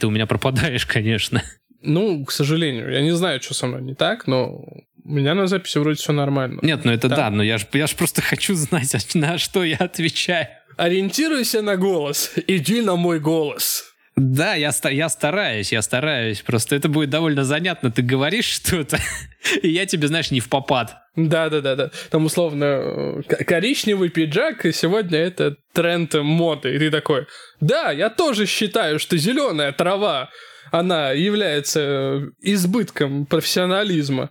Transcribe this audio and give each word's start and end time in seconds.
ты 0.00 0.06
у 0.06 0.10
меня 0.10 0.26
пропадаешь, 0.26 0.86
конечно. 0.86 1.42
Ну, 1.82 2.24
к 2.24 2.32
сожалению, 2.32 2.92
я 2.92 3.00
не 3.00 3.12
знаю, 3.12 3.40
что 3.40 3.54
со 3.54 3.66
мной 3.66 3.82
не 3.82 3.94
так, 3.94 4.26
но 4.26 4.64
у 5.04 5.10
меня 5.10 5.34
на 5.34 5.46
записи 5.46 5.78
вроде 5.78 5.98
все 5.98 6.12
нормально. 6.12 6.60
Нет, 6.62 6.84
ну 6.84 6.92
это 6.92 7.08
да, 7.08 7.16
да 7.16 7.30
но 7.30 7.42
я 7.42 7.58
же 7.58 7.66
я 7.72 7.86
ж 7.86 7.94
просто 7.94 8.22
хочу 8.22 8.54
знать, 8.54 8.94
на 9.14 9.38
что 9.38 9.64
я 9.64 9.76
отвечаю. 9.76 10.48
Ориентируйся 10.76 11.62
на 11.62 11.76
голос, 11.76 12.32
иди 12.46 12.80
на 12.80 12.96
мой 12.96 13.20
голос. 13.20 13.89
Да, 14.16 14.54
я, 14.54 14.72
я 14.90 15.08
стараюсь, 15.08 15.72
я 15.72 15.82
стараюсь. 15.82 16.42
Просто 16.42 16.76
это 16.76 16.88
будет 16.88 17.10
довольно 17.10 17.44
занятно. 17.44 17.90
Ты 17.90 18.02
говоришь 18.02 18.46
что-то, 18.46 18.98
и 19.62 19.68
я 19.68 19.86
тебе, 19.86 20.08
знаешь, 20.08 20.30
не 20.30 20.40
в 20.40 20.48
попад. 20.48 20.96
Да-да-да-да. 21.16 21.90
Там 22.10 22.26
условно 22.26 22.64
э, 22.64 23.22
коричневый 23.44 24.10
пиджак, 24.10 24.66
и 24.66 24.72
сегодня 24.72 25.18
это 25.18 25.56
тренд 25.72 26.14
моды. 26.14 26.74
И 26.74 26.78
ты 26.78 26.90
такой, 26.90 27.26
да, 27.60 27.90
я 27.90 28.10
тоже 28.10 28.46
считаю, 28.46 28.98
что 28.98 29.16
зеленая 29.16 29.72
трава, 29.72 30.30
она 30.70 31.12
является 31.12 31.80
э, 31.80 32.20
избытком 32.40 33.26
профессионализма. 33.26 34.30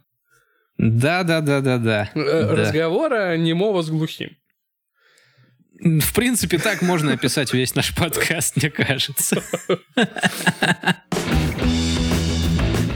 Да-да-да-да-да. 0.78 2.12
Э, 2.16 2.54
разговора 2.54 3.36
немого 3.38 3.82
с 3.82 3.90
глухим. 3.90 4.38
В 5.82 6.14
принципе, 6.14 6.58
так 6.58 6.82
можно 6.82 7.14
описать 7.14 7.54
весь 7.54 7.74
наш 7.74 7.96
подкаст, 7.96 8.58
мне 8.58 8.70
кажется. 8.70 9.42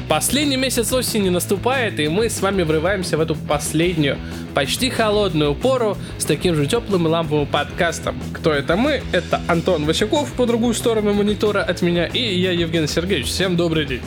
Последний 0.10 0.58
месяц 0.58 0.92
осени 0.92 1.30
наступает, 1.30 2.00
и 2.00 2.08
мы 2.10 2.30
с 2.30 2.42
вами 2.42 2.64
врываемся 2.64 3.18
в 3.18 3.22
эту 3.22 3.36
последнюю, 3.36 4.18
почти 4.54 4.90
холодную 4.90 5.56
пору 5.56 5.98
с 6.20 6.26
таким 6.26 6.56
же 6.56 6.68
теплым 6.68 7.08
и 7.08 7.10
ламповым 7.10 7.48
подкастом. 7.48 8.22
Кто 8.34 8.52
это 8.52 8.76
мы? 8.76 9.02
Это 9.14 9.42
Антон 9.48 9.86
Васюков 9.86 10.32
по 10.34 10.46
другую 10.46 10.74
сторону 10.74 11.14
монитора 11.14 11.64
от 11.64 11.82
меня, 11.82 12.06
и 12.06 12.20
я 12.20 12.52
Евгений 12.52 12.88
Сергеевич. 12.88 13.28
Всем 13.28 13.56
добрый 13.56 13.86
день. 13.86 14.02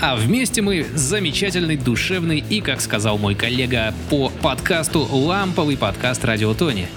А 0.00 0.16
вместе 0.16 0.62
мы 0.62 0.84
замечательный, 0.94 1.76
душевный 1.76 2.38
и, 2.38 2.60
как 2.60 2.80
сказал 2.80 3.18
мой 3.18 3.34
коллега 3.36 3.94
по 4.10 4.30
подкасту, 4.30 5.06
ламповый 5.12 5.76
подкаст 5.76 6.24
Радио 6.24 6.54
Тони. 6.54 6.88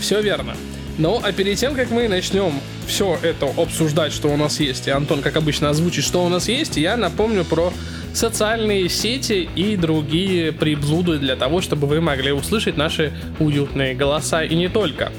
Все 0.00 0.20
верно. 0.20 0.56
Ну, 0.98 1.20
а 1.22 1.32
перед 1.32 1.58
тем, 1.58 1.74
как 1.74 1.90
мы 1.90 2.08
начнем 2.08 2.52
все 2.86 3.18
это 3.22 3.46
обсуждать, 3.56 4.12
что 4.12 4.28
у 4.28 4.36
нас 4.36 4.60
есть, 4.60 4.86
и 4.86 4.90
Антон, 4.90 5.20
как 5.20 5.36
обычно, 5.36 5.68
озвучит, 5.68 6.04
что 6.04 6.24
у 6.24 6.28
нас 6.28 6.48
есть, 6.48 6.76
я 6.76 6.96
напомню 6.96 7.44
про 7.44 7.72
социальные 8.14 8.88
сети 8.88 9.48
и 9.54 9.76
другие 9.76 10.52
приблуды 10.52 11.18
для 11.18 11.36
того, 11.36 11.60
чтобы 11.60 11.86
вы 11.86 12.00
могли 12.00 12.32
услышать 12.32 12.78
наши 12.78 13.12
уютные 13.38 13.94
голоса 13.94 14.42
и 14.42 14.54
не 14.54 14.68
только. 14.68 15.12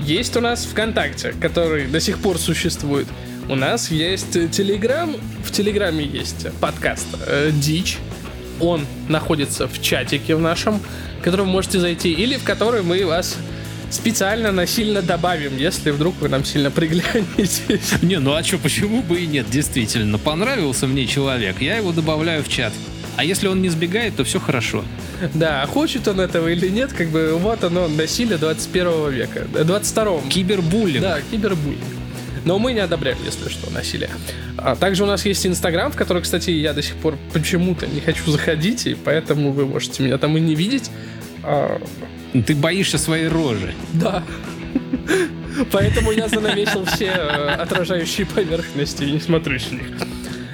Есть 0.00 0.36
у 0.36 0.40
нас 0.40 0.64
ВКонтакте, 0.64 1.34
который 1.40 1.88
до 1.88 1.98
сих 1.98 2.18
пор 2.18 2.38
существует. 2.38 3.08
У 3.48 3.56
нас 3.56 3.90
есть 3.90 4.32
Телеграм, 4.52 5.16
в 5.44 5.50
Телеграме 5.50 6.04
есть 6.04 6.46
подкаст 6.60 7.06
э, 7.26 7.50
Дичь. 7.52 7.98
Он 8.60 8.86
находится 9.08 9.66
в 9.66 9.82
чатике 9.82 10.36
в 10.36 10.40
нашем, 10.40 10.80
в 11.20 11.24
который 11.24 11.42
вы 11.42 11.52
можете 11.52 11.80
зайти, 11.80 12.12
или 12.12 12.36
в 12.36 12.44
который 12.44 12.82
мы 12.82 13.04
вас 13.04 13.36
специально 13.90 14.52
насильно 14.52 15.02
добавим, 15.02 15.56
если 15.56 15.90
вдруг 15.90 16.14
вы 16.20 16.28
нам 16.28 16.44
сильно 16.44 16.70
приглянетесь. 16.70 17.62
Не, 18.02 18.18
ну 18.18 18.34
а 18.34 18.42
что, 18.42 18.58
почему 18.58 19.02
бы 19.02 19.20
и 19.20 19.26
нет, 19.26 19.48
действительно. 19.50 20.18
Понравился 20.18 20.86
мне 20.86 21.06
человек, 21.06 21.60
я 21.60 21.76
его 21.76 21.92
добавляю 21.92 22.42
в 22.42 22.48
чат. 22.48 22.72
А 23.16 23.24
если 23.24 23.48
он 23.48 23.60
не 23.60 23.68
сбегает, 23.68 24.14
то 24.14 24.22
все 24.22 24.38
хорошо. 24.38 24.84
Да, 25.34 25.62
а 25.62 25.66
хочет 25.66 26.06
он 26.06 26.20
этого 26.20 26.48
или 26.48 26.68
нет, 26.68 26.92
как 26.92 27.08
бы 27.08 27.34
вот 27.34 27.64
оно, 27.64 27.88
насилие 27.88 28.38
21 28.38 29.10
века, 29.10 29.44
22 29.64 30.20
Кибербуллинг. 30.28 31.02
Да, 31.02 31.18
кибербуллинг. 31.28 31.82
Но 32.44 32.58
мы 32.60 32.72
не 32.72 32.78
одобряем, 32.78 33.18
если 33.24 33.48
что, 33.48 33.70
насилие. 33.70 34.10
А 34.56 34.76
также 34.76 35.02
у 35.02 35.06
нас 35.06 35.24
есть 35.26 35.44
Инстаграм, 35.46 35.90
в 35.90 35.96
который, 35.96 36.22
кстати, 36.22 36.50
я 36.50 36.72
до 36.72 36.82
сих 36.82 36.94
пор 36.94 37.18
почему-то 37.32 37.86
не 37.86 38.00
хочу 38.00 38.30
заходить, 38.30 38.86
и 38.86 38.94
поэтому 38.94 39.52
вы 39.52 39.66
можете 39.66 40.02
меня 40.02 40.18
там 40.18 40.36
и 40.36 40.40
не 40.40 40.54
видеть. 40.54 40.90
А, 41.42 41.80
ты 42.32 42.54
боишься 42.54 42.98
своей 42.98 43.28
рожи. 43.28 43.74
Да. 43.94 44.22
Поэтому 45.72 46.12
я 46.12 46.28
занавесил 46.28 46.84
все 46.84 47.06
э, 47.06 47.48
отражающие 47.54 48.26
поверхности 48.26 49.04
и 49.04 49.12
не 49.12 49.20
смотрю 49.20 49.58
с 49.58 49.70
них. 49.70 49.82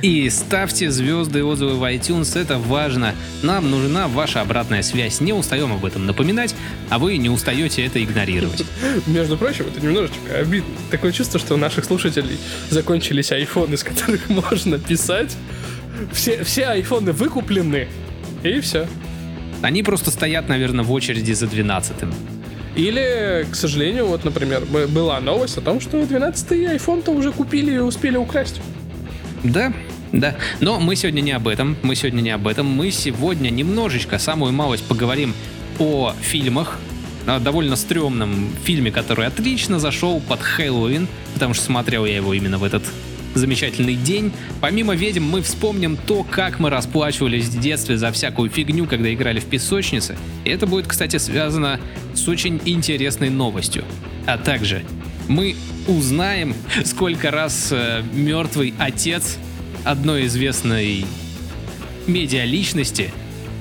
И 0.04 0.28
ставьте 0.28 0.90
звезды 0.90 1.38
и 1.38 1.42
отзывы 1.42 1.76
в 1.76 1.82
iTunes, 1.84 2.38
это 2.38 2.58
важно. 2.58 3.14
Нам 3.42 3.70
нужна 3.70 4.06
ваша 4.06 4.42
обратная 4.42 4.82
связь. 4.82 5.20
Не 5.20 5.32
устаем 5.32 5.72
об 5.72 5.82
этом 5.82 6.04
напоминать, 6.04 6.54
а 6.90 6.98
вы 6.98 7.16
не 7.16 7.30
устаете 7.30 7.86
это 7.86 8.04
игнорировать. 8.04 8.64
Между 9.06 9.38
прочим, 9.38 9.64
это 9.66 9.80
немножечко 9.80 10.38
обидно. 10.38 10.74
Такое 10.90 11.10
чувство, 11.10 11.40
что 11.40 11.54
у 11.54 11.56
наших 11.56 11.86
слушателей 11.86 12.36
закончились 12.68 13.32
айфоны, 13.32 13.78
с 13.78 13.82
которых 13.82 14.28
можно 14.28 14.78
писать. 14.78 15.34
Все, 16.12 16.44
все 16.44 16.66
айфоны 16.66 17.12
выкуплены, 17.12 17.88
и 18.42 18.60
все. 18.60 18.86
Они 19.62 19.82
просто 19.82 20.10
стоят, 20.10 20.48
наверное, 20.48 20.84
в 20.84 20.92
очереди 20.92 21.32
за 21.32 21.46
12-м. 21.46 22.12
Или, 22.76 23.46
к 23.50 23.54
сожалению, 23.54 24.06
вот, 24.06 24.24
например, 24.24 24.64
была 24.64 25.20
новость 25.20 25.58
о 25.58 25.60
том, 25.60 25.80
что 25.80 26.00
12-й 26.00 26.76
iPhone-то 26.76 27.12
уже 27.12 27.32
купили 27.32 27.74
и 27.74 27.78
успели 27.78 28.16
украсть. 28.16 28.60
Да, 29.44 29.72
да. 30.12 30.36
Но 30.60 30.80
мы 30.80 30.96
сегодня 30.96 31.20
не 31.20 31.32
об 31.32 31.46
этом. 31.46 31.76
Мы 31.82 31.94
сегодня 31.94 32.20
не 32.20 32.30
об 32.30 32.48
этом. 32.48 32.66
Мы 32.66 32.90
сегодня 32.90 33.50
немножечко, 33.50 34.18
самую 34.18 34.52
малость, 34.52 34.84
поговорим 34.84 35.34
о 35.78 36.14
фильмах, 36.20 36.78
о 37.26 37.38
довольно 37.38 37.76
стрёмном 37.76 38.50
фильме, 38.64 38.90
который 38.90 39.26
отлично 39.26 39.78
зашел 39.78 40.20
под 40.20 40.40
Хэллоуин, 40.40 41.08
потому 41.34 41.54
что 41.54 41.64
смотрел 41.64 42.06
я 42.06 42.16
его 42.16 42.34
именно 42.34 42.58
в 42.58 42.64
этот 42.64 42.82
замечательный 43.34 43.94
день. 43.94 44.32
Помимо 44.60 44.94
ведьм 44.94 45.24
мы 45.24 45.42
вспомним 45.42 45.96
то, 45.96 46.24
как 46.24 46.60
мы 46.60 46.70
расплачивались 46.70 47.46
в 47.46 47.60
детстве 47.60 47.96
за 47.96 48.12
всякую 48.12 48.50
фигню, 48.50 48.86
когда 48.86 49.12
играли 49.12 49.40
в 49.40 49.44
песочнице. 49.44 50.16
И 50.44 50.50
это 50.50 50.66
будет, 50.66 50.86
кстати, 50.86 51.16
связано 51.16 51.80
с 52.14 52.28
очень 52.28 52.60
интересной 52.64 53.30
новостью. 53.30 53.84
А 54.26 54.38
также 54.38 54.84
мы 55.28 55.56
узнаем, 55.86 56.54
сколько 56.84 57.30
раз 57.30 57.68
э, 57.70 58.02
мертвый 58.12 58.74
отец 58.78 59.38
одной 59.84 60.26
известной 60.26 61.04
медиаличности 62.06 63.12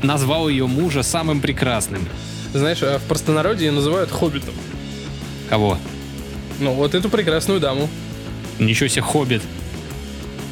назвал 0.01 0.49
ее 0.49 0.67
мужа 0.67 1.03
самым 1.03 1.41
прекрасным. 1.41 2.07
Знаешь, 2.53 2.83
а 2.83 2.99
в 2.99 3.03
простонародье 3.03 3.71
называют 3.71 4.11
хоббитом. 4.11 4.53
Кого? 5.49 5.77
Ну, 6.59 6.73
вот 6.73 6.93
эту 6.93 7.09
прекрасную 7.09 7.59
даму. 7.59 7.89
Ничего 8.59 8.87
себе, 8.87 9.01
хоббит. 9.01 9.41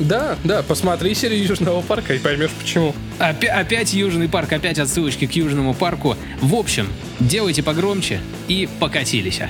Да, 0.02 0.36
да, 0.44 0.64
посмотри 0.64 1.14
серию 1.14 1.46
Южного 1.46 1.82
парка 1.82 2.16
и 2.16 2.20
поймешь 2.20 2.50
почему. 2.60 2.96
Опять, 3.20 3.52
опять 3.52 3.94
Южный 3.94 4.28
парк, 4.28 4.52
опять 4.52 4.80
отсылочки 4.80 5.28
к 5.28 5.32
Южному 5.34 5.76
парку. 5.76 6.16
В 6.42 6.56
общем, 6.56 6.88
делайте 7.20 7.62
погромче 7.62 8.20
и 8.48 8.68
покатились. 8.80 9.42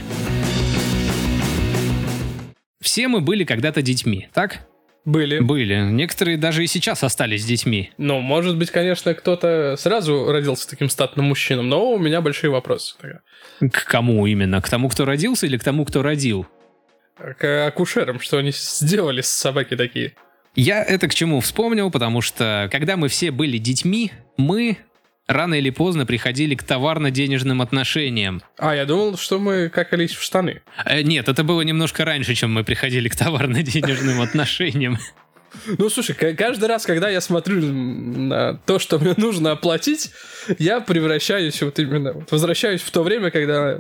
Все 2.81 3.07
мы 3.07 3.21
были 3.21 3.45
когда-то 3.45 3.81
детьми, 3.81 4.27
так? 4.33 4.67
Были. 5.05 5.39
Были. 5.39 5.75
Некоторые 5.89 6.37
даже 6.37 6.65
и 6.65 6.67
сейчас 6.67 7.03
остались 7.03 7.45
детьми. 7.45 7.91
Ну, 7.97 8.19
может 8.19 8.57
быть, 8.57 8.71
конечно, 8.71 9.13
кто-то 9.13 9.75
сразу 9.77 10.31
родился 10.31 10.69
таким 10.69 10.89
статным 10.89 11.27
мужчином, 11.27 11.69
но 11.69 11.91
у 11.91 11.97
меня 11.97 12.21
большие 12.21 12.51
вопросы. 12.51 12.95
К 13.59 13.85
кому 13.85 14.27
именно? 14.27 14.61
К 14.61 14.69
тому, 14.69 14.89
кто 14.89 15.05
родился 15.05 15.45
или 15.45 15.57
к 15.57 15.63
тому, 15.63 15.85
кто 15.85 16.01
родил? 16.01 16.45
К 17.39 17.67
акушерам, 17.67 18.19
что 18.19 18.37
они 18.37 18.51
сделали 18.51 19.21
с 19.21 19.29
собаки 19.29 19.77
такие. 19.77 20.13
Я 20.55 20.83
это 20.83 21.07
к 21.07 21.13
чему 21.13 21.39
вспомнил, 21.39 21.89
потому 21.91 22.21
что 22.21 22.67
когда 22.71 22.97
мы 22.97 23.07
все 23.07 23.31
были 23.31 23.57
детьми, 23.57 24.11
мы 24.37 24.77
рано 25.27 25.55
или 25.55 25.69
поздно 25.69 26.05
приходили 26.05 26.55
к 26.55 26.63
товарно-денежным 26.63 27.61
отношениям. 27.61 28.41
А, 28.57 28.75
я 28.75 28.85
думал, 28.85 29.17
что 29.17 29.39
мы 29.39 29.69
какались 29.69 30.11
в 30.11 30.21
штаны. 30.21 30.61
Э, 30.85 31.01
нет, 31.01 31.29
это 31.29 31.43
было 31.43 31.61
немножко 31.61 32.05
раньше, 32.05 32.35
чем 32.35 32.53
мы 32.53 32.63
приходили 32.63 33.07
к 33.07 33.15
товарно-денежным 33.15 34.21
отношениям. 34.21 34.97
Ну, 35.65 35.89
слушай, 35.89 36.13
каждый 36.13 36.65
раз, 36.65 36.85
когда 36.85 37.09
я 37.09 37.19
смотрю 37.19 37.61
на 37.61 38.53
то, 38.65 38.79
что 38.79 38.99
мне 38.99 39.13
нужно 39.17 39.51
оплатить, 39.51 40.11
я 40.59 40.79
превращаюсь 40.79 41.61
вот 41.61 41.77
именно, 41.79 42.25
возвращаюсь 42.29 42.81
в 42.81 42.89
то 42.89 43.03
время, 43.03 43.31
когда 43.31 43.77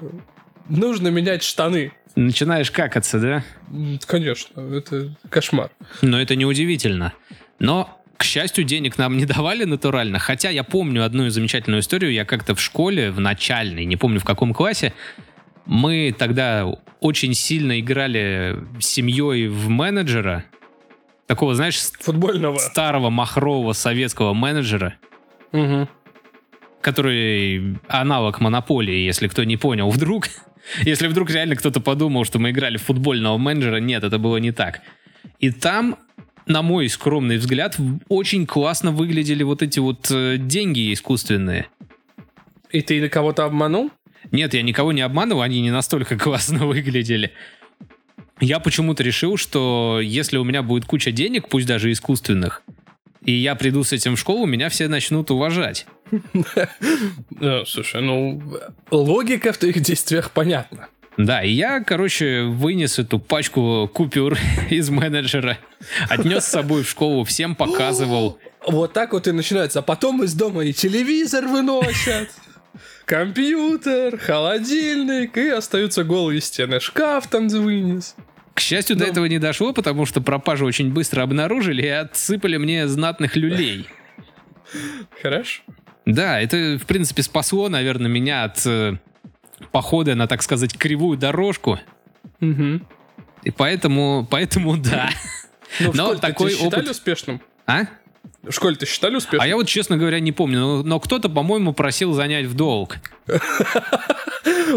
нужно 0.71 1.09
менять 1.09 1.43
штаны. 1.43 1.93
Начинаешь 2.15 2.71
какаться, 2.71 3.19
да? 3.19 3.43
Конечно, 4.05 4.61
это 4.75 5.15
кошмар. 5.29 5.71
Но 6.01 6.19
это 6.19 6.35
неудивительно. 6.35 7.13
Но 7.59 8.01
к 8.17 8.23
счастью, 8.23 8.65
денег 8.65 8.99
нам 8.99 9.17
не 9.17 9.25
давали 9.25 9.63
натурально, 9.63 10.19
хотя 10.19 10.51
я 10.51 10.63
помню 10.63 11.03
одну 11.03 11.27
замечательную 11.29 11.81
историю. 11.81 12.13
Я 12.13 12.23
как-то 12.23 12.53
в 12.53 12.61
школе, 12.61 13.09
в 13.09 13.19
начальной, 13.19 13.85
не 13.85 13.95
помню 13.95 14.19
в 14.19 14.25
каком 14.25 14.53
классе, 14.53 14.93
мы 15.65 16.13
тогда 16.15 16.67
очень 16.99 17.33
сильно 17.33 17.79
играли 17.79 18.59
с 18.79 18.85
семьей 18.85 19.47
в 19.47 19.69
менеджера. 19.69 20.45
Такого, 21.25 21.55
знаешь, 21.55 21.79
футбольного 21.99 22.57
старого 22.57 23.09
махрового 23.09 23.73
советского 23.73 24.33
менеджера. 24.33 24.95
Угу. 25.51 25.87
Который 26.81 27.79
аналог 27.87 28.39
монополии, 28.39 29.03
если 29.03 29.27
кто 29.29 29.43
не 29.43 29.57
понял 29.57 29.89
вдруг. 29.89 30.27
Если 30.83 31.07
вдруг 31.07 31.29
реально 31.29 31.55
кто-то 31.55 31.79
подумал, 31.79 32.25
что 32.25 32.39
мы 32.39 32.51
играли 32.51 32.77
в 32.77 32.83
футбольного 32.83 33.37
менеджера, 33.37 33.77
нет, 33.77 34.03
это 34.03 34.17
было 34.19 34.37
не 34.37 34.51
так. 34.51 34.81
И 35.39 35.51
там 35.51 35.97
на 36.45 36.61
мой 36.61 36.89
скромный 36.89 37.37
взгляд, 37.37 37.77
очень 38.07 38.45
классно 38.45 38.91
выглядели 38.91 39.43
вот 39.43 39.61
эти 39.61 39.79
вот 39.79 40.09
э, 40.11 40.37
деньги 40.37 40.93
искусственные. 40.93 41.67
И 42.71 42.81
ты 42.81 43.07
кого-то 43.09 43.45
обманул? 43.45 43.91
Нет, 44.31 44.53
я 44.53 44.61
никого 44.61 44.91
не 44.91 45.01
обманывал, 45.01 45.41
они 45.41 45.61
не 45.61 45.71
настолько 45.71 46.17
классно 46.19 46.65
выглядели. 46.65 47.31
Я 48.39 48.59
почему-то 48.59 49.03
решил, 49.03 49.37
что 49.37 49.99
если 50.01 50.37
у 50.37 50.43
меня 50.43 50.63
будет 50.63 50.85
куча 50.85 51.11
денег, 51.11 51.47
пусть 51.47 51.67
даже 51.67 51.91
искусственных, 51.91 52.63
и 53.23 53.33
я 53.33 53.53
приду 53.55 53.83
с 53.83 53.93
этим 53.93 54.15
в 54.15 54.19
школу, 54.19 54.47
меня 54.47 54.69
все 54.69 54.87
начнут 54.87 55.29
уважать. 55.29 55.85
Слушай, 57.65 58.01
ну, 58.01 58.41
логика 58.91 59.53
в 59.53 59.57
твоих 59.57 59.79
действиях 59.81 60.31
понятна. 60.31 60.87
Да, 61.17 61.43
и 61.43 61.51
я, 61.51 61.81
короче, 61.83 62.43
вынес 62.43 62.97
эту 62.97 63.19
пачку 63.19 63.89
купюр 63.93 64.37
из 64.69 64.89
менеджера, 64.89 65.57
отнес 66.09 66.45
с 66.45 66.47
собой 66.51 66.83
в 66.83 66.89
школу, 66.89 67.23
всем 67.23 67.55
показывал. 67.55 68.39
Вот 68.67 68.93
так 68.93 69.13
вот 69.13 69.27
и 69.27 69.31
начинается. 69.31 69.79
А 69.79 69.81
потом 69.81 70.21
из 70.23 70.35
дома 70.35 70.63
и 70.63 70.71
телевизор 70.71 71.47
выносят, 71.47 72.29
компьютер, 73.05 74.19
холодильник, 74.19 75.35
и 75.35 75.49
остаются 75.49 76.03
голые 76.03 76.41
стены. 76.41 76.79
Шкаф 76.79 77.25
там 77.25 77.47
вынес. 77.47 78.15
К 78.53 78.59
счастью, 78.59 78.97
до 78.97 79.05
Ну. 79.05 79.11
этого 79.11 79.25
не 79.25 79.39
дошло, 79.39 79.73
потому 79.73 80.05
что 80.05 80.21
пропажу 80.21 80.67
очень 80.67 80.91
быстро 80.93 81.23
обнаружили 81.23 81.81
и 81.81 81.87
отсыпали 81.87 82.57
мне 82.57 82.87
знатных 82.87 83.35
люлей. 83.35 83.87
Хорошо. 85.23 85.63
Да, 86.05 86.39
это, 86.41 86.77
в 86.81 86.85
принципе, 86.85 87.21
спасло, 87.23 87.69
наверное, 87.69 88.09
меня 88.09 88.43
от 88.45 88.65
э, 88.65 88.97
похода 89.71 90.15
на, 90.15 90.27
так 90.27 90.41
сказать, 90.41 90.77
кривую 90.77 91.17
дорожку. 91.17 91.79
Мгм. 92.39 92.85
И 93.43 93.51
поэтому, 93.51 94.27
поэтому 94.29 94.77
да. 94.77 95.09
Ну, 95.79 95.91
Но 95.93 96.03
школе-то 96.03 96.21
такой 96.21 96.51
тебя 96.51 96.59
считали 96.63 96.83
опыт- 96.85 96.91
успешным? 96.91 97.41
А? 97.65 97.83
В 98.43 98.51
школе-то 98.51 98.85
считали 98.85 99.15
успешным? 99.15 99.41
А 99.41 99.47
я 99.47 99.55
вот, 99.55 99.67
честно 99.67 99.97
говоря, 99.97 100.19
не 100.19 100.31
помню. 100.31 100.59
Но, 100.59 100.83
но 100.83 100.99
кто-то, 100.99 101.29
по-моему, 101.29 101.73
просил 101.73 102.13
занять 102.13 102.45
в 102.47 102.55
долг. 102.55 102.97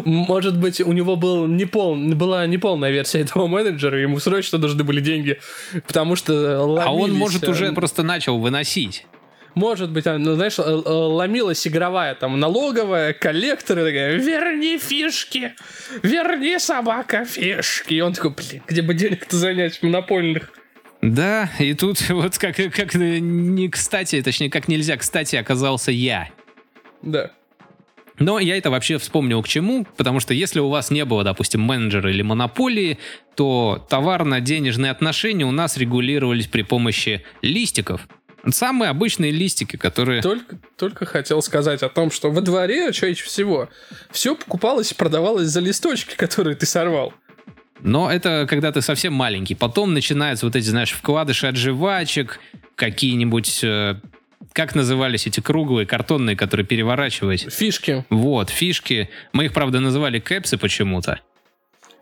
Может 0.05 0.59
быть, 0.59 0.81
у 0.81 0.93
него 0.93 1.17
был 1.17 1.47
непол... 1.47 1.97
была 1.97 2.47
неполная 2.47 2.91
версия 2.91 3.21
этого 3.21 3.47
менеджера, 3.47 3.99
ему 4.01 4.19
срочно 4.19 4.59
нужны 4.59 4.85
были 4.85 5.01
деньги, 5.01 5.41
потому 5.87 6.17
что 6.17 6.33
А 6.61 6.91
он, 6.93 7.03
ломились, 7.03 7.19
может, 7.19 7.45
э, 7.45 7.51
уже 7.51 7.73
просто 7.73 8.03
начал 8.03 8.39
выносить. 8.39 9.07
Может 9.55 9.91
быть, 9.91 10.07
а, 10.07 10.19
ну, 10.19 10.35
знаешь, 10.35 10.59
ломилась 10.59 11.67
игровая, 11.67 12.15
там, 12.15 12.39
налоговая, 12.39 13.13
коллекторы, 13.13 13.85
такая, 13.85 14.17
верни 14.17 14.79
фишки, 14.79 15.55
верни, 16.03 16.59
собака, 16.59 17.25
фишки. 17.25 17.95
И 17.95 18.01
он 18.01 18.13
такой, 18.15 18.31
блин, 18.31 18.63
где 18.67 18.83
бы 18.83 18.95
денег-то 18.95 19.37
занять 19.37 19.83
монопольных? 19.83 20.51
Да, 21.03 21.51
и 21.59 21.75
тут 21.75 22.01
вот 22.09 22.39
как, 22.39 22.57
как 22.57 22.95
не 22.95 23.69
кстати, 23.69 24.23
точнее, 24.23 24.51
как 24.51 24.69
нельзя 24.69 24.97
кстати 24.97 25.37
оказался 25.37 25.93
я. 25.93 26.29
Да. 27.03 27.31
Но 28.19 28.39
я 28.39 28.57
это 28.57 28.71
вообще 28.71 28.99
вспомнил 28.99 29.43
к 29.43 29.49
чему, 29.49 29.87
потому 29.97 30.21
что 30.21 30.35
если 30.35 30.61
у 30.61 30.69
вас 30.69 30.91
не 30.91 31.05
было, 31.05 31.25
допустим, 31.25 31.61
менеджера 31.63 32.11
или 32.11 32.23
монополии, 32.23 32.99
то 33.35 33.85
товарно-денежные 33.91 34.93
отношения 34.93 35.45
у 35.45 35.51
нас 35.51 35.77
регулировались 35.77 36.47
при 36.47 36.63
помощи 36.63 37.25
листиков. 37.43 38.07
Самые 38.51 38.91
обычные 38.91 39.31
листики, 39.31 39.77
которые... 39.77 40.23
Только, 40.23 40.59
только 40.77 41.07
хотел 41.07 41.41
сказать 41.43 41.83
о 41.83 41.89
том, 41.89 42.11
что 42.11 42.31
во 42.31 42.41
дворе 42.41 42.93
чаще 42.93 43.25
всего 43.25 43.69
все 44.11 44.35
покупалось 44.35 44.93
и 44.93 44.95
продавалось 44.95 45.49
за 45.49 45.61
листочки, 45.61 46.15
которые 46.17 46.57
ты 46.57 46.67
сорвал. 46.67 47.15
Но 47.81 48.11
это 48.11 48.47
когда 48.49 48.73
ты 48.73 48.81
совсем 48.81 49.13
маленький. 49.13 49.55
Потом 49.55 49.95
начинаются 49.95 50.47
вот 50.47 50.57
эти, 50.57 50.67
знаешь, 50.67 50.93
вкладыши 50.93 51.47
от 51.47 51.57
жвачек, 51.57 52.41
какие-нибудь... 52.77 53.63
э, 53.63 53.97
как 54.53 54.75
назывались 54.75 55.27
эти 55.27 55.41
круглые 55.41 55.87
картонные, 55.87 56.37
которые 56.37 56.67
переворачивать? 56.67 57.53
Фишки. 57.53 58.05
Вот, 58.11 58.51
фишки. 58.51 59.11
Мы 59.33 59.47
их, 59.47 59.53
правда, 59.53 59.81
называли 59.81 60.21
кэпсы 60.21 60.59
почему-то. 60.59 61.21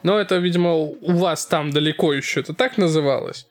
Но 0.02 0.18
это, 0.18 0.36
видимо, 0.36 0.74
у 0.74 1.12
вас 1.16 1.46
там 1.46 1.70
далеко 1.70 2.12
еще 2.12 2.40
это 2.40 2.54
так 2.54 2.76
называлось. 2.76 3.46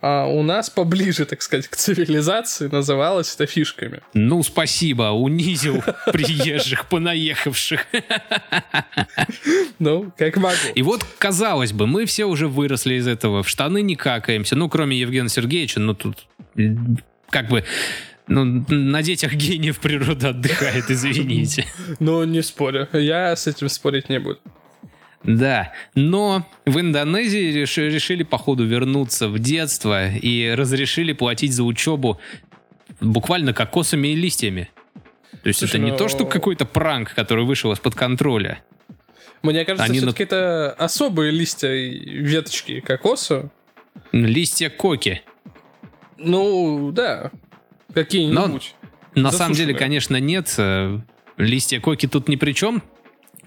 А 0.00 0.26
у 0.26 0.44
нас 0.44 0.70
поближе, 0.70 1.24
так 1.24 1.42
сказать, 1.42 1.66
к 1.66 1.74
цивилизации 1.74 2.68
называлось 2.68 3.34
это 3.34 3.46
фишками. 3.46 4.00
Ну, 4.14 4.44
спасибо, 4.44 5.10
унизил 5.10 5.82
приезжих, 6.12 6.86
понаехавших. 6.88 7.84
Ну, 9.80 10.12
как 10.16 10.36
могу. 10.36 10.54
И 10.76 10.82
вот, 10.82 11.04
казалось 11.18 11.72
бы, 11.72 11.88
мы 11.88 12.04
все 12.06 12.26
уже 12.26 12.46
выросли 12.46 12.94
из 12.94 13.08
этого, 13.08 13.42
в 13.42 13.48
штаны 13.48 13.82
не 13.82 13.96
какаемся. 13.96 14.54
Ну, 14.54 14.68
кроме 14.68 14.96
Евгения 14.96 15.28
Сергеевича, 15.28 15.80
ну, 15.80 15.94
тут 15.94 16.26
как 17.30 17.48
бы... 17.48 17.64
Ну, 18.30 18.44
на 18.68 19.02
детях 19.02 19.32
гениев 19.32 19.78
природа 19.78 20.28
отдыхает, 20.28 20.90
извините. 20.90 21.64
Ну, 21.98 22.22
не 22.24 22.42
спорю. 22.42 22.86
Я 22.92 23.34
с 23.34 23.46
этим 23.46 23.70
спорить 23.70 24.10
не 24.10 24.20
буду. 24.20 24.38
Да, 25.24 25.72
но 25.94 26.46
в 26.64 26.78
Индонезии 26.78 27.52
реши- 27.52 27.90
решили, 27.90 28.22
походу, 28.22 28.64
вернуться 28.64 29.28
в 29.28 29.38
детство 29.38 30.08
и 30.10 30.48
разрешили 30.54 31.12
платить 31.12 31.52
за 31.52 31.64
учебу 31.64 32.20
буквально 33.00 33.52
кокосами 33.52 34.08
и 34.08 34.14
листьями. 34.14 34.70
То 35.42 35.48
есть 35.48 35.58
Слушай, 35.58 35.76
это 35.76 35.78
не 35.84 35.90
ну- 35.92 35.96
то, 35.96 36.08
что 36.08 36.24
какой-то 36.24 36.64
пранк, 36.66 37.14
который 37.14 37.44
вышел 37.44 37.72
из-под 37.72 37.94
контроля. 37.94 38.62
Мне 39.42 39.64
кажется, 39.64 39.84
Они 39.84 40.00
на- 40.00 40.06
все-таки 40.08 40.24
это 40.24 40.72
особые 40.78 41.30
листья 41.32 41.72
и 41.72 41.90
веточки 42.18 42.80
кокоса. 42.80 43.50
Листья 44.12 44.68
коки. 44.70 45.22
Ну, 46.16 46.90
да. 46.92 47.30
Какие-нибудь. 47.94 48.74
На 49.14 49.30
самом 49.32 49.54
деле, 49.54 49.74
конечно, 49.74 50.16
нет. 50.20 50.54
э, 50.58 50.98
Листья 51.36 51.78
коки 51.80 52.06
тут 52.08 52.28
ни 52.28 52.34
при 52.36 52.52
чем. 52.52 52.82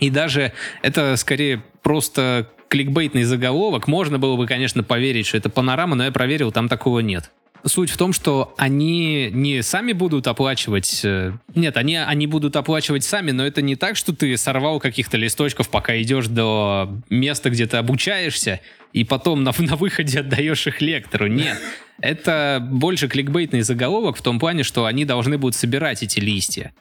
И 0.01 0.09
даже 0.09 0.51
это 0.81 1.15
скорее 1.15 1.63
просто 1.83 2.49
кликбейтный 2.67 3.23
заголовок. 3.23 3.87
Можно 3.87 4.19
было 4.19 4.35
бы, 4.35 4.47
конечно, 4.47 4.83
поверить, 4.83 5.27
что 5.27 5.37
это 5.37 5.49
панорама, 5.49 5.95
но 5.95 6.05
я 6.05 6.11
проверил, 6.11 6.51
там 6.51 6.67
такого 6.67 6.99
нет. 6.99 7.31
Суть 7.63 7.91
в 7.91 7.97
том, 7.97 8.11
что 8.11 8.55
они 8.57 9.29
не 9.31 9.61
сами 9.61 9.91
будут 9.93 10.25
оплачивать... 10.25 11.01
э, 11.03 11.33
Нет, 11.53 11.77
они, 11.77 11.95
они 11.95 12.25
будут 12.25 12.55
оплачивать 12.55 13.03
сами, 13.03 13.29
но 13.29 13.45
это 13.45 13.61
не 13.61 13.75
так, 13.75 13.97
что 13.97 14.15
ты 14.15 14.35
сорвал 14.35 14.79
каких-то 14.79 15.15
листочков, 15.17 15.69
пока 15.69 16.01
идешь 16.01 16.25
до 16.25 16.91
места, 17.11 17.51
где 17.51 17.67
ты 17.67 17.77
обучаешься, 17.77 18.61
и 18.93 19.03
потом 19.03 19.43
на, 19.43 19.53
на 19.59 19.75
выходе 19.75 20.21
отдаешь 20.21 20.65
их 20.65 20.81
лектору. 20.81 21.27
Нет. 21.27 21.59
Это 21.99 22.65
больше 22.67 23.07
кликбейтный 23.07 23.61
заголовок 23.61 24.17
в 24.17 24.23
том 24.23 24.39
плане, 24.39 24.63
что 24.63 24.85
они 24.85 25.05
должны 25.05 25.37
будут 25.37 25.55
собирать 25.55 26.01
эти 26.01 26.19
листья. 26.19 26.73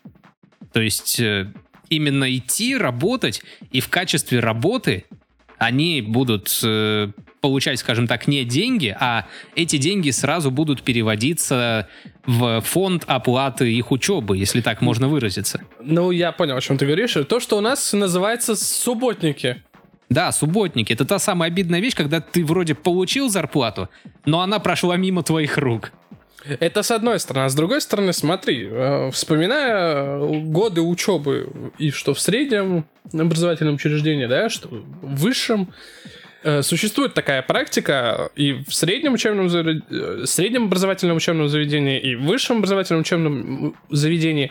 То 0.72 0.80
есть 0.80 1.20
э, 1.20 1.52
именно 1.90 2.34
идти, 2.34 2.76
работать, 2.76 3.42
и 3.70 3.80
в 3.80 3.88
качестве 3.88 4.40
работы 4.40 5.04
они 5.58 6.00
будут 6.00 6.58
э, 6.64 7.08
получать, 7.40 7.78
скажем 7.78 8.06
так, 8.06 8.26
не 8.26 8.44
деньги, 8.44 8.96
а 8.98 9.26
эти 9.54 9.76
деньги 9.76 10.10
сразу 10.10 10.50
будут 10.50 10.82
переводиться 10.82 11.88
в 12.24 12.62
фонд 12.62 13.04
оплаты 13.06 13.70
их 13.72 13.90
учебы, 13.90 14.38
если 14.38 14.60
так 14.60 14.80
можно 14.80 15.08
выразиться. 15.08 15.60
Ну, 15.82 16.10
я 16.10 16.32
понял, 16.32 16.56
о 16.56 16.60
чем 16.60 16.78
ты 16.78 16.86
говоришь. 16.86 17.16
То, 17.28 17.40
что 17.40 17.58
у 17.58 17.60
нас 17.60 17.92
называется 17.92 18.56
субботники. 18.56 19.62
Да, 20.08 20.32
субботники— 20.32 20.92
это 20.94 21.04
та 21.04 21.18
самая 21.18 21.50
обидная 21.50 21.80
вещь, 21.80 21.94
когда 21.94 22.20
ты 22.20 22.44
вроде 22.44 22.74
получил 22.74 23.28
зарплату, 23.28 23.88
но 24.24 24.40
она 24.40 24.58
прошла 24.58 24.96
мимо 24.96 25.22
твоих 25.22 25.56
рук. 25.56 25.92
Это 26.44 26.82
с 26.82 26.90
одной 26.90 27.20
стороны. 27.20 27.46
А 27.46 27.48
с 27.48 27.54
другой 27.54 27.80
стороны, 27.80 28.12
смотри, 28.12 28.66
э, 28.70 29.10
вспоминая 29.12 30.18
годы 30.18 30.80
учебы, 30.80 31.48
и 31.78 31.90
что 31.90 32.14
в 32.14 32.20
среднем 32.20 32.86
образовательном 33.12 33.74
учреждении, 33.74 34.26
да, 34.26 34.48
что 34.48 34.68
в 34.68 35.20
высшем, 35.20 35.72
э, 36.42 36.62
существует 36.62 37.12
такая 37.12 37.42
практика 37.42 38.30
и 38.36 38.52
в 38.66 38.74
среднем 38.74 39.14
учебном, 39.14 39.48
э, 39.48 40.26
среднем 40.26 40.64
образовательном 40.64 41.18
учебном 41.18 41.48
заведении, 41.48 42.00
и 42.00 42.14
в 42.14 42.22
высшем 42.22 42.58
образовательном 42.58 43.02
учебном 43.02 43.76
заведении, 43.90 44.50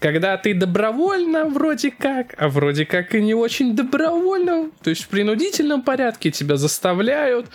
когда 0.00 0.36
ты 0.38 0.54
добровольно 0.54 1.44
вроде 1.46 1.90
как, 1.90 2.34
а 2.38 2.48
вроде 2.48 2.86
как 2.86 3.14
и 3.14 3.20
не 3.20 3.34
очень 3.34 3.76
добровольно, 3.76 4.70
то 4.82 4.90
есть 4.90 5.04
в 5.04 5.08
принудительном 5.08 5.82
порядке 5.82 6.30
тебя 6.30 6.56
заставляют 6.56 7.46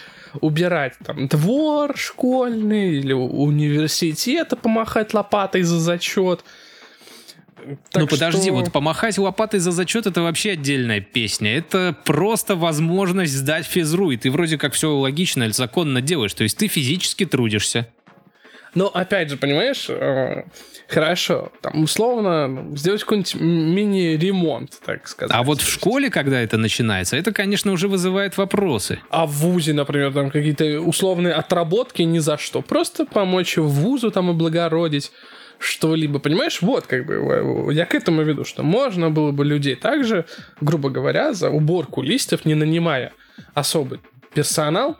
убирать 0.41 0.93
там 1.05 1.27
двор 1.27 1.97
школьный 1.97 2.95
или 2.97 3.13
университета 3.13 4.55
помахать 4.55 5.13
лопатой 5.13 5.63
за 5.63 5.79
зачет. 5.79 6.43
Так 7.91 8.01
ну 8.03 8.07
подожди, 8.07 8.41
что- 8.43 8.53
вот 8.53 8.71
помахать 8.73 9.17
лопатой 9.17 9.59
за 9.59 9.71
зачет 9.71 10.05
это 10.05 10.21
вообще 10.21 10.51
отдельная 10.51 10.99
песня. 10.99 11.55
Это 11.57 11.95
просто 12.03 12.55
возможность 12.55 13.33
сдать 13.33 13.65
физру, 13.65 14.11
и 14.11 14.17
ты 14.17 14.29
вроде 14.31 14.57
как 14.57 14.73
все 14.73 14.89
логично 14.93 15.43
или 15.43 15.51
законно 15.51 16.01
делаешь. 16.01 16.33
То 16.33 16.43
есть 16.43 16.57
ты 16.57 16.67
физически 16.67 17.25
трудишься. 17.25 17.87
Но 18.75 18.87
опять 18.87 19.29
же, 19.29 19.37
понимаешь, 19.37 19.85
э, 19.87 20.43
хорошо, 20.93 21.51
там 21.61 21.83
условно 21.83 22.67
сделать 22.75 23.01
какой-нибудь 23.01 23.35
мини-ремонт, 23.35 24.79
так 24.85 25.07
сказать. 25.07 25.35
А 25.35 25.43
вот 25.43 25.61
в 25.61 25.69
школе, 25.69 26.09
когда 26.09 26.39
это 26.39 26.57
начинается, 26.57 27.17
это, 27.17 27.31
конечно, 27.31 27.71
уже 27.71 27.87
вызывает 27.87 28.37
вопросы. 28.37 28.99
А 29.09 29.25
в 29.25 29.31
ВУЗе, 29.31 29.73
например, 29.73 30.13
там 30.13 30.29
какие-то 30.29 30.79
условные 30.81 31.33
отработки 31.33 32.01
ни 32.03 32.19
за 32.19 32.37
что. 32.37 32.61
Просто 32.61 33.05
помочь 33.05 33.57
ВУЗу 33.57 34.11
там 34.11 34.29
облагородить 34.29 35.11
что-либо, 35.59 36.19
понимаешь? 36.19 36.61
Вот, 36.61 36.87
как 36.87 37.05
бы, 37.05 37.73
я 37.73 37.85
к 37.85 37.95
этому 37.95 38.23
веду, 38.23 38.43
что 38.43 38.63
можно 38.63 39.09
было 39.09 39.31
бы 39.31 39.45
людей 39.45 39.75
также, 39.75 40.25
грубо 40.61 40.89
говоря, 40.89 41.33
за 41.33 41.49
уборку 41.49 42.01
листьев, 42.01 42.45
не 42.45 42.55
нанимая 42.55 43.13
особый 43.53 43.99
персонал, 44.33 44.97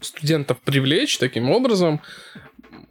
студентов 0.00 0.58
привлечь 0.60 1.18
таким 1.18 1.50
образом, 1.50 2.00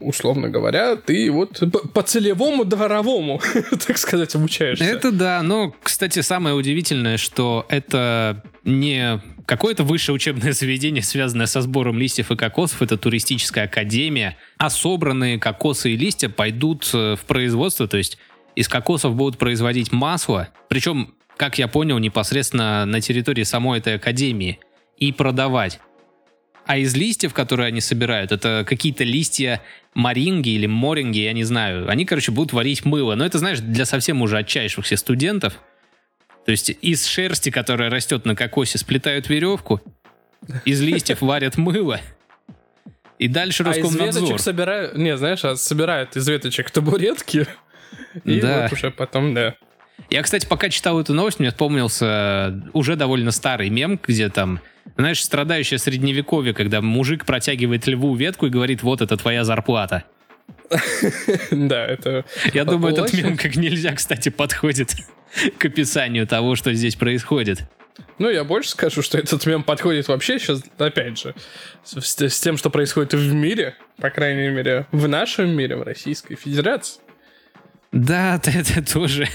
условно 0.04 0.50
говоря, 0.50 0.96
ты 0.96 1.32
вот 1.32 1.62
по 1.94 2.02
целевому 2.04 2.66
дворовому, 2.66 3.42
так 3.88 3.98
сказать, 3.98 4.36
обучаешься. 4.36 4.84
Это 4.84 5.12
да, 5.12 5.42
но, 5.42 5.76
кстати, 5.82 6.20
самое 6.22 6.56
удивительное, 6.56 7.18
что 7.18 7.66
это 7.70 8.44
не 8.64 9.22
какое-то 9.46 9.84
высшее 9.84 10.16
учебное 10.16 10.52
заведение, 10.54 11.04
связанное 11.04 11.46
со 11.46 11.62
сбором 11.62 11.98
листьев 12.00 12.32
и 12.32 12.36
кокосов, 12.36 12.82
это 12.82 12.98
туристическая 12.98 13.66
академия, 13.66 14.38
а 14.58 14.70
собранные 14.70 15.40
кокосы 15.40 15.92
и 15.92 15.98
листья 15.98 16.30
пойдут 16.30 16.90
э, 16.94 17.16
в 17.16 17.26
производство, 17.26 17.88
то 17.88 17.98
есть 17.98 18.18
из 18.56 18.68
кокосов 18.68 19.16
будут 19.16 19.38
производить 19.38 19.92
масло, 19.92 20.50
причем, 20.70 21.16
как 21.38 21.58
я 21.58 21.68
понял, 21.68 21.98
непосредственно 21.98 22.86
на 22.86 23.02
территории 23.02 23.44
самой 23.44 23.80
этой 23.80 23.96
академии, 23.96 24.60
и 24.98 25.12
продавать. 25.12 25.80
А 26.66 26.78
из 26.78 26.96
листьев, 26.96 27.34
которые 27.34 27.68
они 27.68 27.82
собирают, 27.82 28.32
это 28.32 28.66
какие-то 28.68 29.04
листья 29.04 29.62
маринги 29.94 30.50
или 30.50 30.66
моринги, 30.66 31.20
я 31.20 31.34
не 31.34 31.44
знаю. 31.44 31.90
Они, 31.90 32.06
короче, 32.06 32.32
будут 32.32 32.54
варить 32.54 32.86
мыло. 32.86 33.16
Но 33.16 33.26
это, 33.26 33.38
знаешь, 33.38 33.60
для 33.60 33.86
совсем 33.86 34.22
уже 34.22 34.38
отчаявшихся 34.38 34.98
студентов. 34.98 35.60
То 36.46 36.52
есть 36.52 36.70
из 36.70 37.06
шерсти, 37.06 37.50
которая 37.52 37.90
растет 37.90 38.26
на 38.26 38.36
кокосе, 38.36 38.78
сплетают 38.78 39.30
веревку, 39.30 39.82
из 40.66 40.82
листьев 40.82 41.22
варят 41.22 41.58
мыло, 41.58 42.02
и 43.20 43.28
дальше 43.28 43.64
Роскомнадзор. 43.64 44.02
А 44.02 44.10
из 44.10 44.16
веточек 44.18 44.40
собирают... 44.40 44.98
Не, 44.98 45.16
знаешь, 45.16 45.46
а 45.46 45.56
собирают 45.56 46.18
из 46.18 46.28
веточек 46.28 46.72
табуретки, 46.72 47.48
и 48.26 48.42
да. 48.42 48.64
вот 48.64 48.74
уже 48.74 48.92
потом, 48.92 49.34
да. 49.34 49.56
Я, 50.10 50.22
кстати, 50.22 50.46
пока 50.46 50.70
читал 50.70 51.00
эту 51.00 51.14
новость, 51.14 51.40
мне 51.40 51.50
вспомнился 51.50 52.62
уже 52.74 52.96
довольно 52.96 53.32
старый 53.32 53.70
мем, 53.70 54.00
где 54.02 54.30
там 54.30 54.60
знаешь, 54.98 55.24
страдающее 55.24 55.80
средневековье, 55.80 56.54
когда 56.54 56.82
мужик 56.82 57.26
протягивает 57.26 57.88
льву 57.88 58.16
ветку 58.16 58.48
и 58.48 58.50
говорит, 58.50 58.84
вот 58.84 59.02
это 59.02 59.18
твоя 59.18 59.44
зарплата. 59.44 60.04
Да, 61.52 61.86
это... 61.86 62.26
Я 62.54 62.66
думаю, 62.66 62.94
этот 62.94 63.14
мем 63.14 63.38
как 63.38 63.56
нельзя, 63.56 63.94
кстати, 63.94 64.30
подходит 64.30 64.96
к 65.58 65.66
описанию 65.66 66.28
того, 66.28 66.56
что 66.56 66.74
здесь 66.74 66.96
происходит. 66.96 67.64
Ну, 68.18 68.30
я 68.30 68.44
больше 68.44 68.72
скажу, 68.72 69.02
что 69.02 69.18
этот 69.18 69.46
мем 69.46 69.64
подходит 69.64 70.08
вообще 70.08 70.40
сейчас, 70.40 70.64
опять 70.78 71.20
же, 71.20 71.36
с, 71.84 72.20
с 72.20 72.40
тем, 72.40 72.58
что 72.58 72.70
происходит 72.70 73.14
в 73.14 73.34
мире, 73.34 73.76
по 73.98 74.10
крайней 74.10 74.50
мере, 74.50 74.88
в 74.92 75.08
нашем 75.08 75.50
мире, 75.50 75.76
в 75.76 75.84
Российской 75.84 76.36
Федерации. 76.36 77.02
Да, 77.94 78.42
это 78.44 78.84
тоже. 78.84 79.30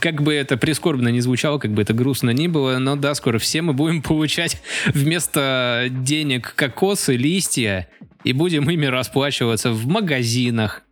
Как 0.00 0.22
бы 0.22 0.34
это 0.34 0.56
прискорбно 0.56 1.08
не 1.08 1.20
звучало, 1.20 1.58
как 1.58 1.72
бы 1.72 1.82
это 1.82 1.92
грустно 1.92 2.30
ни 2.30 2.48
было, 2.48 2.78
но 2.78 2.96
да, 2.96 3.14
скоро 3.14 3.38
все 3.38 3.62
мы 3.62 3.74
будем 3.74 4.02
получать 4.02 4.60
вместо 4.86 5.86
денег 5.88 6.54
кокосы, 6.56 7.16
листья, 7.16 7.88
и 8.24 8.32
будем 8.32 8.68
ими 8.68 8.86
расплачиваться 8.86 9.70
в 9.70 9.86
магазинах, 9.86 10.82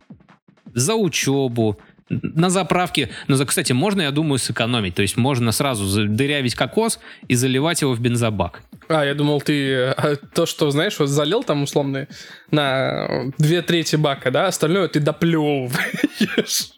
за 0.73 0.95
учебу, 0.95 1.79
на 2.09 2.49
заправке. 2.49 3.09
Но, 3.27 3.43
кстати, 3.45 3.73
можно, 3.73 4.03
я 4.03 4.11
думаю, 4.11 4.39
сэкономить. 4.39 4.95
То 4.95 5.01
есть 5.01 5.17
можно 5.17 5.51
сразу 5.51 6.07
дырявить 6.07 6.55
кокос 6.55 6.99
и 7.27 7.35
заливать 7.35 7.81
его 7.81 7.93
в 7.93 7.99
бензобак. 7.99 8.61
А, 8.87 9.03
я 9.03 9.13
думал, 9.13 9.41
ты 9.41 9.87
а, 9.87 10.15
то, 10.15 10.45
что, 10.45 10.71
знаешь, 10.71 10.97
вот 10.99 11.09
залил 11.09 11.43
там 11.43 11.63
условно 11.63 12.07
на 12.51 13.31
две 13.37 13.61
трети 13.61 13.97
бака, 13.97 14.31
да, 14.31 14.47
остальное 14.47 14.87
ты 14.87 15.01
доплевываешь. 15.01 16.76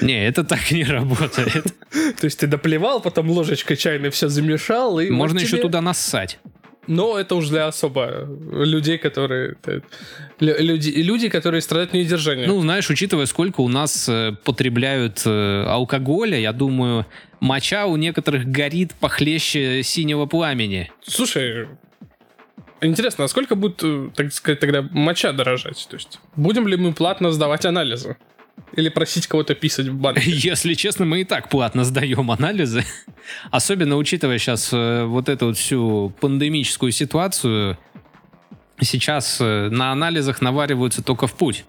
Не, 0.00 0.26
это 0.26 0.44
так 0.44 0.70
не 0.70 0.84
работает. 0.84 1.64
То 1.90 2.24
есть 2.24 2.38
ты 2.38 2.46
доплевал, 2.46 3.00
потом 3.00 3.30
ложечкой 3.30 3.76
чайной 3.76 4.10
все 4.10 4.28
замешал 4.28 4.98
и... 4.98 5.10
Можно 5.10 5.40
еще 5.40 5.58
туда 5.58 5.80
нассать. 5.80 6.38
Но 6.88 7.16
это 7.16 7.36
уж 7.36 7.48
для 7.48 7.68
особо 7.68 8.28
людей, 8.50 8.98
которые... 8.98 9.56
Люди, 10.40 10.90
люди, 10.90 11.28
которые 11.28 11.60
страдают 11.60 11.92
недержанием. 11.92 12.48
Ну, 12.48 12.60
знаешь, 12.60 12.90
учитывая, 12.90 13.26
сколько 13.26 13.60
у 13.60 13.68
нас 13.68 14.08
э, 14.08 14.32
потребляют 14.42 15.22
э, 15.24 15.64
алкоголя, 15.68 16.36
я 16.36 16.52
думаю, 16.52 17.06
моча 17.38 17.86
у 17.86 17.96
некоторых 17.96 18.46
горит 18.46 18.94
похлеще 18.94 19.84
синего 19.84 20.26
пламени. 20.26 20.90
Слушай, 21.04 21.68
интересно, 22.80 23.24
а 23.24 23.28
сколько 23.28 23.54
будет, 23.54 23.80
э, 23.84 24.10
так 24.16 24.32
сказать, 24.32 24.58
тогда 24.58 24.82
моча 24.90 25.32
дорожать? 25.32 25.86
То 25.88 25.94
есть 25.94 26.18
будем 26.34 26.66
ли 26.66 26.76
мы 26.76 26.92
платно 26.92 27.30
сдавать 27.30 27.64
анализы? 27.64 28.16
Или 28.74 28.88
просить 28.88 29.26
кого-то 29.26 29.54
писать 29.54 29.88
в 29.88 29.94
банке? 29.94 30.22
Если 30.26 30.74
честно, 30.74 31.04
мы 31.04 31.20
и 31.20 31.24
так 31.24 31.48
платно 31.48 31.84
сдаем 31.84 32.30
анализы. 32.30 32.84
Особенно 33.50 33.96
учитывая 33.96 34.38
сейчас 34.38 34.70
э, 34.72 35.04
вот 35.04 35.28
эту 35.28 35.46
вот 35.46 35.58
всю 35.58 36.12
пандемическую 36.20 36.92
ситуацию. 36.92 37.78
Сейчас 38.80 39.38
э, 39.40 39.68
на 39.70 39.92
анализах 39.92 40.40
навариваются 40.40 41.02
только 41.02 41.26
в 41.26 41.34
путь. 41.34 41.64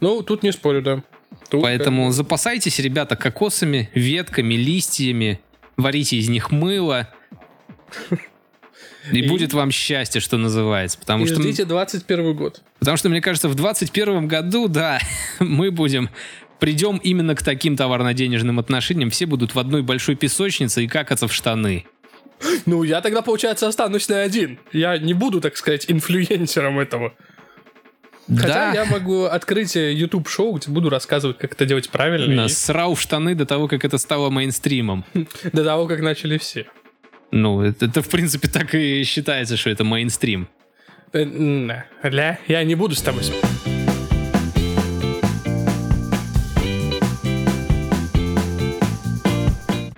Ну, 0.00 0.22
тут 0.22 0.42
не 0.42 0.52
спорю, 0.52 0.82
да. 0.82 1.02
Тут 1.50 1.62
Поэтому 1.62 2.06
как... 2.06 2.14
запасайтесь, 2.14 2.78
ребята, 2.78 3.16
кокосами, 3.16 3.90
ветками, 3.94 4.54
листьями, 4.54 5.40
варите 5.76 6.16
из 6.16 6.28
них 6.28 6.50
мыло. 6.50 7.12
И, 9.12 9.20
и 9.20 9.28
будет 9.28 9.52
вам 9.52 9.70
счастье, 9.70 10.20
что 10.20 10.36
называется. 10.36 10.98
Потому 10.98 11.24
и 11.24 11.28
что... 11.28 11.40
ждите 11.40 11.64
21 11.64 12.34
год. 12.34 12.62
Потому 12.78 12.96
что, 12.96 13.08
мне 13.08 13.20
кажется, 13.20 13.48
в 13.48 13.54
21 13.54 14.28
году, 14.28 14.68
да, 14.68 15.00
мы 15.40 15.70
будем 15.70 16.10
придем 16.58 16.96
именно 16.98 17.34
к 17.34 17.42
таким 17.42 17.76
товарно-денежным 17.76 18.58
отношениям, 18.58 19.10
все 19.10 19.26
будут 19.26 19.54
в 19.54 19.58
одной 19.58 19.82
большой 19.82 20.14
песочнице 20.16 20.84
и 20.84 20.88
какаться 20.88 21.28
в 21.28 21.32
штаны. 21.32 21.86
Ну, 22.66 22.82
я 22.82 23.00
тогда, 23.00 23.22
получается, 23.22 23.66
останусь 23.66 24.08
на 24.08 24.22
один. 24.22 24.58
Я 24.72 24.98
не 24.98 25.14
буду, 25.14 25.40
так 25.40 25.56
сказать, 25.56 25.86
инфлюенсером 25.88 26.78
этого. 26.78 27.14
Да. 28.28 28.42
Хотя 28.42 28.72
я 28.72 28.84
могу 28.86 29.24
открыть 29.24 29.76
э, 29.76 29.92
YouTube 29.92 30.28
шоу, 30.28 30.54
где 30.54 30.70
буду 30.70 30.90
рассказывать, 30.90 31.38
как 31.38 31.52
это 31.52 31.64
делать 31.64 31.88
правильно. 31.90 32.42
На, 32.42 32.46
и... 32.46 32.48
Срал 32.48 32.94
в 32.96 33.00
штаны 33.00 33.34
до 33.36 33.46
того, 33.46 33.68
как 33.68 33.84
это 33.84 33.98
стало 33.98 34.30
мейнстримом. 34.30 35.04
До 35.52 35.64
того, 35.64 35.86
как 35.86 36.00
начали 36.00 36.36
все. 36.36 36.66
Ну, 37.36 37.60
это, 37.60 37.84
это 37.84 38.00
в 38.00 38.08
принципе 38.08 38.48
так 38.48 38.74
и 38.74 39.04
считается, 39.04 39.58
что 39.58 39.68
это 39.68 39.84
мейнстрим. 39.84 40.48
Ля, 41.12 42.38
я 42.48 42.64
не 42.64 42.74
буду 42.74 42.94
с 42.94 43.02
тобой 43.02 43.22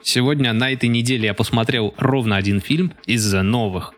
Сегодня 0.03 0.53
на 0.53 0.73
этой 0.73 0.89
неделе 0.89 1.27
я 1.27 1.35
посмотрел 1.35 1.95
ровно 1.97 2.37
один 2.37 2.61
фильм 2.61 2.93
из 3.07 3.33
новых. 3.33 3.95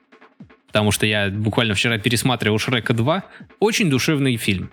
Потому 0.66 0.92
что 0.92 1.06
я 1.06 1.30
буквально 1.30 1.75
вчера 1.75 1.97
пересматривал 1.99 2.59
Шрека 2.59 2.92
2. 2.92 3.25
Очень 3.59 3.88
душевный 3.88 4.37
фильм. 4.37 4.70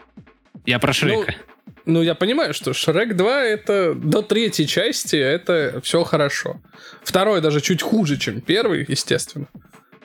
Я 0.65 0.79
про 0.79 0.91
Шрека. 0.91 1.35
Ну, 1.37 1.56
ну, 1.87 2.01
я 2.01 2.15
понимаю, 2.15 2.53
что 2.53 2.73
Шрек 2.73 3.15
2 3.15 3.43
это 3.43 3.93
до 3.95 4.21
третьей 4.21 4.67
части 4.67 5.15
это 5.15 5.79
все 5.81 6.03
хорошо. 6.03 6.61
Второй 7.01 7.41
даже 7.41 7.61
чуть 7.61 7.81
хуже, 7.81 8.17
чем 8.17 8.41
первый, 8.41 8.85
естественно. 8.87 9.47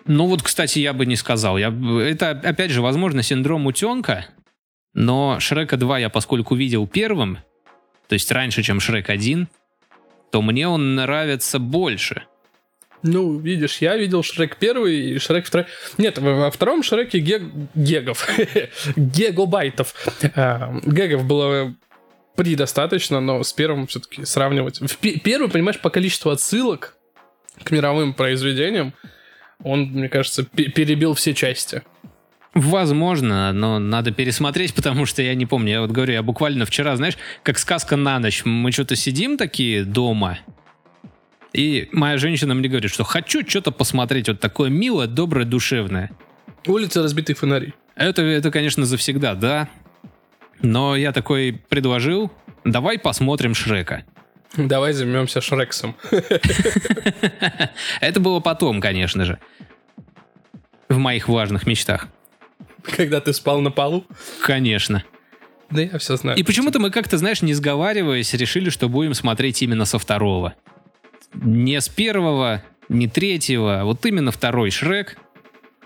Ну 0.06 0.26
вот, 0.26 0.42
кстати, 0.42 0.78
я 0.78 0.92
бы 0.92 1.06
не 1.06 1.16
сказал. 1.16 1.58
Я, 1.58 1.74
это, 2.02 2.30
опять 2.30 2.70
же, 2.70 2.82
возможно, 2.82 3.22
синдром 3.22 3.66
утенка, 3.66 4.26
но 4.94 5.40
Шрека 5.40 5.76
2 5.76 5.98
я, 5.98 6.08
поскольку 6.08 6.54
видел 6.54 6.86
первым, 6.86 7.38
то 8.08 8.14
есть 8.14 8.30
раньше, 8.30 8.62
чем 8.62 8.78
Шрек 8.78 9.10
1, 9.10 9.48
то 10.30 10.40
мне 10.40 10.68
он 10.68 10.94
нравится 10.94 11.58
больше. 11.58 12.22
Ну, 13.02 13.38
видишь, 13.38 13.78
я 13.78 13.96
видел 13.96 14.22
Шрек 14.22 14.56
первый 14.56 15.14
и 15.14 15.18
Шрек 15.18 15.46
второй. 15.46 15.66
Нет, 15.98 16.18
во 16.18 16.50
втором 16.50 16.82
Шреке 16.82 17.18
гег... 17.18 17.42
гегов. 17.74 18.28
Гегобайтов. 18.96 19.94
А, 20.36 20.72
гегов 20.84 21.24
было 21.24 21.74
предостаточно, 22.36 23.20
но 23.20 23.42
с 23.42 23.52
первым 23.52 23.86
все-таки 23.86 24.24
сравнивать. 24.24 24.80
В 24.80 24.96
первый, 24.96 25.50
понимаешь, 25.50 25.80
по 25.80 25.90
количеству 25.90 26.30
отсылок 26.30 26.96
к 27.62 27.70
мировым 27.70 28.14
произведениям, 28.14 28.94
он, 29.62 29.86
мне 29.86 30.08
кажется, 30.08 30.44
перебил 30.44 31.14
все 31.14 31.34
части. 31.34 31.82
Возможно, 32.54 33.52
но 33.52 33.78
надо 33.78 34.12
пересмотреть, 34.12 34.74
потому 34.76 35.06
что 35.06 35.22
я 35.22 35.34
не 35.34 35.46
помню. 35.46 35.72
Я 35.72 35.80
вот 35.80 35.90
говорю, 35.90 36.12
я 36.12 36.22
буквально 36.22 36.66
вчера, 36.66 36.96
знаешь, 36.96 37.16
как 37.42 37.58
сказка 37.58 37.96
на 37.96 38.18
ночь. 38.18 38.44
Мы 38.44 38.70
что-то 38.72 38.96
сидим 38.96 39.36
такие 39.36 39.84
дома, 39.84 40.38
и 41.52 41.88
моя 41.92 42.18
женщина 42.18 42.54
мне 42.54 42.68
говорит, 42.68 42.90
что 42.90 43.04
хочу 43.04 43.46
что-то 43.46 43.70
посмотреть 43.70 44.28
вот 44.28 44.40
такое 44.40 44.70
милое, 44.70 45.06
доброе, 45.06 45.44
душевное. 45.44 46.10
Улица 46.66 47.02
разбитых 47.02 47.38
фонарей. 47.38 47.74
Это, 47.94 48.22
это, 48.22 48.50
конечно, 48.50 48.86
завсегда, 48.86 49.34
да. 49.34 49.68
Но 50.62 50.96
я 50.96 51.12
такой 51.12 51.60
предложил, 51.68 52.32
давай 52.64 52.98
посмотрим 52.98 53.54
Шрека. 53.54 54.04
Давай 54.56 54.92
займемся 54.92 55.40
Шрексом. 55.40 55.96
Это 58.00 58.20
было 58.20 58.40
потом, 58.40 58.80
конечно 58.80 59.24
же. 59.24 59.38
В 60.88 60.98
моих 60.98 61.28
важных 61.28 61.66
мечтах. 61.66 62.08
Когда 62.82 63.20
ты 63.20 63.32
спал 63.32 63.60
на 63.60 63.70
полу? 63.70 64.04
Конечно. 64.44 65.04
Да 65.70 65.80
я 65.80 65.98
все 65.98 66.16
знаю. 66.16 66.36
И 66.36 66.42
почему-то 66.42 66.78
мы 66.78 66.90
как-то, 66.90 67.16
знаешь, 67.16 67.40
не 67.40 67.54
сговариваясь, 67.54 68.34
решили, 68.34 68.68
что 68.68 68.88
будем 68.88 69.14
смотреть 69.14 69.62
именно 69.62 69.86
со 69.86 69.98
второго. 69.98 70.54
Не 71.34 71.80
с 71.80 71.88
первого, 71.88 72.62
не 72.88 73.08
третьего, 73.08 73.80
а 73.80 73.84
вот 73.84 74.04
именно 74.06 74.30
второй 74.30 74.70
Шрек. 74.70 75.16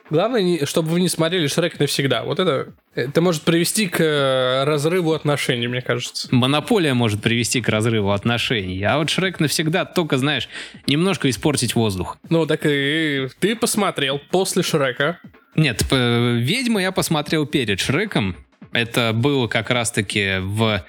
Главное, 0.08 0.64
чтобы 0.66 0.90
вы 0.90 1.00
не 1.00 1.08
смотрели 1.08 1.48
Шрек 1.48 1.80
навсегда. 1.80 2.22
Вот 2.22 2.38
это, 2.38 2.74
это 2.94 3.20
может 3.20 3.42
привести 3.42 3.88
к 3.88 4.00
э, 4.00 4.64
разрыву 4.64 5.12
отношений, 5.14 5.66
мне 5.66 5.82
кажется. 5.82 6.28
Монополия 6.30 6.94
может 6.94 7.22
привести 7.22 7.60
к 7.60 7.68
разрыву 7.68 8.12
отношений, 8.12 8.80
а 8.84 8.98
вот 8.98 9.10
Шрек 9.10 9.40
навсегда 9.40 9.84
только, 9.84 10.16
знаешь, 10.16 10.48
немножко 10.86 11.28
испортить 11.28 11.74
воздух. 11.74 12.18
Ну, 12.30 12.46
так 12.46 12.60
и 12.64 13.28
ты 13.40 13.56
посмотрел 13.56 14.20
после 14.30 14.62
Шрека. 14.62 15.18
Нет, 15.56 15.84
«Ведьму» 15.90 16.78
я 16.78 16.92
посмотрел 16.92 17.46
перед 17.46 17.80
Шреком. 17.80 18.36
Это 18.72 19.12
было 19.14 19.48
как 19.48 19.70
раз-таки 19.70 20.36
в 20.40 20.84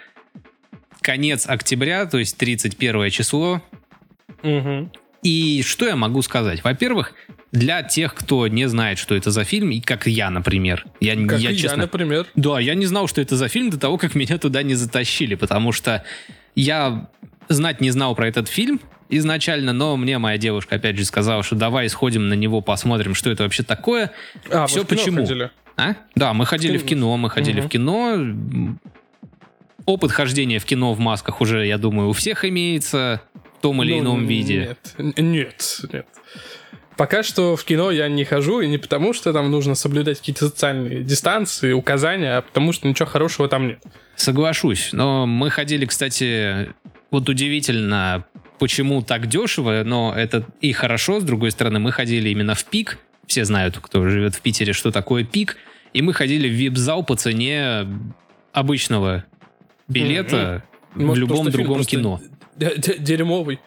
конец 1.02 1.48
октября, 1.48 2.06
то 2.06 2.18
есть 2.20 2.38
31 2.38 3.10
число. 3.10 3.62
Угу. 4.44 4.92
И 5.24 5.64
что 5.64 5.88
я 5.88 5.96
могу 5.96 6.22
сказать? 6.22 6.64
Во-первых, 6.64 7.14
для 7.52 7.82
тех, 7.84 8.14
кто 8.14 8.48
не 8.48 8.68
знает, 8.68 8.98
что 9.00 9.16
это 9.16 9.32
за 9.32 9.44
фильм, 9.44 9.72
и 9.72 9.80
как 9.82 10.06
я, 10.08 10.30
например. 10.30 10.86
Я, 11.00 11.16
Как 11.28 11.40
я 11.40 11.50
и 11.52 11.54
я, 11.56 11.60
честно... 11.60 11.78
например. 11.84 12.28
Да, 12.36 12.60
я 12.60 12.76
не 12.76 12.86
знал, 12.86 13.08
что 13.08 13.20
это 13.22 13.36
за 13.36 13.48
фильм 13.48 13.70
до 13.70 13.80
того, 13.80 13.98
как 13.98 14.16
меня 14.16 14.38
туда 14.38 14.64
не 14.64 14.76
затащили, 14.76 15.36
потому 15.36 15.72
что 15.72 16.04
я 16.56 17.10
знать 17.50 17.82
не 17.82 17.90
знал 17.92 18.16
про 18.16 18.28
этот 18.28 18.48
фильм 18.48 18.80
изначально, 19.10 19.72
но 19.74 19.96
мне 19.98 20.18
моя 20.18 20.38
девушка 20.38 20.76
опять 20.76 20.98
же 20.98 21.06
сказала, 21.06 21.42
что 21.42 21.56
давай 21.56 21.88
сходим 21.90 22.28
на 22.28 22.34
него, 22.34 22.62
посмотрим, 22.62 23.16
что 23.16 23.30
это 23.32 23.44
вообще 23.44 23.64
такое. 23.64 24.12
А, 24.52 24.68
Всё 24.68 24.80
вы 24.80 24.86
в 24.86 24.88
кино 24.90 25.00
почему? 25.00 25.18
ходили? 25.22 25.52
А? 25.78 25.96
Да, 26.16 26.34
мы 26.34 26.46
ходили 26.46 26.78
в 26.78 26.86
кино. 26.86 27.16
мы 27.18 27.30
ходили 27.30 27.60
Мгм. 27.60 27.68
в 27.68 27.72
кино. 27.72 28.80
Опыт 29.86 30.12
хождения 30.12 30.60
в 30.60 30.66
кино 30.66 30.94
в 30.94 31.00
масках 31.00 31.40
уже, 31.40 31.66
я 31.66 31.78
думаю, 31.78 32.10
у 32.10 32.14
всех 32.14 32.44
имеется 32.44 33.22
том 33.62 33.84
или 33.84 33.94
Ну, 33.94 34.00
ином 34.00 34.26
виде. 34.26 34.76
Нет, 34.98 35.16
нет, 35.18 35.80
нет. 35.92 36.08
Пока 36.98 37.22
что 37.22 37.56
в 37.56 37.64
кино 37.64 37.92
я 37.92 38.08
не 38.08 38.24
хожу, 38.24 38.62
и 38.62 38.68
не 38.68 38.80
потому, 38.80 39.14
что 39.14 39.32
там 39.32 39.52
нужно 39.52 39.76
соблюдать 39.76 40.18
какие-то 40.18 40.48
социальные 40.48 41.04
дистанции, 41.04 41.72
указания, 41.72 42.38
а 42.38 42.42
потому 42.42 42.74
что 42.74 42.88
ничего 42.88 43.06
хорошего 43.08 43.48
там 43.48 43.68
нет. 43.68 43.84
Соглашусь, 44.16 44.90
но 44.94 45.28
мы 45.28 45.52
ходили, 45.52 45.86
кстати, 45.86 46.74
вот 47.12 47.30
удивительно, 47.30 48.26
почему 48.58 49.04
так 49.04 49.28
дешево, 49.28 49.84
но 49.86 50.12
это 50.16 50.48
и 50.60 50.74
хорошо, 50.74 51.20
с 51.20 51.24
другой 51.24 51.52
стороны, 51.52 51.78
мы 51.78 51.92
ходили 51.92 52.30
именно 52.30 52.56
в 52.56 52.66
пик, 52.66 52.98
все 53.28 53.46
знают, 53.46 53.78
кто 53.80 54.08
живет 54.08 54.34
в 54.34 54.42
Питере, 54.42 54.74
что 54.74 54.92
такое 54.92 55.24
пик, 55.24 55.58
и 55.94 56.02
мы 56.02 56.14
ходили 56.14 56.50
в 56.50 56.54
вип-зал 56.54 57.04
по 57.04 57.16
цене 57.16 57.88
обычного 58.54 59.26
билета 59.88 60.64
в 60.96 61.00
Может, 61.00 61.22
любом 61.22 61.52
другом 61.52 61.84
кино. 61.84 62.20
Дерьмовый. 62.58 63.60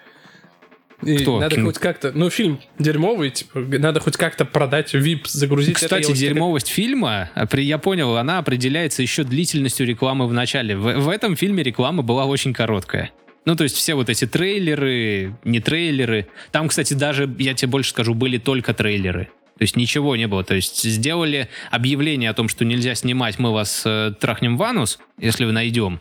И 1.03 1.17
Кто? 1.17 1.41
Надо 1.41 1.55
Кино? 1.55 1.67
хоть 1.69 1.79
как-то... 1.79 2.13
Ну, 2.13 2.29
фильм 2.29 2.61
дерьмовый, 2.79 3.31
типа, 3.31 3.61
надо 3.61 4.01
хоть 4.01 4.17
как-то 4.17 4.45
продать 4.45 4.95
VIP, 4.95 5.23
загрузить. 5.25 5.77
это, 5.77 5.87
Кстати, 5.87 6.07
вот 6.09 6.17
дерьмовость 6.17 6.69
фильма, 6.69 7.31
а, 7.35 7.49
я 7.59 7.79
понял, 7.79 8.17
она 8.17 8.39
определяется 8.39 9.01
еще 9.01 9.25
длительностью 9.25 9.87
рекламы 9.87 10.27
в 10.27 10.33
начале. 10.33 10.77
В, 10.77 11.01
в 11.01 11.09
этом 11.09 11.37
фильме 11.37 11.63
реклама 11.63 12.03
была 12.03 12.27
очень 12.27 12.53
короткая. 12.53 13.13
Ну, 13.47 13.57
то 13.57 13.65
есть 13.65 13.77
все 13.77 13.95
вот 13.95 14.11
эти 14.11 14.27
трейлеры, 14.27 15.35
не 15.45 15.61
трейлеры. 15.61 16.29
Там, 16.53 16.69
кстати, 16.69 16.93
даже, 16.93 17.35
я 17.39 17.55
тебе 17.55 17.69
больше 17.69 17.91
скажу, 17.91 18.13
были 18.13 18.37
только 18.37 18.75
трейлеры. 18.75 19.31
То 19.57 19.63
есть 19.63 19.77
ничего 19.77 20.17
не 20.17 20.27
было. 20.27 20.45
То 20.45 20.55
есть 20.55 20.83
сделали 20.83 21.49
объявление 21.71 22.31
о 22.31 22.35
том, 22.35 22.49
что 22.49 22.65
нельзя 22.65 22.95
снимать, 22.95 23.39
мы 23.39 23.53
вас 23.53 23.83
э, 23.85 24.13
трахнем 24.21 24.57
в 24.57 24.63
анус, 24.63 24.99
если 25.19 25.45
вы 25.45 25.53
найдем. 25.53 26.01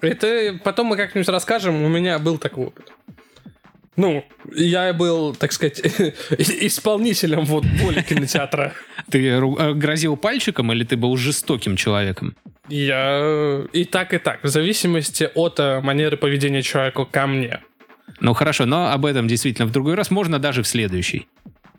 Это 0.00 0.58
потом 0.64 0.88
мы 0.88 0.96
как-нибудь 0.96 1.28
расскажем. 1.28 1.82
У 1.82 1.88
меня 1.88 2.18
был 2.18 2.38
такой 2.38 2.66
опыт. 2.66 2.92
Ну, 3.96 4.24
я 4.54 4.92
был, 4.94 5.34
так 5.34 5.52
сказать, 5.52 5.80
исполнителем 6.38 7.44
вот 7.44 7.64
воли 7.64 8.02
кинотеатра. 8.02 8.72
Ты 9.10 9.28
э, 9.28 9.74
грозил 9.74 10.16
пальчиком 10.16 10.72
или 10.72 10.84
ты 10.84 10.96
был 10.96 11.16
жестоким 11.16 11.76
человеком? 11.76 12.34
Я 12.68 13.62
и 13.72 13.84
так, 13.84 14.14
и 14.14 14.18
так, 14.18 14.42
в 14.44 14.48
зависимости 14.48 15.28
от 15.34 15.58
э, 15.58 15.80
манеры 15.80 16.16
поведения 16.16 16.62
человека 16.62 17.04
ко 17.04 17.26
мне. 17.26 17.60
Ну 18.20 18.32
хорошо, 18.32 18.64
но 18.64 18.92
об 18.92 19.04
этом 19.06 19.28
действительно 19.28 19.66
в 19.66 19.72
другой 19.72 19.96
раз, 19.96 20.10
можно 20.10 20.38
даже 20.38 20.62
в 20.62 20.68
следующий. 20.68 21.26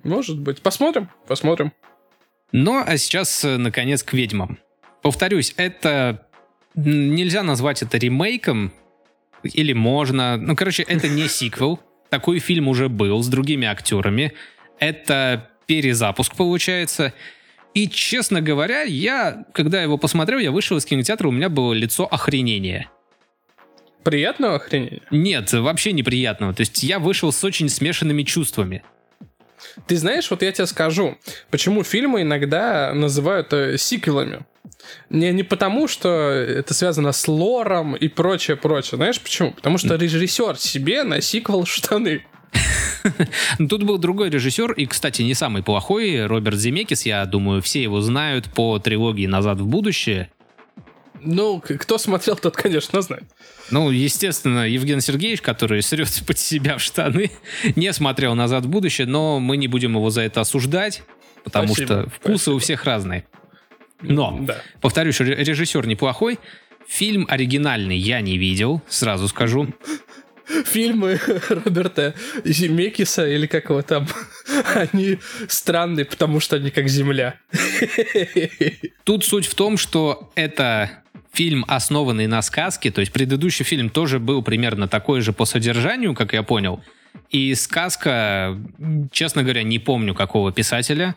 Может 0.04 0.40
быть. 0.40 0.62
Посмотрим, 0.62 1.10
посмотрим. 1.28 1.72
Ну, 2.52 2.84
а 2.86 2.98
сейчас, 2.98 3.44
э, 3.46 3.58
наконец, 3.58 4.04
к 4.04 4.14
ведьмам. 4.14 4.60
Повторюсь, 5.02 5.54
это... 5.58 6.28
Нельзя 6.76 7.44
назвать 7.44 7.84
это 7.84 7.98
ремейком, 7.98 8.72
или 9.44 9.74
можно. 9.74 10.38
Ну, 10.38 10.56
короче, 10.56 10.84
это 10.84 11.08
не 11.08 11.28
сиквел. 11.28 11.80
Такой 12.10 12.40
фильм 12.40 12.68
уже 12.68 12.90
был 12.90 13.22
с 13.24 13.28
другими 13.28 13.68
актерами. 13.68 14.34
Это 14.80 15.50
перезапуск, 15.66 16.36
получается. 16.36 17.14
И, 17.74 17.88
честно 17.88 18.42
говоря, 18.42 18.82
я, 18.82 19.46
когда 19.54 19.82
его 19.82 19.98
посмотрел, 19.98 20.40
я 20.40 20.52
вышел 20.52 20.78
из 20.78 20.86
кинотеатра, 20.86 21.28
у 21.28 21.32
меня 21.32 21.48
было 21.48 21.72
лицо 21.74 22.06
охренения. 22.06 22.90
Приятного 24.04 24.56
охренения. 24.56 25.02
Нет, 25.12 25.54
вообще 25.54 25.94
неприятного. 25.94 26.54
То 26.54 26.62
есть 26.62 26.84
я 26.84 27.00
вышел 27.00 27.32
с 27.32 27.44
очень 27.44 27.70
смешанными 27.70 28.24
чувствами. 28.24 28.84
Ты 29.88 29.96
знаешь, 29.96 30.30
вот 30.30 30.42
я 30.42 30.52
тебе 30.52 30.66
скажу, 30.66 31.18
почему 31.50 31.84
фильмы 31.84 32.24
иногда 32.24 32.94
называют 32.94 33.54
э, 33.54 33.78
сиквелами. 33.78 34.42
Не, 35.10 35.32
не 35.32 35.44
потому, 35.44 35.88
что 35.88 36.10
это 36.10 36.74
связано 36.74 37.12
с 37.12 37.28
лором 37.28 37.96
и 37.96 38.08
прочее, 38.08 38.58
прочее. 38.58 38.98
Знаешь 38.98 39.20
почему? 39.20 39.52
Потому 39.52 39.78
что 39.78 39.96
режиссер 39.96 40.58
себе 40.58 41.04
на 41.04 41.22
сиквел 41.22 41.66
штаны. 41.66 42.26
Ну, 43.58 43.68
Тут 43.68 43.84
был 43.84 43.98
другой 43.98 44.30
режиссер, 44.30 44.74
и, 44.74 44.86
кстати, 44.86 45.22
не 45.22 45.34
самый 45.34 45.64
плохой, 45.64 46.26
Роберт 46.26 46.60
Земекис, 46.60 47.06
я 47.06 47.26
думаю, 47.26 47.62
все 47.62 47.82
его 47.82 48.02
знают 48.02 48.46
по 48.54 48.78
трилогии 48.80 49.26
«Назад 49.26 49.60
в 49.60 49.66
будущее». 49.66 50.30
Ну, 51.24 51.62
кто 51.62 51.98
смотрел, 51.98 52.36
тот, 52.36 52.56
конечно, 52.56 53.02
знает. 53.02 53.24
Ну, 53.70 53.92
естественно, 53.92 54.68
Евген 54.68 55.02
Сергеевич, 55.02 55.42
который 55.42 55.82
срет 55.84 56.10
под 56.26 56.40
себя 56.40 56.78
в 56.78 56.82
штаны, 56.82 57.32
не 57.76 57.94
смотрел 57.94 58.36
«Назад 58.36 58.66
в 58.66 58.70
будущее», 58.70 59.08
но 59.08 59.40
мы 59.40 59.58
не 59.58 59.68
будем 59.68 59.96
его 59.96 60.10
за 60.10 60.22
это 60.22 60.42
осуждать, 60.42 61.04
потому 61.44 61.68
Спасибо, 61.68 62.02
что 62.02 62.10
вкусы 62.10 62.38
спасибо. 62.38 62.56
у 62.56 62.60
всех 62.60 62.84
разные. 62.86 63.26
Но, 64.02 64.38
Да. 64.42 64.62
повторюсь, 64.82 65.20
ре- 65.20 65.36
режиссер 65.36 65.86
неплохой, 65.88 66.40
фильм 66.88 67.26
оригинальный 67.30 67.98
я 67.98 68.22
не 68.22 68.38
видел, 68.38 68.82
сразу 68.90 69.28
скажу. 69.28 69.74
Фильмы 70.66 71.20
Роберта 71.50 72.14
Земекиса, 72.44 73.26
или 73.28 73.46
как 73.48 73.70
его 73.70 73.82
там, 73.84 74.08
они 74.76 75.18
странные, 75.48 76.06
потому 76.06 76.40
что 76.40 76.58
они 76.58 76.72
как 76.72 76.90
земля. 76.90 77.36
Тут 79.04 79.24
суть 79.26 79.46
в 79.46 79.56
том, 79.56 79.78
что 79.78 80.32
это 80.36 80.90
фильм, 81.34 81.64
основанный 81.68 82.28
на 82.28 82.42
сказке, 82.42 82.92
то 82.92 83.00
есть 83.00 83.14
предыдущий 83.14 83.64
фильм 83.64 83.90
тоже 83.90 84.20
был 84.20 84.42
примерно 84.42 84.88
такой 84.88 85.22
же 85.22 85.32
по 85.32 85.46
содержанию, 85.46 86.14
как 86.14 86.34
я 86.34 86.44
понял. 86.44 86.84
И 87.30 87.54
сказка, 87.56 88.58
честно 89.12 89.44
говоря, 89.44 89.64
не 89.64 89.80
помню 89.80 90.14
какого 90.14 90.52
писателя. 90.52 91.16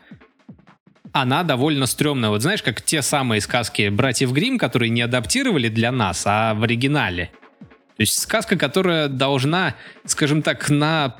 Она 1.17 1.43
довольно 1.43 1.85
стрёмная. 1.85 2.29
Вот 2.29 2.41
знаешь, 2.41 2.61
как 2.61 2.81
те 2.81 3.01
самые 3.01 3.39
сказки 3.39 3.87
братьев 3.87 4.33
Грим, 4.33 4.57
которые 4.57 4.89
не 4.89 5.01
адаптировали 5.01 5.69
для 5.69 5.89
нас, 5.93 6.23
а 6.25 6.53
в 6.53 6.63
оригинале. 6.63 7.31
То 7.69 8.01
есть 8.01 8.19
сказка, 8.19 8.57
которая 8.57 9.07
должна, 9.07 9.75
скажем 10.03 10.41
так, 10.41 10.69
на 10.69 11.15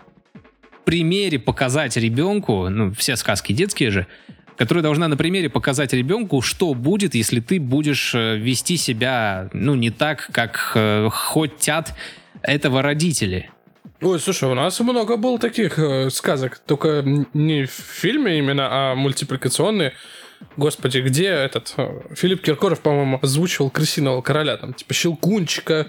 примере 0.84 1.40
показать 1.40 1.96
ребенку, 1.96 2.68
ну, 2.68 2.94
все 2.94 3.16
сказки 3.16 3.54
детские 3.54 3.90
же, 3.90 4.08
которая 4.58 4.84
должна 4.84 5.08
на 5.08 5.16
примере 5.16 5.50
показать 5.50 5.94
ребенку, 5.94 6.42
что 6.42 6.74
будет, 6.74 7.16
если 7.16 7.40
ты 7.40 7.58
будешь 7.58 8.14
э, 8.14 8.36
вести 8.36 8.76
себя, 8.76 9.50
ну, 9.54 9.76
не 9.76 9.92
так, 9.92 10.28
как 10.34 10.74
э, 10.76 11.08
хотят 11.10 11.94
этого 12.42 12.82
родители. 12.82 13.50
Ой, 14.02 14.20
слушай, 14.20 14.50
у 14.50 14.54
нас 14.54 14.80
много 14.82 15.16
было 15.16 15.40
таких 15.40 15.80
э, 15.80 16.10
сказок, 16.10 16.60
только 16.60 17.02
не 17.34 17.66
в 17.66 17.72
фильме 17.72 18.38
именно, 18.38 18.68
а 18.70 18.96
мультипликационные. 18.96 19.94
Господи, 20.58 21.00
где 21.00 21.28
этот 21.28 21.74
э, 21.78 22.02
Филипп 22.14 22.42
Киркоров, 22.42 22.82
по-моему, 22.82 23.20
озвучивал 23.22 23.70
крысиного 23.70 24.22
короля, 24.22 24.58
там, 24.58 24.74
типа 24.74 24.94
Щелкунчика, 24.94 25.88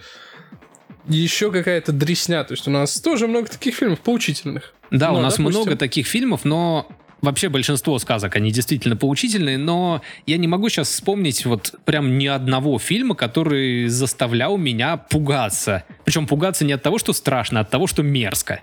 еще 1.08 1.50
какая-то 1.50 1.92
дресня. 1.92 2.44
То 2.44 2.54
есть 2.54 2.66
у 2.68 2.70
нас 2.70 3.00
тоже 3.00 3.26
много 3.26 3.48
таких 3.48 3.74
фильмов 3.74 4.00
поучительных. 4.00 4.72
Да, 4.90 5.10
Ну, 5.10 5.18
у 5.18 5.20
нас 5.20 5.36
допустим. 5.36 5.62
много 5.62 5.76
таких 5.76 6.06
фильмов, 6.06 6.44
но 6.44 6.88
вообще 7.22 7.48
большинство 7.48 7.98
сказок, 7.98 8.36
они 8.36 8.50
действительно 8.50 8.96
поучительные, 8.96 9.58
но 9.58 10.02
я 10.26 10.36
не 10.36 10.48
могу 10.48 10.68
сейчас 10.68 10.88
вспомнить 10.88 11.44
вот 11.44 11.74
прям 11.84 12.18
ни 12.18 12.26
одного 12.26 12.78
фильма, 12.78 13.14
который 13.14 13.88
заставлял 13.88 14.56
меня 14.56 14.96
пугаться. 14.96 15.84
Причем 16.04 16.26
пугаться 16.26 16.64
не 16.64 16.72
от 16.72 16.82
того, 16.82 16.98
что 16.98 17.12
страшно, 17.12 17.60
а 17.60 17.62
от 17.62 17.70
того, 17.70 17.86
что 17.86 18.02
мерзко. 18.02 18.60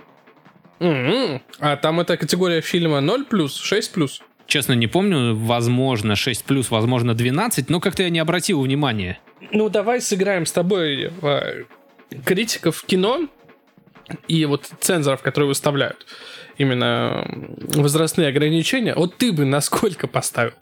М-м. 0.79 1.41
А 1.59 1.77
там 1.77 1.99
эта 1.99 2.17
категория 2.17 2.61
фильма 2.61 2.99
0 3.01 3.25
плюс, 3.25 3.57
6 3.57 3.93
плюс? 3.93 4.21
Честно, 4.45 4.73
не 4.73 4.87
помню, 4.87 5.35
возможно 5.35 6.15
6 6.15 6.43
плюс, 6.43 6.69
возможно 6.69 7.13
12, 7.13 7.69
но 7.69 7.79
как-то 7.79 8.03
я 8.03 8.09
не 8.09 8.19
обратил 8.19 8.61
внимания. 8.61 9.19
Ну, 9.51 9.69
давай 9.69 10.01
сыграем 10.01 10.45
с 10.45 10.51
тобой 10.51 11.11
э, 11.21 11.63
критиков 12.25 12.83
кино 12.83 13.27
и 14.27 14.45
вот 14.45 14.69
цензоров, 14.79 15.21
которые 15.21 15.47
выставляют 15.47 16.05
именно 16.57 17.25
возрастные 17.75 18.27
ограничения. 18.27 18.93
Вот 18.95 19.17
ты 19.17 19.31
бы 19.31 19.45
насколько 19.45 20.07
поставил? 20.07 20.53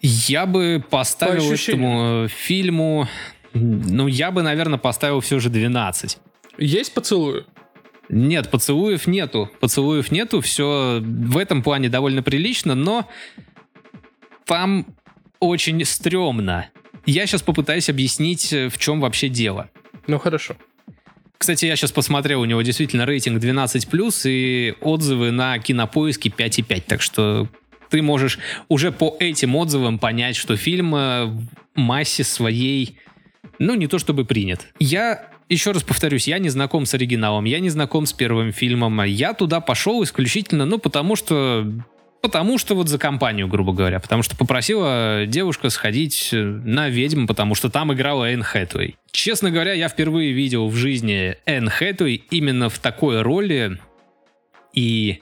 Я 0.00 0.46
бы 0.46 0.84
поставил 0.88 1.48
По 1.48 1.54
этому 1.54 2.28
фильму... 2.28 3.08
Ну, 3.52 4.08
я 4.08 4.32
бы, 4.32 4.42
наверное, 4.42 4.78
поставил 4.78 5.20
все 5.20 5.38
же 5.38 5.48
12. 5.48 6.18
Есть 6.58 6.92
поцелуи? 6.92 7.44
Нет, 8.08 8.50
поцелуев 8.50 9.06
нету. 9.06 9.50
Поцелуев 9.60 10.10
нету, 10.10 10.40
все 10.40 11.00
в 11.00 11.38
этом 11.38 11.62
плане 11.62 11.88
довольно 11.88 12.22
прилично, 12.22 12.74
но 12.74 13.08
там 14.44 14.86
очень 15.40 15.84
стрёмно. 15.84 16.68
Я 17.06 17.26
сейчас 17.26 17.42
попытаюсь 17.42 17.88
объяснить, 17.88 18.52
э, 18.52 18.68
в 18.68 18.78
чем 18.78 19.00
вообще 19.00 19.28
дело. 19.28 19.70
Ну, 20.06 20.18
хорошо. 20.18 20.56
Кстати, 21.38 21.66
я 21.66 21.76
сейчас 21.76 21.92
посмотрел, 21.92 22.40
у 22.40 22.44
него 22.44 22.62
действительно 22.62 23.04
рейтинг 23.06 23.42
12+, 23.42 24.20
и 24.24 24.74
отзывы 24.80 25.30
на 25.30 25.58
кинопоиске 25.58 26.30
5,5, 26.30 26.82
так 26.86 27.02
что 27.02 27.48
ты 27.90 28.02
можешь 28.02 28.38
уже 28.68 28.92
по 28.92 29.16
этим 29.20 29.54
отзывам 29.56 29.98
понять, 29.98 30.36
что 30.36 30.56
фильм 30.56 30.94
э, 30.94 31.26
в 31.26 31.46
массе 31.74 32.24
своей, 32.24 32.98
ну, 33.58 33.74
не 33.74 33.86
то 33.86 33.98
чтобы 33.98 34.24
принят. 34.24 34.66
Я 34.78 35.28
еще 35.48 35.72
раз 35.72 35.82
повторюсь, 35.82 36.26
я 36.26 36.38
не 36.38 36.48
знаком 36.48 36.86
с 36.86 36.94
оригиналом, 36.94 37.44
я 37.44 37.60
не 37.60 37.68
знаком 37.68 38.06
с 38.06 38.12
первым 38.12 38.52
фильмом. 38.52 39.02
Я 39.04 39.34
туда 39.34 39.60
пошел 39.60 40.02
исключительно, 40.02 40.64
ну, 40.64 40.78
потому 40.78 41.16
что 41.16 41.70
Потому 42.24 42.56
что 42.56 42.74
вот 42.74 42.88
за 42.88 42.98
компанию, 42.98 43.46
грубо 43.48 43.74
говоря. 43.74 44.00
Потому 44.00 44.22
что 44.22 44.34
попросила 44.34 45.26
девушка 45.26 45.68
сходить 45.68 46.30
э, 46.32 46.42
на 46.42 46.88
ведьм, 46.88 47.26
потому 47.26 47.54
что 47.54 47.68
там 47.68 47.92
играла 47.92 48.32
Энн 48.32 48.42
Хэтуэй. 48.42 48.96
Честно 49.10 49.50
говоря, 49.50 49.74
я 49.74 49.90
впервые 49.90 50.32
видел 50.32 50.68
в 50.68 50.74
жизни 50.74 51.36
Энн 51.44 51.68
Хэтуэй 51.68 52.24
именно 52.30 52.70
в 52.70 52.78
такой 52.78 53.20
роли 53.20 53.78
и 54.72 55.20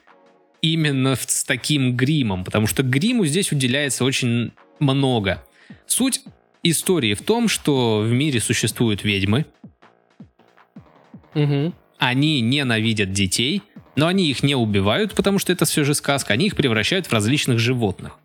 именно 0.61 1.17
с 1.17 1.43
таким 1.43 1.97
гримом, 1.97 2.45
потому 2.45 2.69
что 2.69 2.85
гриму 2.85 3.27
здесь 3.27 3.51
уделяется 3.51 4.05
очень 4.05 4.53
много. 4.79 5.43
Суть 5.87 6.23
истории 6.63 7.15
в 7.15 7.23
том, 7.23 7.49
что 7.49 7.99
в 7.99 8.13
мире 8.13 8.39
существуют 8.39 9.03
ведьмы, 9.03 9.47
Угу. 11.35 11.75
они 11.99 12.41
ненавидят 12.43 13.11
детей, 13.11 13.63
но 13.97 14.07
они 14.07 14.31
их 14.31 14.43
не 14.43 14.55
убивают, 14.55 15.15
потому 15.15 15.39
что 15.39 15.53
это 15.53 15.65
все 15.65 15.85
же 15.85 15.95
сказка, 15.95 16.33
они 16.35 16.47
их 16.47 16.57
превращают 16.57 17.07
в 17.07 17.13
различных 17.13 17.59
животных. 17.59 18.19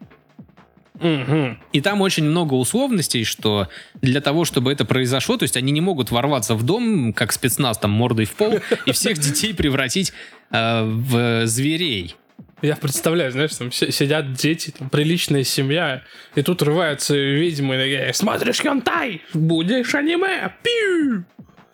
Угу. 1.00 1.58
И 1.74 1.82
там 1.82 2.02
очень 2.02 2.24
много 2.24 2.56
условностей, 2.56 3.24
что 3.24 3.68
для 4.02 4.20
того, 4.20 4.46
чтобы 4.46 4.72
это 4.72 4.84
произошло, 4.84 5.38
то 5.38 5.44
есть 5.44 5.56
они 5.56 5.72
не 5.72 5.82
могут 5.82 6.10
ворваться 6.10 6.56
в 6.56 6.64
дом, 6.64 7.14
как 7.14 7.32
спецназ, 7.32 7.78
там, 7.78 7.92
мордой 7.92 8.26
в 8.26 8.34
пол, 8.34 8.60
и 8.86 8.92
всех 8.92 9.20
детей 9.20 9.54
превратить 9.54 10.12
э, 10.52 10.84
в 10.84 11.46
зверей. 11.46 12.16
Я 12.64 12.76
представляю, 12.76 13.32
знаешь, 13.32 13.54
там 13.56 13.72
си- 13.72 13.92
сидят 13.92 14.34
дети, 14.34 14.72
там, 14.72 14.90
приличная 14.90 15.44
семья, 15.44 16.02
и 16.34 16.42
тут 16.42 16.64
рываются 16.64 17.16
ведьмы, 17.16 17.76
и 17.76 17.78
такие, 17.78 18.14
смотришь 18.14 18.62
хентай, 18.62 19.22
будешь 19.34 19.94
аниме, 19.94 20.52
пиу! 20.64 21.26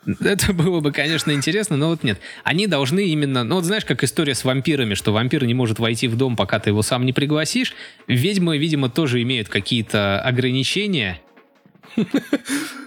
Это 0.20 0.54
было 0.54 0.80
бы, 0.80 0.92
конечно, 0.92 1.32
интересно, 1.32 1.78
но 1.78 1.90
вот 1.90 2.04
нет. 2.04 2.20
Они 2.44 2.68
должны 2.68 3.06
именно... 3.08 3.44
Ну 3.44 3.56
вот 3.56 3.66
знаешь, 3.66 3.86
как 3.86 4.04
история 4.04 4.36
с 4.36 4.44
вампирами, 4.44 4.94
что 4.94 5.12
вампир 5.12 5.46
не 5.46 5.54
может 5.54 5.80
войти 5.80 6.08
в 6.08 6.16
дом, 6.16 6.36
пока 6.36 6.60
ты 6.60 6.72
его 6.72 6.82
сам 6.82 7.06
не 7.06 7.14
пригласишь. 7.14 7.74
Ведьмы, 8.08 8.58
видимо, 8.58 8.90
тоже 8.90 9.22
имеют 9.22 9.50
какие-то 9.50 10.22
ограничения. 10.22 11.20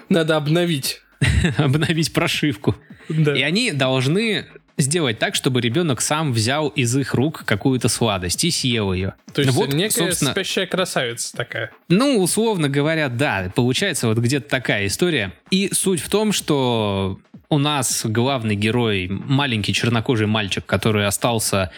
Надо 0.08 0.36
обновить. 0.36 1.02
Обновить 1.56 2.12
прошивку. 2.12 2.76
Да. 3.08 3.34
И 3.34 3.42
они 3.42 3.72
должны 3.72 4.46
сделать 4.78 5.18
так, 5.18 5.34
чтобы 5.34 5.60
ребенок 5.60 6.00
сам 6.00 6.32
взял 6.32 6.68
из 6.68 6.96
их 6.96 7.14
рук 7.14 7.44
какую-то 7.44 7.88
сладость 7.88 8.44
и 8.44 8.50
съел 8.50 8.92
ее. 8.92 9.14
То 9.32 9.42
есть 9.42 9.54
вот, 9.54 9.72
некая 9.72 10.06
собственно, 10.06 10.32
спящая 10.32 10.66
красавица 10.66 11.34
такая. 11.36 11.70
ну, 11.88 12.18
условно 12.18 12.68
говоря, 12.68 13.08
да, 13.08 13.50
получается 13.54 14.08
вот 14.08 14.18
где-то 14.18 14.48
такая 14.48 14.86
история. 14.86 15.32
И 15.50 15.70
суть 15.72 16.00
в 16.00 16.10
том, 16.10 16.32
что 16.32 17.18
у 17.48 17.58
нас 17.58 18.04
главный 18.04 18.56
герой 18.56 19.08
маленький 19.08 19.72
чернокожий 19.72 20.26
мальчик, 20.26 20.64
который 20.66 21.06
остался 21.06 21.72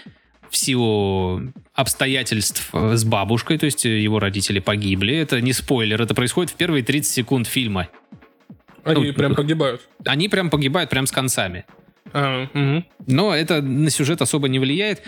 в 0.51 0.57
силу 0.57 1.53
обстоятельств 1.75 2.71
с 2.73 3.05
бабушкой, 3.05 3.59
то 3.59 3.67
есть 3.67 3.85
его 3.85 4.19
родители 4.19 4.59
погибли. 4.59 5.15
Это 5.15 5.41
не 5.41 5.53
спойлер, 5.53 6.01
это 6.01 6.15
происходит 6.15 6.53
в 6.53 6.55
первые 6.55 6.83
30 6.83 7.13
секунд 7.13 7.47
фильма. 7.47 7.89
Они 8.83 9.09
Ну, 9.09 9.13
прям 9.13 9.35
погибают. 9.35 9.83
Они 10.07 10.29
прям 10.29 10.49
погибают 10.49 10.89
прям 10.91 11.07
с 11.07 11.13
концами. 11.13 11.67
А, 12.12 12.47
мгм. 12.53 12.85
Но 13.07 13.35
это 13.35 13.62
на 13.62 13.90
сюжет 13.90 14.23
особо 14.23 14.49
не 14.49 14.59
влияет. 14.59 15.03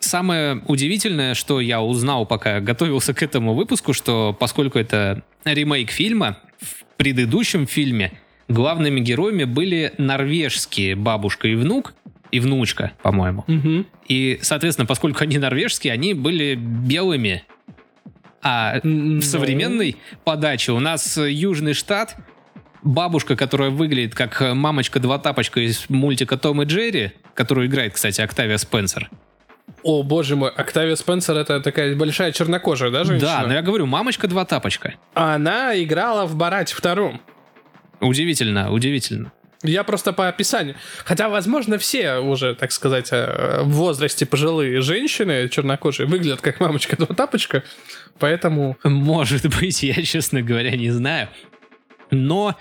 Самое 0.00 0.62
удивительное, 0.68 1.34
что 1.34 1.60
я 1.60 1.80
узнал, 1.80 2.26
пока 2.26 2.60
готовился 2.60 3.14
к 3.14 3.22
этому 3.22 3.54
выпуску, 3.54 3.92
что 3.94 4.36
поскольку 4.38 4.78
это 4.78 5.22
ремейк 5.44 5.90
фильма, 5.90 6.38
в 6.60 6.84
предыдущем 6.96 7.66
фильме 7.66 8.12
главными 8.48 9.00
героями 9.00 9.44
были 9.44 9.92
норвежские 9.98 10.94
бабушка 10.94 11.48
и 11.48 11.54
внук, 11.54 11.94
и 12.30 12.40
внучка, 12.40 12.92
по-моему. 13.02 13.44
Мгм. 13.46 13.86
И, 14.08 14.38
соответственно, 14.42 14.86
поскольку 14.86 15.22
они 15.22 15.38
норвежские, 15.38 15.92
они 15.92 16.14
были 16.14 16.54
белыми. 16.54 17.44
А 18.42 18.80
Ну. 18.82 19.20
в 19.20 19.24
современной 19.24 19.96
подаче 20.24 20.72
у 20.72 20.80
нас 20.80 21.16
Южный 21.16 21.72
штат, 21.72 22.16
бабушка, 22.84 23.34
которая 23.34 23.70
выглядит 23.70 24.14
как 24.14 24.40
э, 24.40 24.54
мамочка-два-тапочка 24.54 25.60
из 25.60 25.86
мультика 25.88 26.36
Том 26.36 26.62
и 26.62 26.66
Джерри, 26.66 27.12
которую 27.34 27.66
играет, 27.66 27.94
кстати, 27.94 28.20
Октавия 28.20 28.58
Спенсер. 28.58 29.10
О, 29.82 30.02
боже 30.02 30.36
мой, 30.36 30.50
Октавия 30.50 30.94
Спенсер 30.94 31.36
это 31.36 31.60
такая 31.60 31.96
большая 31.96 32.32
чернокожая, 32.32 32.90
да, 32.90 33.04
женщина? 33.04 33.30
Да, 33.40 33.46
но 33.46 33.54
я 33.54 33.62
говорю, 33.62 33.86
мамочка-два-тапочка. 33.86 34.94
Она 35.14 35.80
играла 35.82 36.26
в 36.26 36.36
Барате 36.36 36.74
втором. 36.74 37.20
Удивительно, 38.00 38.70
удивительно. 38.70 39.32
Я 39.62 39.82
просто 39.82 40.12
по 40.12 40.28
описанию. 40.28 40.76
Хотя, 41.04 41.30
возможно, 41.30 41.78
все 41.78 42.18
уже, 42.18 42.54
так 42.54 42.70
сказать, 42.70 43.08
э, 43.12 43.62
в 43.62 43.70
возрасте 43.70 44.26
пожилые 44.26 44.82
женщины 44.82 45.48
чернокожие 45.48 46.06
выглядят 46.06 46.42
как 46.42 46.60
мамочка 46.60 46.96
два 46.96 47.14
тапочка, 47.14 47.62
поэтому... 48.18 48.76
Может 48.84 49.46
быть, 49.58 49.82
я, 49.82 50.02
честно 50.02 50.42
говоря, 50.42 50.76
не 50.76 50.90
знаю. 50.90 51.30
Но 52.14 52.56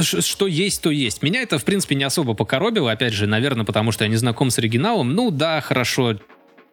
что 0.00 0.46
есть, 0.46 0.82
то 0.82 0.90
есть. 0.90 1.22
Меня 1.22 1.42
это, 1.42 1.58
в 1.58 1.64
принципе, 1.64 1.94
не 1.94 2.04
особо 2.04 2.34
покоробило. 2.34 2.90
Опять 2.90 3.12
же, 3.12 3.26
наверное, 3.26 3.64
потому 3.64 3.92
что 3.92 4.04
я 4.04 4.10
не 4.10 4.16
знаком 4.16 4.50
с 4.50 4.58
оригиналом. 4.58 5.14
Ну 5.14 5.30
да, 5.30 5.60
хорошо. 5.60 6.18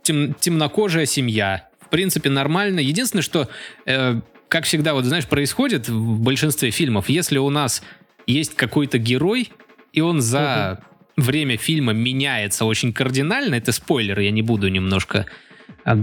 Тем- 0.01 0.34
темнокожая 0.34 1.05
семья. 1.05 1.69
В 1.79 1.89
принципе, 1.89 2.29
нормально. 2.29 2.79
Единственное, 2.79 3.21
что, 3.21 3.47
э, 3.86 4.19
как 4.47 4.65
всегда, 4.65 4.93
вот 4.93 5.05
знаешь, 5.05 5.27
происходит 5.27 5.88
в 5.89 6.19
большинстве 6.19 6.71
фильмов, 6.71 7.10
если 7.10 7.38
у 7.38 7.49
нас 7.49 7.84
есть 8.25 8.55
какой-то 8.55 8.97
герой, 8.97 9.51
и 9.93 10.01
он 10.01 10.21
за 10.21 10.84
время 11.17 11.57
фильма 11.57 11.93
меняется 11.93 12.65
очень 12.65 12.93
кардинально, 12.93 13.55
это 13.55 13.71
спойлер, 13.71 14.19
я 14.19 14.31
не 14.31 14.41
буду 14.41 14.69
немножко 14.69 15.25
а, 15.84 15.97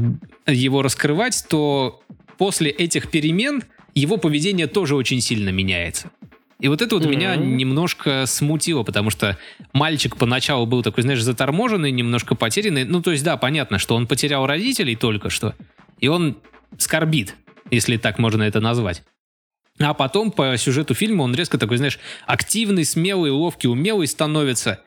его 0.46 0.83
раскрывать, 0.83 1.44
то 1.48 2.02
после 2.37 2.70
этих 2.70 3.11
перемен 3.11 3.62
его 3.98 4.16
поведение 4.16 4.66
тоже 4.66 4.94
очень 4.96 5.20
сильно 5.20 5.50
меняется. 5.50 6.11
И 6.61 6.66
вот 6.68 6.82
это 6.82 6.96
вот 6.96 7.04
Мгм. 7.04 7.12
меня 7.12 7.37
немножко 7.37 8.24
смутило, 8.26 8.82
потому 8.82 9.11
что 9.11 9.38
мальчик 9.72 10.16
поначалу 10.16 10.66
был 10.66 10.82
такой, 10.82 11.02
знаешь, 11.02 11.22
заторможенный, 11.22 11.92
немножко 11.92 12.34
потерянный. 12.34 12.84
Ну, 12.84 13.00
то 13.00 13.12
есть, 13.12 13.22
да, 13.22 13.37
понятно, 13.37 13.78
что 13.78 13.94
он 13.94 14.06
потерял 14.08 14.44
родителей 14.46 14.96
только 14.96 15.30
что, 15.30 15.54
и 16.00 16.08
он 16.08 16.38
скорбит, 16.76 17.37
если 17.70 17.96
так 17.96 18.18
можно 18.18 18.42
это 18.42 18.61
назвать. 18.61 19.04
А 19.78 19.94
потом 19.94 20.32
по 20.32 20.56
сюжету 20.56 20.94
фильма 20.94 21.22
он 21.22 21.34
резко 21.34 21.58
такой, 21.58 21.76
знаешь, 21.76 22.00
активный, 22.26 22.84
смелый, 22.84 23.30
ловкий, 23.30 23.68
умелый 23.68 24.08
становится. 24.08 24.80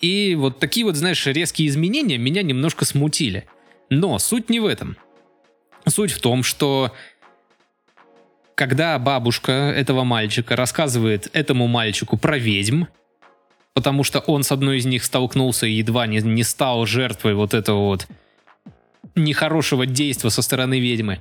И 0.00 0.34
вот 0.34 0.58
такие 0.58 0.86
вот, 0.86 0.96
знаешь, 0.96 1.26
резкие 1.26 1.68
изменения 1.68 2.16
меня 2.16 2.42
немножко 2.42 2.86
смутили. 2.86 3.46
Но 3.90 4.18
суть 4.18 4.48
не 4.48 4.60
в 4.60 4.66
этом. 4.66 4.96
Суть 5.86 6.12
в 6.12 6.20
том, 6.22 6.42
что 6.42 6.92
когда 8.54 8.98
бабушка 8.98 9.52
этого 9.52 10.04
мальчика 10.04 10.56
рассказывает 10.56 11.28
этому 11.32 11.66
мальчику 11.66 12.16
про 12.16 12.38
ведьм, 12.38 12.84
потому 13.72 14.04
что 14.04 14.20
он 14.20 14.42
с 14.42 14.52
одной 14.52 14.78
из 14.78 14.86
них 14.86 15.04
столкнулся 15.04 15.66
и 15.66 15.72
едва 15.72 16.06
не, 16.06 16.18
не 16.18 16.44
стал 16.44 16.86
жертвой 16.86 17.34
вот 17.34 17.54
этого 17.54 17.78
вот 17.78 18.06
нехорошего 19.14 19.86
действия 19.86 20.30
со 20.30 20.42
стороны 20.42 20.80
ведьмы. 20.80 21.20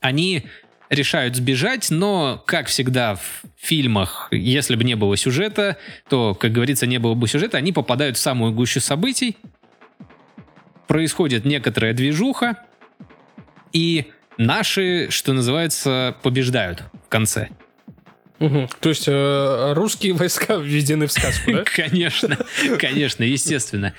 Они 0.00 0.44
решают 0.90 1.36
сбежать, 1.36 1.90
но, 1.90 2.42
как 2.46 2.68
всегда 2.68 3.16
в 3.16 3.42
фильмах, 3.56 4.28
если 4.30 4.76
бы 4.76 4.84
не 4.84 4.94
было 4.94 5.16
сюжета, 5.16 5.76
то, 6.08 6.34
как 6.34 6.52
говорится, 6.52 6.86
не 6.86 6.98
было 6.98 7.14
бы 7.14 7.28
сюжета, 7.28 7.58
они 7.58 7.72
попадают 7.72 8.16
в 8.16 8.20
самую 8.20 8.52
гущу 8.52 8.80
событий, 8.80 9.36
происходит 10.86 11.44
некоторая 11.44 11.92
движуха, 11.92 12.56
и 13.72 14.06
наши, 14.38 15.08
что 15.10 15.34
называется, 15.34 16.16
побеждают 16.22 16.84
в 17.06 17.08
конце. 17.08 17.48
Угу. 18.40 18.68
То 18.80 18.88
есть 18.88 19.08
э, 19.08 19.72
русские 19.74 20.14
войска 20.14 20.56
введены 20.56 21.06
в 21.06 21.12
сказку, 21.12 21.52
да? 21.52 21.64
Конечно, 21.76 22.38
конечно, 22.78 23.24
естественно. 23.24 23.94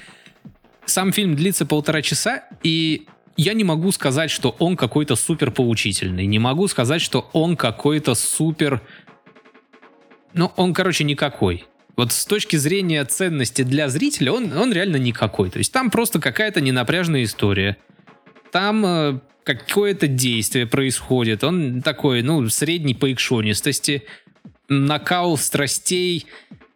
Сам 0.86 1.12
фильм 1.12 1.36
длится 1.36 1.66
полтора 1.66 2.02
часа, 2.02 2.46
и 2.64 3.06
я 3.36 3.54
не 3.54 3.64
могу 3.64 3.92
сказать, 3.92 4.32
что 4.32 4.56
он 4.60 4.76
какой-то 4.78 5.16
супер 5.16 5.52
поучительный. 5.52 6.26
Не 6.26 6.40
могу 6.40 6.68
сказать, 6.68 7.02
что 7.02 7.30
он 7.34 7.58
какой-то 7.58 8.16
супер... 8.16 8.82
Ну, 10.34 10.52
он, 10.56 10.74
короче, 10.74 11.04
никакой. 11.04 11.66
Вот 11.96 12.14
с 12.14 12.26
точки 12.26 12.56
зрения 12.56 13.04
ценности 13.04 13.64
для 13.64 13.90
зрителя, 13.90 14.32
он, 14.32 14.56
он 14.58 14.72
реально 14.72 14.96
никакой. 14.98 15.50
То 15.50 15.58
есть 15.58 15.74
там 15.74 15.92
просто 15.92 16.20
какая-то 16.20 16.62
ненапряжная 16.62 17.24
история. 17.24 17.78
Там 18.52 18.86
э, 18.86 19.20
какое-то 19.58 20.08
действие 20.08 20.68
происходит. 20.68 21.44
Он 21.44 21.82
такой, 21.82 22.22
ну, 22.22 22.48
средней 22.50 22.94
по 22.94 23.12
экшонистости. 23.12 24.04
Накал 24.68 25.38
страстей 25.38 26.28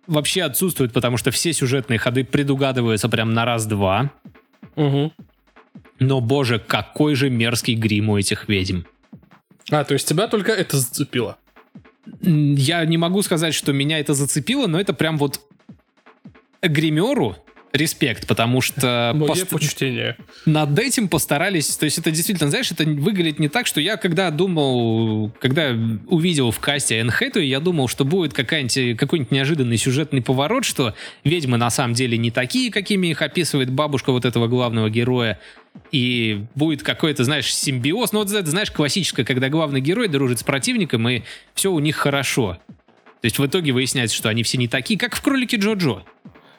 вообще 0.08 0.44
отсутствует, 0.44 0.92
потому 0.92 1.18
что 1.18 1.30
все 1.30 1.54
сюжетные 1.54 2.00
ходы 2.00 2.24
предугадываются 2.24 3.10
прям 3.10 3.34
на 3.34 3.46
раз-два. 3.46 4.12
Угу. 4.76 5.14
Но, 6.00 6.22
боже, 6.22 6.60
какой 6.60 7.14
же 7.16 7.30
мерзкий 7.30 7.76
грим 7.76 8.10
у 8.10 8.18
этих 8.18 8.50
ведьм. 8.50 8.82
А, 9.70 9.84
то 9.84 9.94
есть 9.94 10.08
тебя 10.08 10.28
только 10.28 10.52
это 10.52 10.78
зацепило? 10.78 11.38
Я 12.22 12.84
не 12.86 12.98
могу 12.98 13.22
сказать, 13.22 13.54
что 13.54 13.72
меня 13.72 14.00
это 14.00 14.14
зацепило, 14.16 14.66
но 14.68 14.80
это 14.80 14.94
прям 14.94 15.18
вот 15.18 15.40
гримеру 16.62 17.38
респект, 17.74 18.28
потому 18.28 18.62
что 18.62 19.12
Мое 19.16 19.28
пост- 19.28 19.50
почтение. 19.50 20.16
над 20.46 20.78
этим 20.78 21.08
постарались. 21.08 21.76
То 21.76 21.86
есть 21.86 21.98
это 21.98 22.12
действительно, 22.12 22.50
знаешь, 22.50 22.72
это 22.72 22.84
выглядит 22.84 23.40
не 23.40 23.50
так, 23.50 23.66
что 23.66 23.82
я 23.82 23.98
когда 23.98 24.30
думал, 24.30 25.32
когда 25.40 25.76
увидел 26.08 26.52
в 26.52 26.60
касте 26.60 27.00
Энн 27.00 27.12
я 27.36 27.60
думал, 27.60 27.88
что 27.88 28.06
будет 28.06 28.34
какая-нибудь, 28.34 28.98
какой-нибудь 28.98 29.32
неожиданный 29.32 29.78
сюжетный 29.78 30.22
поворот, 30.22 30.66
что 30.66 30.94
ведьмы 31.24 31.58
на 31.58 31.70
самом 31.70 31.96
деле 31.96 32.18
не 32.18 32.32
такие, 32.32 32.72
какими 32.72 33.08
их 33.08 33.22
описывает 33.22 33.72
бабушка 33.72 34.12
вот 34.12 34.26
этого 34.26 34.48
главного 34.48 34.90
героя, 34.90 35.40
и 35.92 36.46
будет 36.54 36.84
какой-то, 36.84 37.24
знаешь, 37.24 37.54
симбиоз. 37.54 38.12
Ну 38.12 38.20
вот 38.20 38.32
это, 38.32 38.50
знаешь, 38.50 38.70
классическое, 38.72 39.26
когда 39.26 39.50
главный 39.50 39.82
герой 39.82 40.08
дружит 40.08 40.40
с 40.40 40.44
противником, 40.44 41.08
и 41.10 41.24
все 41.56 41.72
у 41.72 41.80
них 41.80 41.96
хорошо. 41.96 42.60
То 43.22 43.26
есть 43.26 43.40
в 43.40 43.46
итоге 43.46 43.72
выясняется, 43.72 44.16
что 44.16 44.30
они 44.30 44.44
все 44.44 44.58
не 44.58 44.68
такие, 44.68 45.00
как 45.00 45.16
в 45.16 45.22
«Кролике 45.22 45.58
Джо-Джо». 45.58 46.04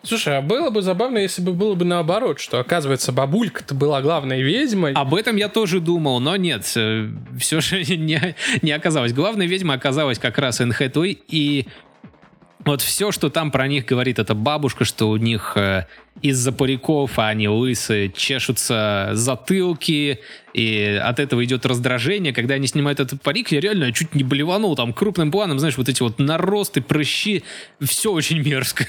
Слушай, 0.04 0.38
а 0.38 0.42
было 0.42 0.70
бы 0.70 0.82
забавно, 0.82 1.18
если 1.18 1.40
бы 1.40 1.52
было 1.52 1.74
бы 1.74 1.84
наоборот, 1.84 2.38
что, 2.38 2.60
оказывается, 2.60 3.10
бабулька-то 3.10 3.74
была 3.74 4.02
главной 4.02 4.42
ведьмой. 4.42 4.92
Об 4.92 5.14
этом 5.14 5.36
я 5.36 5.48
тоже 5.48 5.80
думал, 5.80 6.20
но 6.20 6.36
нет, 6.36 6.64
все 6.64 7.60
же 7.60 7.84
не, 7.96 8.36
не 8.62 8.72
оказалось. 8.72 9.12
Главная 9.12 9.46
ведьма 9.46 9.74
оказалась 9.74 10.18
как 10.18 10.38
раз 10.38 10.60
Энн 10.60 10.72
Хэтэуэй, 10.72 11.18
и 11.28 11.66
вот 12.64 12.80
все, 12.80 13.12
что 13.12 13.28
там 13.28 13.50
про 13.50 13.66
них 13.66 13.84
говорит 13.84 14.18
эта 14.18 14.34
бабушка, 14.34 14.84
что 14.84 15.10
у 15.10 15.16
них 15.16 15.52
э, 15.56 15.86
из-за 16.22 16.50
париков, 16.50 17.18
а 17.18 17.28
они 17.28 17.46
лысые, 17.48 18.10
чешутся 18.10 19.10
затылки, 19.12 20.20
и 20.54 21.00
от 21.02 21.18
этого 21.18 21.44
идет 21.44 21.66
раздражение. 21.66 22.32
Когда 22.32 22.54
они 22.54 22.66
снимают 22.66 23.00
этот 23.00 23.20
парик, 23.20 23.52
я 23.52 23.60
реально 23.60 23.92
чуть 23.92 24.14
не 24.14 24.24
блеванул 24.24 24.76
там 24.76 24.94
крупным 24.94 25.30
планом, 25.30 25.58
знаешь, 25.58 25.76
вот 25.76 25.88
эти 25.88 26.02
вот 26.02 26.18
наросты, 26.18 26.80
прыщи, 26.80 27.42
все 27.80 28.12
очень 28.12 28.40
мерзко. 28.40 28.86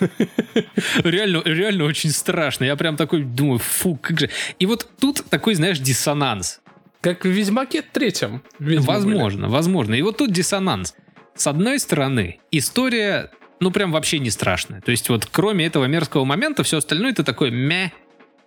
Реально, 1.04 1.42
реально 1.44 1.84
очень 1.84 2.10
страшно. 2.10 2.64
Я 2.64 2.76
прям 2.76 2.96
такой 2.96 3.22
думаю, 3.22 3.58
фу, 3.58 3.96
как 3.96 4.20
же. 4.20 4.30
И 4.58 4.66
вот 4.66 4.86
тут 5.00 5.24
такой, 5.28 5.54
знаешь, 5.54 5.78
диссонанс. 5.78 6.60
Как 7.00 7.24
в 7.24 7.28
Ведьмаке 7.28 7.82
третьем. 7.82 8.42
ведьмы 8.58 8.86
Возможно, 8.86 9.48
возможно. 9.48 9.94
И 9.94 10.02
вот 10.02 10.18
тут 10.18 10.32
диссонанс. 10.32 10.94
С 11.34 11.46
одной 11.46 11.78
стороны, 11.78 12.40
история, 12.50 13.30
ну 13.60 13.70
прям 13.70 13.92
вообще 13.92 14.18
не 14.18 14.30
страшная. 14.30 14.80
То 14.80 14.90
есть 14.90 15.08
вот 15.08 15.26
кроме 15.26 15.66
этого 15.66 15.84
мерзкого 15.84 16.24
момента, 16.24 16.64
все 16.64 16.78
остальное 16.78 17.12
это 17.12 17.22
такое 17.22 17.50
мя, 17.50 17.92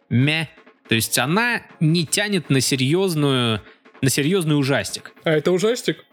мя. 0.09 0.49
То 0.89 0.95
есть 0.95 1.17
она 1.17 1.61
не 1.79 2.05
тянет 2.05 2.49
на 2.49 2.59
серьезную, 2.59 3.61
на 4.01 4.09
серьезный 4.09 4.59
ужастик. 4.59 5.13
были. 5.23 5.35
А 5.35 5.37
это 5.37 5.51
ужастик? 5.53 6.03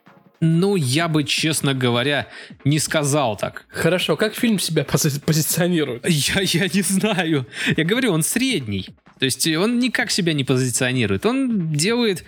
Ну, 0.40 0.76
я 0.76 1.08
бы, 1.08 1.24
честно 1.24 1.74
говоря, 1.74 2.28
не 2.64 2.78
сказал 2.78 3.36
так. 3.36 3.66
Хорошо, 3.70 4.16
как 4.16 4.34
фильм 4.34 4.58
себя 4.58 4.82
пози- 4.84 5.20
позиционирует? 5.20 6.08
Я, 6.08 6.40
я 6.42 6.68
не 6.72 6.82
знаю. 6.82 7.46
Я 7.76 7.84
говорю, 7.84 8.12
он 8.12 8.22
средний. 8.22 8.86
То 9.18 9.24
есть 9.24 9.46
он 9.48 9.80
никак 9.80 10.10
себя 10.10 10.32
не 10.32 10.44
позиционирует. 10.44 11.26
Он 11.26 11.72
делает... 11.72 12.24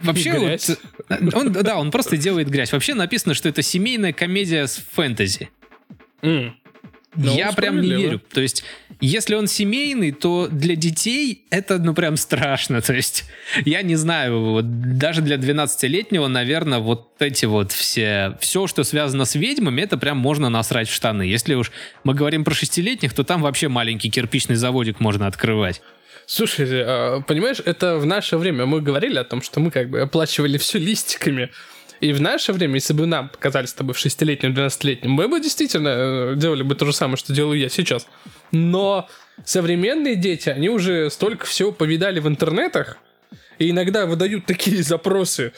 Вообще, 0.00 0.30
Грязь. 0.30 0.70
вот, 1.08 1.34
он, 1.34 1.52
да, 1.52 1.76
он 1.78 1.90
просто 1.90 2.16
делает 2.16 2.48
грязь. 2.48 2.72
Вообще 2.72 2.94
написано, 2.94 3.34
что 3.34 3.48
это 3.48 3.62
семейная 3.62 4.12
комедия 4.12 4.66
с 4.66 4.76
фэнтези. 4.92 5.50
М. 6.22 6.56
Ну, 7.14 7.34
я 7.34 7.52
прям 7.52 7.80
не 7.80 7.88
верю. 7.88 8.20
То 8.32 8.40
есть, 8.40 8.64
если 9.00 9.34
он 9.34 9.46
семейный, 9.46 10.12
то 10.12 10.48
для 10.50 10.76
детей 10.76 11.44
это, 11.50 11.78
ну, 11.78 11.94
прям 11.94 12.16
страшно. 12.16 12.80
То 12.88 12.92
есть, 12.92 13.24
я 13.64 13.82
не 13.82 13.96
знаю, 13.96 14.40
вот 14.40 14.98
даже 14.98 15.22
для 15.22 15.36
12-летнего, 15.36 16.26
наверное, 16.26 16.78
вот 16.78 17.10
эти 17.18 17.46
вот 17.46 17.72
все, 17.72 18.36
все, 18.40 18.66
что 18.66 18.84
связано 18.84 19.24
с 19.24 19.34
ведьмами, 19.34 19.80
это 19.82 19.96
прям 19.96 20.18
можно 20.18 20.48
насрать 20.48 20.88
в 20.88 20.94
штаны. 20.94 21.22
Если 21.22 21.54
уж 21.54 21.72
мы 22.04 22.14
говорим 22.14 22.44
про 22.44 22.54
шестилетних, 22.54 23.14
то 23.14 23.24
там 23.24 23.42
вообще 23.42 23.68
маленький 23.68 24.10
кирпичный 24.10 24.56
заводик 24.56 25.00
можно 25.00 25.26
открывать. 25.26 25.80
Слушай, 26.26 26.68
а, 26.84 27.20
понимаешь, 27.22 27.56
это 27.64 27.96
в 27.96 28.04
наше 28.04 28.36
время 28.36 28.66
мы 28.66 28.82
говорили 28.82 29.18
о 29.18 29.24
том, 29.24 29.40
что 29.40 29.60
мы 29.60 29.70
как 29.70 29.88
бы 29.88 30.00
оплачивали 30.00 30.58
все 30.58 30.78
листиками. 30.78 31.50
И 32.00 32.12
в 32.12 32.20
наше 32.20 32.52
время, 32.52 32.74
если 32.74 32.92
бы 32.92 33.06
нам 33.06 33.28
показали 33.28 33.66
с 33.66 33.72
тобой 33.72 33.94
в 33.94 33.98
шестилетнем, 33.98 34.52
12-летнем, 34.52 35.10
мы 35.10 35.28
бы 35.28 35.40
действительно 35.40 35.88
э, 35.88 36.34
делали 36.36 36.62
бы 36.62 36.74
то 36.74 36.86
же 36.86 36.92
самое, 36.92 37.16
что 37.16 37.32
делаю 37.32 37.58
я 37.58 37.68
сейчас. 37.68 38.06
Но 38.52 39.08
современные 39.44 40.14
дети, 40.14 40.48
они 40.48 40.68
уже 40.68 41.10
столько 41.10 41.46
всего 41.46 41.72
повидали 41.72 42.20
в 42.20 42.28
интернетах, 42.28 42.98
и 43.58 43.70
иногда 43.70 44.06
выдают 44.06 44.46
такие 44.46 44.82
запросы. 44.82 45.52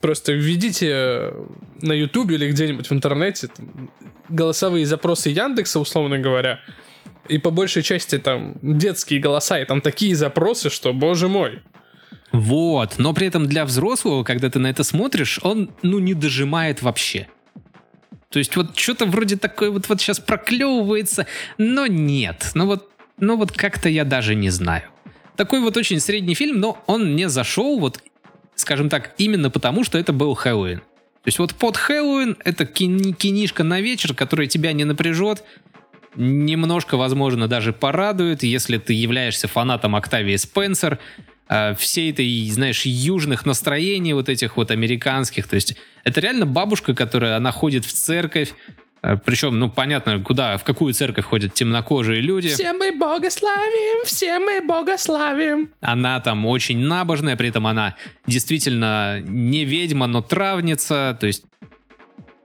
Просто 0.00 0.32
введите 0.32 0.88
э, 0.90 1.46
на 1.82 1.92
Ютубе 1.92 2.36
или 2.36 2.50
где-нибудь 2.50 2.88
в 2.88 2.92
интернете 2.92 3.48
там, 3.48 3.90
голосовые 4.28 4.86
запросы 4.86 5.30
Яндекса, 5.30 5.80
условно 5.80 6.18
говоря, 6.18 6.60
и 7.28 7.38
по 7.38 7.50
большей 7.50 7.82
части 7.82 8.18
там 8.18 8.56
детские 8.62 9.20
голоса, 9.20 9.60
и 9.60 9.64
там 9.64 9.80
такие 9.80 10.14
запросы, 10.14 10.70
что, 10.70 10.92
боже 10.92 11.28
мой. 11.28 11.60
Вот, 12.32 12.96
но 12.98 13.14
при 13.14 13.26
этом 13.26 13.46
для 13.46 13.64
взрослого, 13.64 14.22
когда 14.22 14.50
ты 14.50 14.58
на 14.58 14.66
это 14.68 14.84
смотришь, 14.84 15.40
он, 15.42 15.70
ну, 15.82 15.98
не 15.98 16.14
дожимает 16.14 16.82
вообще. 16.82 17.28
То 18.30 18.38
есть 18.38 18.54
вот 18.56 18.76
что-то 18.76 19.06
вроде 19.06 19.36
такое 19.36 19.70
вот, 19.70 19.88
вот 19.88 20.00
сейчас 20.00 20.20
проклевывается, 20.20 21.26
но 21.56 21.86
нет. 21.86 22.50
Ну 22.54 22.66
вот, 22.66 22.90
ну 23.18 23.36
вот 23.36 23.52
как-то 23.52 23.88
я 23.88 24.04
даже 24.04 24.34
не 24.34 24.50
знаю. 24.50 24.84
Такой 25.36 25.60
вот 25.60 25.76
очень 25.76 26.00
средний 26.00 26.34
фильм, 26.34 26.60
но 26.60 26.82
он 26.86 27.12
мне 27.12 27.28
зашел 27.28 27.78
вот, 27.78 28.02
скажем 28.54 28.88
так, 28.90 29.14
именно 29.18 29.50
потому, 29.50 29.84
что 29.84 29.96
это 29.96 30.12
был 30.12 30.34
Хэллоуин. 30.34 30.78
То 30.78 31.26
есть 31.26 31.38
вот 31.38 31.54
под 31.54 31.76
Хэллоуин 31.76 32.36
это 32.44 32.66
кини- 32.66 33.12
кинишка 33.12 33.64
на 33.64 33.80
вечер, 33.80 34.14
которая 34.14 34.46
тебя 34.46 34.72
не 34.72 34.84
напряжет, 34.84 35.42
немножко, 36.14 36.96
возможно, 36.96 37.48
даже 37.48 37.72
порадует, 37.72 38.42
если 38.42 38.78
ты 38.78 38.92
являешься 38.92 39.48
фанатом 39.48 39.96
Октавии 39.96 40.36
Спенсер, 40.36 40.98
э, 41.48 41.74
всей 41.74 42.10
этой, 42.10 42.48
знаешь, 42.50 42.82
южных 42.84 43.46
настроений 43.46 44.12
вот 44.12 44.28
этих 44.28 44.56
вот 44.56 44.70
американских. 44.70 45.46
То 45.48 45.54
есть 45.56 45.76
это 46.04 46.20
реально 46.20 46.46
бабушка, 46.46 46.94
которая, 46.94 47.36
она 47.36 47.52
ходит 47.52 47.84
в 47.84 47.92
церковь, 47.92 48.54
э, 49.02 49.16
причем, 49.24 49.58
ну, 49.58 49.70
понятно, 49.70 50.20
куда, 50.20 50.56
в 50.56 50.64
какую 50.64 50.94
церковь 50.94 51.24
ходят 51.24 51.54
темнокожие 51.54 52.20
люди. 52.20 52.48
Все 52.48 52.72
мы 52.72 52.92
Бога 52.96 53.30
славим, 53.30 54.04
все 54.04 54.38
мы 54.38 54.60
Бога 54.60 54.98
славим. 54.98 55.70
Она 55.80 56.20
там 56.20 56.46
очень 56.46 56.78
набожная, 56.78 57.36
при 57.36 57.48
этом 57.48 57.66
она 57.66 57.96
действительно 58.26 59.20
не 59.20 59.64
ведьма, 59.64 60.06
но 60.06 60.22
травница, 60.22 61.16
то 61.18 61.26
есть 61.26 61.44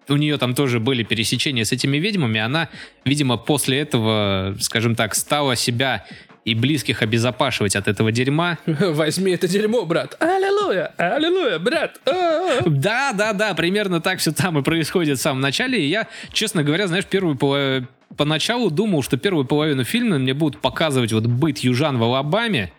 у 0.09 0.17
нее 0.17 0.37
там 0.37 0.53
тоже 0.53 0.79
были 0.79 1.03
пересечения 1.03 1.63
с 1.63 1.71
этими 1.71 1.97
ведьмами, 1.97 2.39
она, 2.39 2.69
видимо, 3.05 3.37
после 3.37 3.79
этого, 3.79 4.55
скажем 4.59 4.95
так, 4.95 5.15
стала 5.15 5.55
себя 5.55 6.05
и 6.45 6.55
близких 6.55 7.01
обезопашивать 7.01 7.75
от 7.75 7.87
этого 7.87 8.11
дерьма. 8.11 8.57
Возьми 8.65 9.31
это 9.31 9.47
дерьмо, 9.47 9.85
брат. 9.85 10.15
Аллилуйя, 10.19 10.93
аллилуйя, 10.97 11.59
брат. 11.59 11.99
А-а-а. 12.05 12.63
Да, 12.69 13.13
да, 13.13 13.33
да, 13.33 13.53
примерно 13.53 14.01
так 14.01 14.19
все 14.19 14.31
там 14.31 14.59
и 14.59 14.61
происходит 14.61 15.19
в 15.19 15.21
самом 15.21 15.41
начале. 15.41 15.79
И 15.81 15.87
я, 15.87 16.07
честно 16.31 16.63
говоря, 16.63 16.87
знаешь, 16.87 17.05
первую 17.05 17.35
половину... 17.37 17.87
Поначалу 18.15 18.69
думал, 18.69 19.01
что 19.01 19.17
первую 19.17 19.45
половину 19.45 19.83
фильма 19.83 20.19
мне 20.19 20.35
будут 20.35 20.61
показывать 20.61 21.11
вот 21.13 21.25
быт 21.25 21.59
южан 21.59 21.97
в 21.97 22.03
Алабаме, 22.03 22.71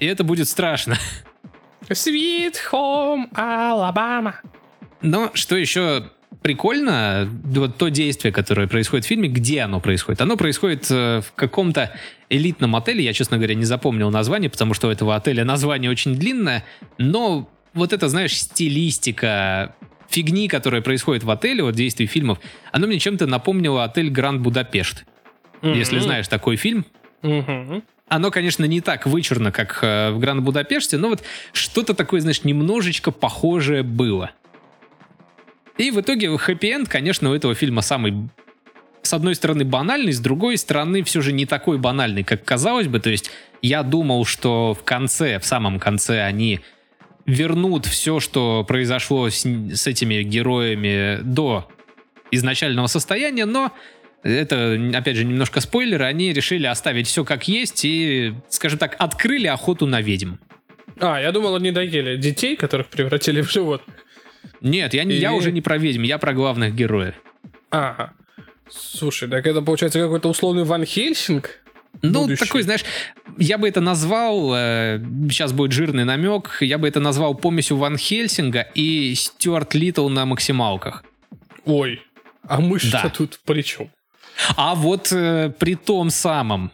и 0.00 0.06
это 0.06 0.24
будет 0.24 0.48
страшно. 0.48 0.96
Sweet 1.88 2.56
Home 2.72 3.30
Alabama. 3.32 4.34
Но 5.02 5.30
что 5.34 5.54
еще 5.56 6.10
прикольно, 6.42 7.28
вот 7.44 7.76
то 7.76 7.88
действие, 7.88 8.32
которое 8.32 8.66
происходит 8.66 9.04
в 9.04 9.08
фильме, 9.08 9.28
где 9.28 9.60
оно 9.60 9.80
происходит? 9.80 10.20
Оно 10.20 10.36
происходит 10.36 10.86
э, 10.90 11.20
в 11.20 11.32
каком-то 11.34 11.92
элитном 12.30 12.76
отеле, 12.76 13.04
я, 13.04 13.12
честно 13.12 13.36
говоря, 13.36 13.54
не 13.54 13.64
запомнил 13.64 14.10
название, 14.10 14.50
потому 14.50 14.74
что 14.74 14.88
у 14.88 14.90
этого 14.90 15.16
отеля 15.16 15.44
название 15.44 15.90
очень 15.90 16.14
длинное, 16.16 16.64
но 16.98 17.50
вот 17.74 17.92
это, 17.92 18.08
знаешь, 18.08 18.38
стилистика 18.38 19.74
фигни, 20.08 20.48
которая 20.48 20.80
происходит 20.82 21.24
в 21.24 21.30
отеле, 21.30 21.62
вот 21.62 21.74
действий 21.74 22.06
фильмов, 22.06 22.38
оно 22.72 22.86
мне 22.86 22.98
чем-то 22.98 23.26
напомнило 23.26 23.84
отель 23.84 24.10
Гранд 24.10 24.40
Будапешт. 24.40 25.04
Mm-hmm. 25.60 25.76
Если 25.76 25.98
знаешь 25.98 26.28
такой 26.28 26.56
фильм. 26.56 26.84
Mm-hmm. 27.22 27.82
Оно, 28.08 28.30
конечно, 28.30 28.64
не 28.64 28.80
так 28.80 29.06
вычурно, 29.06 29.50
как 29.50 29.78
э, 29.82 30.10
в 30.10 30.18
Гранд 30.18 30.42
Будапеште, 30.42 30.98
но 30.98 31.08
вот 31.08 31.22
что-то 31.52 31.94
такое, 31.94 32.20
знаешь, 32.20 32.44
немножечко 32.44 33.10
похожее 33.10 33.82
было. 33.82 34.30
И 35.76 35.90
в 35.90 36.00
итоге 36.00 36.36
хэппи-энд, 36.36 36.88
конечно, 36.88 37.30
у 37.30 37.34
этого 37.34 37.54
фильма 37.54 37.82
самый 37.82 38.28
с 39.02 39.12
одной 39.12 39.34
стороны 39.34 39.64
банальный, 39.64 40.12
с 40.12 40.20
другой 40.20 40.56
стороны 40.56 41.02
все 41.02 41.20
же 41.20 41.32
не 41.32 41.46
такой 41.46 41.78
банальный, 41.78 42.24
как 42.24 42.44
казалось 42.44 42.88
бы. 42.88 43.00
То 43.00 43.10
есть 43.10 43.30
я 43.60 43.82
думал, 43.82 44.24
что 44.24 44.74
в 44.74 44.82
конце, 44.82 45.38
в 45.38 45.44
самом 45.44 45.78
конце 45.78 46.22
они 46.22 46.60
вернут 47.26 47.86
все, 47.86 48.20
что 48.20 48.64
произошло 48.66 49.28
с, 49.28 49.44
с 49.44 49.86
этими 49.86 50.22
героями 50.22 51.20
до 51.22 51.68
изначального 52.30 52.86
состояния, 52.86 53.44
но 53.44 53.72
это, 54.22 54.78
опять 54.94 55.16
же, 55.16 55.24
немножко 55.24 55.60
спойлеры, 55.60 56.04
они 56.04 56.32
решили 56.32 56.66
оставить 56.66 57.06
все 57.06 57.24
как 57.24 57.46
есть 57.46 57.84
и, 57.84 58.34
скажем 58.48 58.78
так, 58.78 58.96
открыли 58.98 59.46
охоту 59.46 59.86
на 59.86 60.00
ведьм. 60.00 60.36
А, 60.98 61.20
я 61.20 61.30
думал, 61.32 61.56
они 61.56 61.72
доели 61.72 62.16
детей, 62.16 62.56
которых 62.56 62.88
превратили 62.88 63.42
в 63.42 63.50
животных. 63.50 63.96
Нет, 64.60 64.94
я, 64.94 65.02
и... 65.02 65.12
я 65.12 65.32
уже 65.32 65.52
не 65.52 65.60
про 65.60 65.78
ведьм, 65.78 66.02
я 66.02 66.18
про 66.18 66.32
главных 66.32 66.74
героев. 66.74 67.14
Ага. 67.70 68.12
Слушай, 68.70 69.28
так 69.28 69.46
это 69.46 69.62
получается 69.62 70.00
какой-то 70.00 70.28
условный 70.28 70.64
Ван 70.64 70.84
Хельсинг? 70.84 71.60
Ну, 72.02 72.22
будущий. 72.22 72.44
такой, 72.44 72.62
знаешь, 72.62 72.84
я 73.38 73.56
бы 73.56 73.68
это 73.68 73.80
назвал, 73.80 74.52
э, 74.54 75.00
сейчас 75.30 75.52
будет 75.52 75.72
жирный 75.72 76.04
намек, 76.04 76.58
я 76.60 76.78
бы 76.78 76.88
это 76.88 77.00
назвал 77.00 77.34
помесью 77.34 77.76
Ван 77.76 77.96
Хельсинга 77.96 78.66
и 78.74 79.14
Стюарт 79.14 79.74
Литтл 79.74 80.08
на 80.08 80.26
максималках. 80.26 81.04
Ой, 81.64 82.02
а 82.46 82.60
мы 82.60 82.78
что 82.78 83.02
да. 83.04 83.08
тут 83.08 83.40
при 83.44 83.62
чем? 83.62 83.90
А 84.56 84.74
вот 84.74 85.12
э, 85.12 85.52
при 85.58 85.76
том 85.76 86.10
самом, 86.10 86.72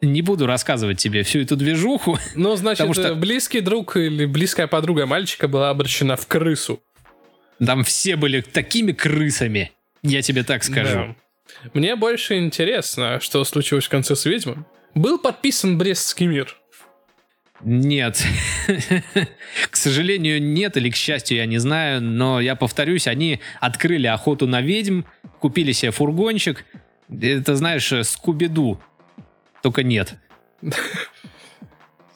не 0.00 0.22
буду 0.22 0.46
рассказывать 0.46 0.98
тебе 0.98 1.22
всю 1.22 1.40
эту 1.40 1.56
движуху. 1.56 2.18
Ну, 2.34 2.54
значит, 2.56 2.92
что... 2.92 3.14
близкий 3.14 3.60
друг 3.60 3.96
или 3.96 4.26
близкая 4.26 4.66
подруга 4.66 5.06
мальчика 5.06 5.48
была 5.48 5.70
обращена 5.70 6.16
в 6.16 6.26
крысу. 6.26 6.82
Там 7.64 7.84
все 7.84 8.16
были 8.16 8.42
такими 8.42 8.92
крысами, 8.92 9.72
я 10.02 10.22
тебе 10.22 10.42
так 10.42 10.62
скажу. 10.62 10.94
Да. 10.94 11.16
Мне 11.72 11.96
больше 11.96 12.38
интересно, 12.38 13.18
что 13.20 13.42
случилось 13.44 13.86
в 13.86 13.88
конце 13.88 14.14
с 14.14 14.24
ведьмой. 14.26 14.58
Был 14.94 15.18
подписан 15.18 15.78
Брестский 15.78 16.26
мир? 16.26 16.56
Нет. 17.62 18.22
к 19.70 19.76
сожалению, 19.76 20.42
нет, 20.42 20.76
или 20.76 20.90
к 20.90 20.96
счастью, 20.96 21.38
я 21.38 21.46
не 21.46 21.58
знаю, 21.58 22.02
но 22.02 22.40
я 22.40 22.54
повторюсь, 22.54 23.06
они 23.06 23.40
открыли 23.60 24.06
охоту 24.06 24.46
на 24.46 24.60
ведьм, 24.60 25.02
купили 25.40 25.72
себе 25.72 25.90
фургончик. 25.90 26.64
Это, 27.08 27.56
знаешь, 27.56 27.92
Скубиду. 28.02 28.80
Только 29.66 29.82
нет. 29.82 30.14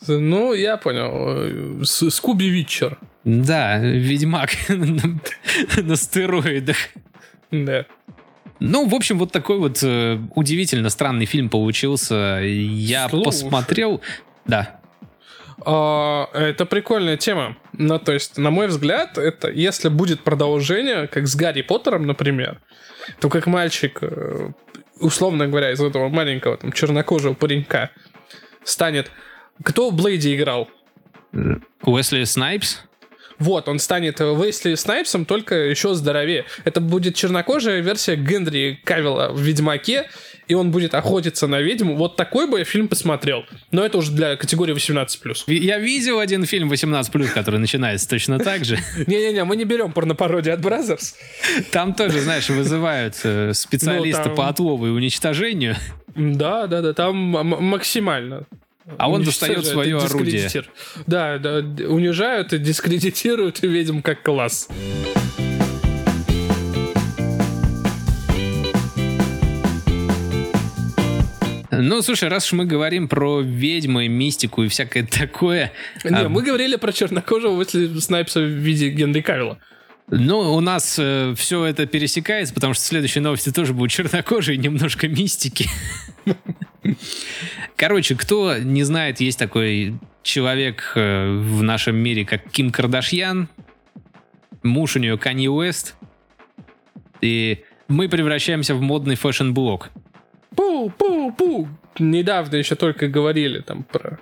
Ну, 0.07 0.55
я 0.55 0.77
понял. 0.77 1.85
Скуби 1.85 2.45
Витчер. 2.45 2.97
Да, 3.25 3.79
Ведьмак 3.79 4.51
на 4.69 5.97
стероидах. 5.97 6.77
Да. 7.51 7.87
Ну, 8.61 8.87
в 8.87 8.95
общем, 8.95 9.19
вот 9.19 9.33
такой 9.33 9.59
вот 9.59 9.83
э, 9.83 10.21
удивительно 10.37 10.91
странный 10.91 11.27
фильм 11.27 11.49
получился. 11.49 12.41
Я 12.45 13.09
Слушай. 13.09 13.25
посмотрел... 13.25 14.01
Да. 14.47 14.81
А, 15.67 16.29
это 16.33 16.67
прикольная 16.67 17.17
тема. 17.17 17.57
Ну, 17.73 17.99
то 17.99 18.13
есть, 18.13 18.39
на 18.39 18.53
мой 18.53 18.69
взгляд, 18.69 19.19
это 19.19 19.51
если 19.51 19.89
будет 19.89 20.23
продолжение, 20.23 21.09
как 21.09 21.27
с 21.27 21.35
Гарри 21.35 21.63
Поттером, 21.63 22.07
например, 22.07 22.61
то 23.21 23.29
как 23.29 23.49
мальчик, 23.49 23.99
э, 24.03 24.53
условно 25.01 25.49
говоря, 25.49 25.73
из 25.73 25.81
этого 25.81 26.09
маленького 26.09 26.57
там, 26.57 26.73
чернокожего 26.73 27.35
паренька 27.35 27.91
станет... 28.65 29.11
Кто 29.63 29.91
в 29.91 29.95
Блейде 29.95 30.35
играл? 30.35 30.71
Уэсли 31.83 32.25
Снайпс? 32.25 32.81
Вот, 33.41 33.69
он 33.69 33.79
станет 33.79 34.21
Вейсли 34.21 34.75
Снайпсом, 34.75 35.25
только 35.25 35.55
еще 35.55 35.95
здоровее. 35.95 36.45
Это 36.65 36.83
будет 36.83 37.15
чернокожая 37.15 37.81
версия 37.81 38.15
Генри 38.15 38.79
Кавилла 38.85 39.31
в 39.33 39.41
Ведьмаке, 39.41 40.11
и 40.51 40.55
он 40.55 40.73
будет 40.73 40.97
охотиться 40.97 41.47
на 41.47 41.61
ведьму. 41.61 41.95
Вот 41.95 42.17
такой 42.17 42.49
бы 42.49 42.59
я 42.59 42.65
фильм 42.65 42.89
посмотрел. 42.89 43.45
Но 43.71 43.85
это 43.85 43.99
уже 43.99 44.11
для 44.11 44.35
категории 44.35 44.75
18+. 44.75 45.07
Я 45.47 45.79
видел 45.79 46.19
один 46.19 46.45
фильм 46.45 46.73
18+, 46.73 47.29
который 47.29 47.61
начинается 47.61 48.09
точно 48.09 48.41
так 48.41 48.65
же. 48.65 48.77
Не-не-не, 49.07 49.45
мы 49.45 49.55
не 49.55 49.65
берем 49.65 49.93
порнопародии 49.93 50.51
от 50.51 50.61
Brazzers. 50.61 51.15
Там 51.71 51.95
тоже, 51.95 52.21
знаешь, 52.21 52.49
вызывают 52.49 53.15
э, 53.23 53.53
специалисты 53.55 54.31
ну, 54.31 54.35
по 54.35 54.49
отлову 54.49 54.89
и 54.89 54.91
уничтожению. 54.91 55.77
Да, 56.17 56.67
да, 56.67 56.83
да, 56.83 56.95
там 56.95 57.15
максимально. 57.17 58.47
А 58.99 59.09
он 59.09 59.23
достает 59.23 59.65
свое 59.65 59.99
орудие. 59.99 60.51
Да, 61.07 61.39
да, 61.39 61.59
унижают 61.87 62.53
и 62.53 62.59
дискредитируют 62.59 63.63
и 63.63 63.69
видим 63.69 64.03
как 64.03 64.25
класс. 64.25 64.69
Ну, 71.83 72.03
слушай, 72.03 72.29
раз 72.29 72.47
уж 72.47 72.53
мы 72.53 72.65
говорим 72.67 73.09
про 73.09 73.41
ведьмы, 73.41 74.09
мистику 74.09 74.63
и 74.63 74.69
всякое 74.69 75.07
такое... 75.07 75.73
Не, 76.05 76.11
а... 76.11 76.29
мы 76.29 76.43
говорили 76.43 76.77
про 76.77 76.93
чернокожего 76.93 77.53
Уэсли 77.53 77.99
Снайпса 77.99 78.41
в 78.41 78.45
виде 78.45 78.91
Генри 78.91 79.21
Кавилла. 79.21 79.59
Ну, 80.09 80.55
у 80.55 80.61
нас 80.61 80.97
э, 80.99 81.35
все 81.37 81.65
это 81.65 81.87
пересекается, 81.87 82.53
потому 82.53 82.75
что 82.75 82.83
следующие 82.83 83.23
новости 83.23 83.53
тоже 83.53 83.73
будут 83.73 83.93
чернокожие, 83.93 84.59
немножко 84.59 85.07
мистики. 85.09 85.71
Короче, 87.77 88.17
кто 88.17 88.59
не 88.59 88.83
знает, 88.83 89.21
есть 89.21 89.39
такой 89.39 89.95
человек 90.23 90.93
э, 90.97 91.39
в 91.39 91.63
нашем 91.63 91.97
мире, 91.97 92.25
как 92.25 92.51
Ким 92.51 92.73
Кардашьян. 92.73 93.49
Муж 94.65 94.97
у 94.97 94.99
нее 94.99 95.17
Канье 95.17 95.51
Уэст. 95.51 95.95
И 97.21 97.63
мы 97.87 98.09
превращаемся 98.09 98.75
в 98.75 98.81
модный 98.81 99.15
фэшн-блог. 99.15 99.91
Пу-пу-пу! 100.55 101.69
Недавно 101.99 102.57
еще 102.57 102.75
только 102.75 103.09
говорили 103.09 103.61
там 103.61 103.83
про... 103.85 104.19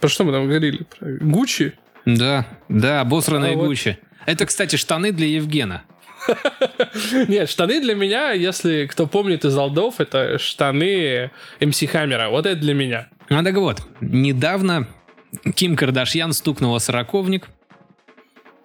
Про 0.00 0.08
что 0.08 0.24
мы 0.24 0.32
там 0.32 0.46
говорили? 0.46 0.84
Про 0.98 1.12
Гуччи? 1.20 1.72
Да, 2.04 2.46
да, 2.68 3.00
обосранные 3.00 3.52
а 3.52 3.56
Гуччи. 3.56 3.98
Вот... 4.00 4.26
Это, 4.26 4.46
кстати, 4.46 4.76
штаны 4.76 5.12
для 5.12 5.26
Евгена. 5.26 5.84
Нет, 7.28 7.48
штаны 7.48 7.80
для 7.80 7.94
меня, 7.94 8.32
если 8.32 8.86
кто 8.86 9.06
помнит 9.06 9.44
из 9.44 9.56
алдов, 9.56 10.00
это 10.00 10.38
штаны 10.38 11.30
МС 11.60 11.80
Хаммера. 11.90 12.28
Вот 12.28 12.46
это 12.46 12.60
для 12.60 12.74
меня. 12.74 13.08
Ну 13.28 13.42
так 13.42 13.54
вот, 13.56 13.82
недавно 14.00 14.88
Ким 15.54 15.76
Кардашьян 15.76 16.32
стукнула 16.32 16.78
сороковник. 16.78 17.48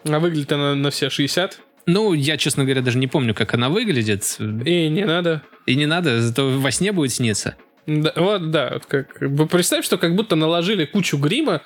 А 0.05 0.19
выглядит 0.19 0.51
она 0.51 0.75
на 0.75 0.89
все 0.89 1.09
60? 1.09 1.59
Ну, 1.85 2.13
я, 2.13 2.37
честно 2.37 2.63
говоря, 2.63 2.81
даже 2.81 2.97
не 2.97 3.07
помню, 3.07 3.33
как 3.33 3.53
она 3.53 3.69
выглядит. 3.69 4.37
И 4.39 4.87
не 4.89 5.05
надо. 5.05 5.41
И 5.65 5.75
не 5.75 5.85
надо, 5.85 6.21
зато 6.21 6.49
во 6.59 6.71
сне 6.71 6.91
будет 6.91 7.11
сниться. 7.11 7.55
Да, 7.87 8.13
вот, 8.15 8.51
да. 8.51 8.79
Как, 8.87 9.19
представь, 9.49 9.85
что 9.85 9.97
как 9.97 10.15
будто 10.15 10.35
наложили 10.35 10.85
кучу 10.85 11.17
грима, 11.17 11.61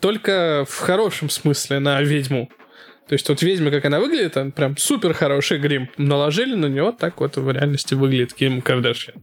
только 0.00 0.64
в 0.68 0.78
хорошем 0.78 1.28
смысле 1.28 1.78
на 1.78 2.00
ведьму. 2.00 2.50
То 3.08 3.14
есть 3.14 3.28
вот 3.28 3.42
ведьма, 3.42 3.70
как 3.70 3.84
она 3.84 3.98
выглядит, 3.98 4.36
он 4.36 4.52
прям 4.52 4.76
супер 4.76 5.12
хороший 5.14 5.58
грим. 5.58 5.90
Наложили 5.96 6.54
на 6.54 6.66
него, 6.66 6.92
так 6.92 7.20
вот 7.20 7.36
в 7.36 7.50
реальности 7.50 7.94
выглядит 7.94 8.34
Ким 8.34 8.62
Кардашьян. 8.62 9.16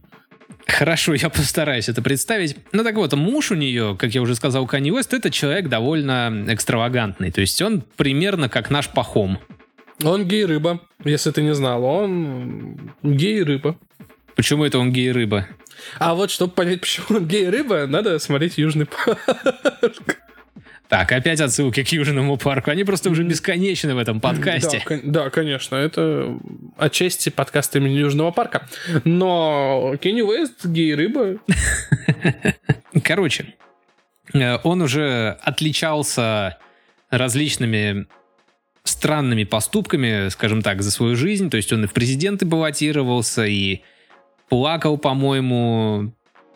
Хорошо, 0.66 1.14
я 1.14 1.30
постараюсь 1.30 1.88
это 1.88 2.02
представить. 2.02 2.56
Ну 2.72 2.84
так 2.84 2.94
вот, 2.96 3.14
муж 3.14 3.50
у 3.50 3.54
нее, 3.54 3.96
как 3.98 4.14
я 4.14 4.20
уже 4.20 4.34
сказал, 4.34 4.66
Канни 4.66 4.90
Уэст, 4.90 5.14
это 5.14 5.30
человек 5.30 5.68
довольно 5.68 6.44
экстравагантный. 6.48 7.32
То 7.32 7.40
есть 7.40 7.60
он 7.62 7.82
примерно 7.96 8.50
как 8.50 8.70
наш 8.70 8.88
Пахом. 8.90 9.38
Он 10.04 10.26
гей-рыба, 10.26 10.80
если 11.04 11.30
ты 11.30 11.42
не 11.42 11.54
знал. 11.54 11.84
Он 11.84 12.92
гей-рыба. 13.02 13.76
Почему 14.36 14.64
это 14.64 14.78
он 14.78 14.92
гей-рыба? 14.92 15.48
А 15.98 16.14
вот, 16.14 16.30
чтобы 16.30 16.52
понять, 16.52 16.80
почему 16.82 17.18
он 17.18 17.26
гей-рыба, 17.26 17.86
надо 17.86 18.18
смотреть 18.18 18.58
Южный 18.58 18.86
парк. 18.86 19.18
Так, 20.88 21.12
опять 21.12 21.40
отсылки 21.40 21.84
к 21.84 21.88
Южному 21.88 22.38
парку. 22.38 22.70
Они 22.70 22.82
просто 22.82 23.10
уже 23.10 23.22
бесконечны 23.22 23.94
в 23.94 23.98
этом 23.98 24.20
подкасте. 24.20 24.82
Да, 24.88 25.24
да 25.24 25.30
конечно. 25.30 25.76
Это 25.76 26.38
отчасти 26.78 27.28
подкаст 27.28 27.76
имени 27.76 27.98
Южного 27.98 28.30
парка. 28.30 28.66
Но 29.04 29.96
Кенни 30.00 30.22
Уэст, 30.22 30.64
гей-рыба. 30.64 31.40
Короче, 33.04 33.54
э, 34.32 34.56
он 34.64 34.80
уже 34.80 35.36
отличался 35.42 36.56
различными 37.10 38.06
странными 38.88 39.44
поступками, 39.44 40.28
скажем 40.28 40.62
так, 40.62 40.82
за 40.82 40.90
свою 40.90 41.16
жизнь. 41.16 41.50
То 41.50 41.56
есть 41.56 41.72
он 41.72 41.84
и 41.84 41.86
в 41.86 41.92
президенты 41.92 42.46
баллотировался, 42.46 43.44
и 43.44 43.82
плакал, 44.48 44.98
по-моему, 44.98 46.12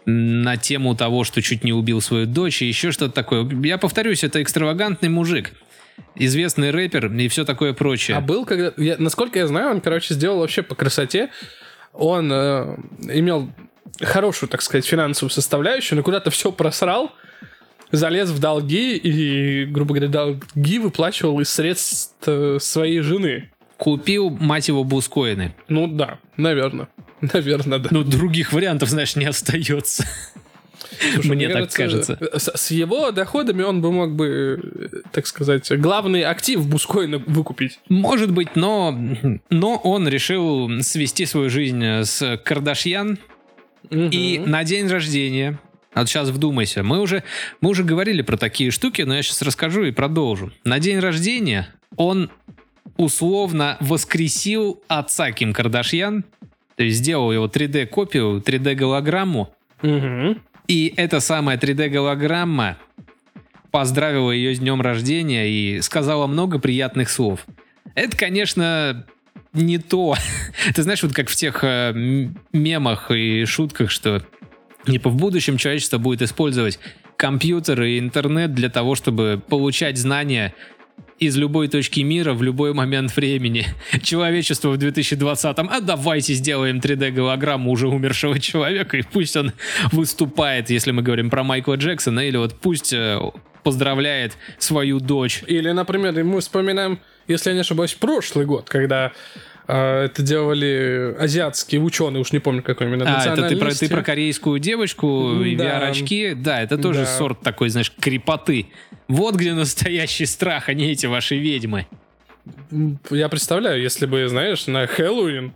на 0.07 0.57
тему 0.57 0.97
того, 0.97 1.25
что 1.25 1.43
чуть 1.43 1.65
не 1.65 1.73
убил 1.73 2.01
свою 2.01 2.27
дочь, 2.27 2.63
и 2.63 2.67
еще 2.67 2.91
что-то 2.91 3.15
такое. 3.15 3.49
Я 3.63 3.79
повторюсь, 3.79 4.25
это 4.25 4.43
экстравагантный 4.43 5.09
мужик. 5.09 5.53
Известный 6.15 6.71
рэпер 6.71 7.13
и 7.13 7.29
все 7.29 7.45
такое 7.45 7.75
прочее. 7.75 8.17
А 8.17 8.21
был 8.21 8.45
когда... 8.45 8.73
Я, 8.77 8.97
насколько 8.99 9.39
я 9.39 9.47
знаю, 9.47 9.71
он, 9.71 9.81
короче, 9.81 10.15
сделал 10.15 10.39
вообще 10.39 10.63
по 10.63 10.75
красоте. 10.75 11.31
Он 11.93 12.33
э, 12.33 12.77
имел 13.13 13.51
хорошую, 14.01 14.49
так 14.49 14.63
сказать, 14.63 14.87
финансовую 14.87 15.31
составляющую, 15.31 15.97
но 15.97 16.03
куда-то 16.03 16.31
все 16.31 16.51
просрал, 16.51 17.13
залез 17.93 18.31
в 18.31 18.39
долги 18.39 18.97
и, 18.97 19.65
грубо 19.67 19.95
говоря, 19.95 20.09
долги 20.09 20.79
выплачивал 20.79 21.41
из 21.41 21.51
средств 21.51 22.15
э, 22.27 22.59
своей 22.61 23.01
жены. 23.01 23.51
Купил, 23.77 24.31
мать 24.31 24.69
его, 24.69 24.83
бускоины. 24.85 25.55
Ну 25.69 25.87
да, 25.87 26.19
наверное. 26.37 26.89
Наверное, 27.21 27.79
да. 27.79 27.89
Ну, 27.93 28.03
других 28.03 28.53
вариантов, 28.53 28.89
знаешь, 28.89 29.15
не 29.15 29.27
остается. 29.27 30.05
Слушай, 31.15 31.29
мне, 31.29 31.47
мне 31.47 31.49
так 31.49 31.73
кажется. 31.73 32.19
С, 32.37 32.51
с 32.55 32.71
его 32.71 33.13
доходами 33.13 33.63
он 33.63 33.81
бы 33.81 33.93
мог 33.93 34.15
бы, 34.15 34.61
э, 34.93 35.01
так 35.13 35.27
сказать, 35.27 35.71
главный 35.79 36.23
актив 36.23 36.67
Бускоина 36.67 37.19
выкупить. 37.19 37.81
Может 37.89 38.33
быть, 38.33 38.57
но, 38.57 38.97
но 39.51 39.77
он 39.77 40.09
решил 40.09 40.83
свести 40.83 41.27
свою 41.27 41.51
жизнь 41.51 41.83
с 41.85 42.41
Кардашьян. 42.45 43.19
Угу. 43.91 44.09
И 44.11 44.39
на 44.39 44.65
день 44.65 44.89
рождения 44.89 45.59
вот 46.01 46.09
сейчас 46.09 46.31
вдумайся. 46.31 46.83
Мы 46.83 47.01
уже, 47.01 47.23
мы 47.61 47.71
уже 47.71 47.85
говорили 47.85 48.23
про 48.23 48.37
такие 48.37 48.71
штуки, 48.71 49.03
но 49.03 49.15
я 49.15 49.23
сейчас 49.23 49.43
расскажу 49.43 49.85
и 49.85 49.91
продолжу. 49.91 50.53
На 50.65 50.79
день 50.79 50.99
рождения 50.99 51.69
он 51.97 52.31
условно 52.97 53.77
воскресил 53.81 54.83
отца 54.89 55.33
Ким 55.33 55.53
Кардашьян, 55.53 56.25
то 56.77 56.85
есть 56.85 56.99
сделал 56.99 57.33
его 57.33 57.47
3D-копию, 57.47 58.43
3D-голограмму. 58.45 59.55
Угу. 59.83 60.37
И 60.69 60.95
эта 60.97 61.21
самая 61.21 61.59
3D-голограмма 61.59 62.79
поздравила 63.71 64.31
ее 64.31 64.55
с 64.55 64.59
днем 64.59 64.81
рождения 64.81 65.49
и 65.49 65.81
сказала 65.81 66.27
много 66.27 66.59
приятных 66.59 67.11
слов. 67.11 67.47
Это, 67.95 68.17
конечно, 68.17 69.07
не 69.53 69.79
то. 69.79 70.15
Ты 70.75 70.83
знаешь, 70.83 71.03
вот 71.03 71.13
как 71.13 71.29
в 71.29 71.37
тех 71.37 71.63
э, 71.63 71.93
мемах 72.53 73.11
и 73.11 73.45
шутках, 73.45 73.91
что 73.91 74.23
типа 74.87 75.11
в 75.11 75.17
будущем 75.17 75.57
человечество 75.57 75.99
будет 75.99 76.23
использовать 76.23 76.79
компьютеры 77.17 77.93
и 77.93 77.99
интернет 77.99 78.55
для 78.55 78.69
того, 78.69 78.95
чтобы 78.95 79.41
получать 79.49 79.99
знания 79.99 80.55
из 81.19 81.37
любой 81.37 81.69
точки 81.69 82.01
мира 82.01 82.33
в 82.35 82.43
любой 82.43 82.75
момент 82.75 83.15
времени. 83.17 83.67
Человечество 84.03 84.71
в 84.71 84.75
2020-м, 84.75 85.69
а 85.71 85.81
давайте 85.81 86.35
сделаем 86.35 86.79
3D-голограмму 86.79 87.71
уже 87.71 87.89
умершего 87.89 88.41
человека, 88.41 88.97
и 88.97 89.03
пусть 89.03 89.37
он 89.37 89.53
выступает, 89.93 90.71
если 90.71 90.91
мы 90.91 91.03
говорим 91.03 91.31
про 91.31 91.45
Майкла 91.45 91.75
Джексона, 91.77 92.21
или 92.21 92.37
вот 92.37 92.55
пусть 92.61 92.93
э, 92.93 93.21
поздравляет 93.63 94.37
свою 94.59 94.99
дочь. 94.99 95.45
Или, 95.47 95.71
например, 95.71 96.25
мы 96.25 96.41
вспоминаем, 96.41 96.99
если 97.29 97.51
я 97.51 97.55
не 97.55 97.61
ошибаюсь, 97.61 97.95
прошлый 97.95 98.45
год, 98.45 98.69
когда 98.69 99.13
это 99.67 100.23
делали 100.23 101.15
азиатские 101.19 101.81
ученые, 101.81 102.21
уж 102.21 102.33
не 102.33 102.41
помню 102.41 102.63
какой 102.63 102.89
именно 102.89 103.05
А, 103.07 103.33
это 103.33 103.49
ты 103.49 103.57
про, 103.57 103.73
ты 103.73 103.89
про 103.89 104.03
корейскую 104.03 104.59
девочку 104.59 105.41
и 105.43 105.55
да. 105.55 105.81
VR-очки? 105.81 106.35
Да, 106.35 106.61
это 106.61 106.79
тоже 106.79 107.01
да. 107.01 107.07
сорт 107.07 107.41
такой, 107.41 107.69
знаешь, 107.69 107.93
крепоты. 107.93 108.67
Вот 109.09 109.37
где 109.37 109.53
настоящий 109.55 110.27
страх, 110.27 110.69
а 110.69 110.75
не 110.75 110.91
эти 110.91 111.07
ваши 111.07 111.37
ведьмы. 111.37 111.87
Я 113.11 113.29
представляю, 113.29 113.81
если 113.81 114.07
бы, 114.07 114.27
знаешь, 114.29 114.67
на 114.67 114.87
Хэллоуин 114.87 115.55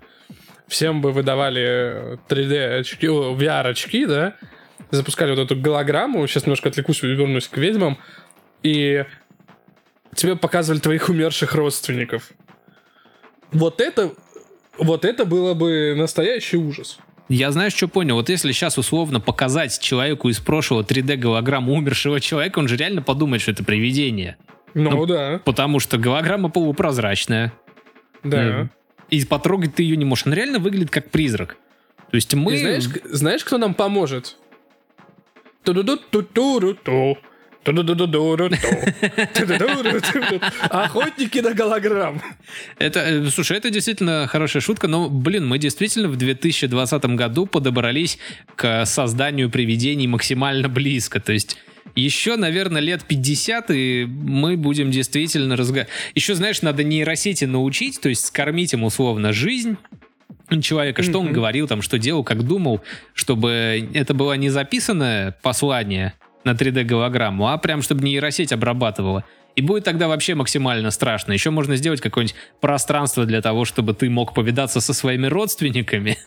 всем 0.68 1.00
бы 1.00 1.12
выдавали 1.12 2.18
3D-очки, 2.28 3.06
VR-очки, 3.06 4.06
да, 4.06 4.34
запускали 4.90 5.30
вот 5.30 5.40
эту 5.40 5.56
голограмму, 5.56 6.26
сейчас 6.26 6.44
немножко 6.44 6.68
отвлекусь, 6.68 7.02
вернусь 7.02 7.48
к 7.48 7.56
ведьмам, 7.56 7.98
и 8.62 9.04
тебе 10.14 10.36
показывали 10.36 10.80
твоих 10.80 11.08
умерших 11.08 11.54
родственников. 11.54 12.30
Вот 13.52 13.80
это, 13.80 14.12
вот 14.78 15.04
это 15.04 15.24
было 15.24 15.54
бы 15.54 15.94
настоящий 15.96 16.56
ужас. 16.56 16.98
Я 17.28 17.50
знаешь, 17.50 17.74
что 17.74 17.88
понял? 17.88 18.14
Вот 18.14 18.28
если 18.28 18.52
сейчас 18.52 18.78
условно 18.78 19.20
показать 19.20 19.78
человеку 19.80 20.28
из 20.28 20.38
прошлого 20.38 20.82
3D-голограмму 20.82 21.72
умершего 21.72 22.20
человека, 22.20 22.60
он 22.60 22.68
же 22.68 22.76
реально 22.76 23.02
подумает, 23.02 23.42
что 23.42 23.50
это 23.50 23.64
привидение. 23.64 24.36
Ну, 24.74 24.90
ну 24.90 25.06
да. 25.06 25.40
Потому 25.44 25.80
что 25.80 25.98
голограмма 25.98 26.50
полупрозрачная. 26.50 27.52
Да. 28.22 28.68
И 29.10 29.24
потрогать 29.24 29.74
ты 29.74 29.82
ее 29.82 29.96
не 29.96 30.04
можешь. 30.04 30.26
Она 30.26 30.36
реально 30.36 30.58
выглядит 30.58 30.90
как 30.90 31.10
призрак. 31.10 31.56
То 32.10 32.14
есть 32.14 32.34
мы... 32.34 32.54
И 32.54 32.58
знаешь, 32.58 32.84
знаешь, 33.04 33.44
кто 33.44 33.58
нам 33.58 33.74
поможет? 33.74 34.36
Ту-ду-ду-ту-ту-ту-ту. 35.64 37.18
Охотники 40.70 41.38
на 41.38 41.54
голограмм. 41.54 42.22
Это, 42.78 43.00
э, 43.00 43.26
слушай, 43.30 43.56
это 43.56 43.70
действительно 43.70 44.26
хорошая 44.26 44.62
шутка, 44.62 44.88
но, 44.88 45.08
блин, 45.08 45.46
мы 45.46 45.58
действительно 45.58 46.08
в 46.08 46.16
2020 46.16 47.04
году 47.16 47.46
подобрались 47.46 48.18
к 48.54 48.84
созданию 48.86 49.50
привидений 49.50 50.06
максимально 50.06 50.68
близко. 50.68 51.20
То 51.20 51.32
есть 51.32 51.56
еще, 51.94 52.36
наверное, 52.36 52.82
лет 52.82 53.04
50, 53.04 53.70
и 53.70 54.06
мы 54.06 54.56
будем 54.56 54.90
действительно 54.90 55.56
разговаривать. 55.56 55.92
Еще, 56.14 56.34
знаешь, 56.34 56.62
надо 56.62 56.84
нейросети 56.84 57.46
научить, 57.46 58.00
то 58.00 58.08
есть 58.08 58.26
скормить 58.26 58.74
им 58.74 58.84
условно 58.84 59.32
жизнь, 59.32 59.76
человека, 60.62 61.02
что 61.02 61.18
он 61.18 61.32
говорил, 61.32 61.66
там, 61.66 61.82
что 61.82 61.98
делал, 61.98 62.22
как 62.22 62.44
думал, 62.44 62.80
чтобы 63.14 63.88
это 63.94 64.14
было 64.14 64.34
не 64.34 64.48
записанное 64.48 65.36
послание, 65.42 66.14
на 66.46 66.52
3D-голограмму, 66.52 67.52
а 67.52 67.58
прям 67.58 67.82
чтобы 67.82 68.04
нейросеть 68.04 68.52
обрабатывала. 68.52 69.24
И 69.56 69.62
будет 69.62 69.84
тогда 69.84 70.08
вообще 70.08 70.34
максимально 70.34 70.90
страшно. 70.90 71.32
Еще 71.32 71.50
можно 71.50 71.76
сделать 71.76 72.00
какое-нибудь 72.00 72.36
пространство 72.60 73.26
для 73.26 73.42
того, 73.42 73.64
чтобы 73.64 73.94
ты 73.94 74.08
мог 74.08 74.34
повидаться 74.34 74.80
со 74.80 74.94
своими 74.94 75.26
родственниками, 75.26 76.18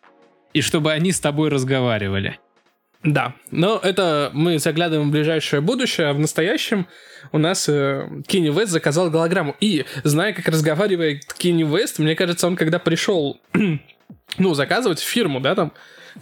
и 0.52 0.60
чтобы 0.60 0.92
они 0.92 1.12
с 1.12 1.20
тобой 1.20 1.48
разговаривали. 1.48 2.38
Да, 3.04 3.34
но 3.52 3.78
это 3.80 4.30
мы 4.34 4.58
заглядываем 4.58 5.08
в 5.08 5.12
ближайшее 5.12 5.60
будущее, 5.60 6.08
а 6.08 6.12
в 6.12 6.18
настоящем 6.18 6.88
у 7.30 7.38
нас 7.38 7.68
э, 7.68 8.08
Кенни 8.26 8.50
Вест 8.50 8.72
заказал 8.72 9.08
голограмму. 9.08 9.54
И 9.60 9.84
зная, 10.02 10.32
как 10.32 10.48
разговаривает 10.48 11.32
Кенни 11.34 11.62
Вест, 11.62 12.00
мне 12.00 12.16
кажется, 12.16 12.48
он 12.48 12.56
когда 12.56 12.80
пришел, 12.80 13.40
ну, 14.38 14.54
заказывать 14.54 14.98
фирму, 14.98 15.38
да, 15.38 15.54
там, 15.54 15.72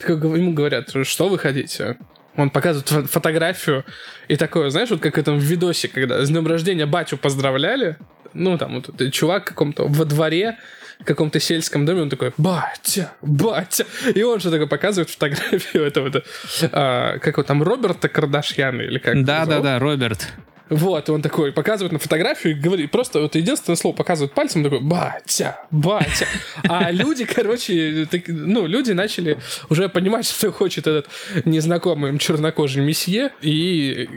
ему 0.06 0.52
говорят, 0.52 0.90
что 1.04 1.28
вы 1.28 1.38
хотите? 1.38 1.96
Он 2.36 2.50
показывает 2.50 3.10
фотографию 3.10 3.84
и 4.28 4.36
такое, 4.36 4.70
знаешь, 4.70 4.90
вот 4.90 5.00
как 5.00 5.16
в 5.16 5.18
этом 5.18 5.38
видосе, 5.38 5.88
когда 5.88 6.24
с 6.24 6.28
днем 6.28 6.46
рождения 6.46 6.86
батю 6.86 7.16
поздравляли, 7.16 7.96
ну, 8.34 8.58
там 8.58 8.74
вот 8.74 8.88
этот 8.88 9.12
чувак 9.12 9.44
каком-то 9.44 9.86
во 9.86 10.04
дворе, 10.04 10.58
в 11.00 11.04
каком-то 11.04 11.40
сельском 11.40 11.84
доме, 11.84 12.02
он 12.02 12.10
такой, 12.10 12.32
батя, 12.36 13.12
батя. 13.22 13.86
И 14.14 14.22
он 14.22 14.40
же 14.40 14.50
такой 14.50 14.66
показывает 14.66 15.10
фотографию 15.10 15.84
этого, 15.86 16.22
а, 16.72 17.18
как 17.18 17.34
его 17.34 17.42
там, 17.42 17.62
Роберта 17.62 18.08
Кардашьяна 18.08 18.82
или 18.82 18.98
как? 18.98 19.22
Да-да-да, 19.24 19.78
Роберт. 19.78 20.32
Вот, 20.68 21.08
и 21.08 21.12
он 21.12 21.22
такой 21.22 21.52
показывает 21.52 21.92
на 21.92 21.98
фотографию 21.98 22.56
и 22.56 22.58
говорит, 22.58 22.90
просто 22.90 23.20
вот 23.20 23.36
единственное 23.36 23.76
слово 23.76 23.94
показывает 23.94 24.32
пальцем, 24.32 24.64
такой, 24.64 24.80
батя, 24.80 25.60
батя. 25.70 26.26
А 26.64 26.90
люди, 26.90 27.24
короче, 27.24 28.06
так, 28.10 28.22
ну, 28.26 28.66
люди 28.66 28.90
начали 28.90 29.38
уже 29.70 29.88
понимать, 29.88 30.26
что 30.26 30.50
хочет 30.50 30.86
этот 30.86 31.08
незнакомый 31.44 32.10
им 32.10 32.18
чернокожий 32.18 32.82
месье, 32.82 33.30
и 33.42 34.08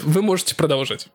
вы 0.00 0.20
можете 0.20 0.54
продолжать. 0.54 1.08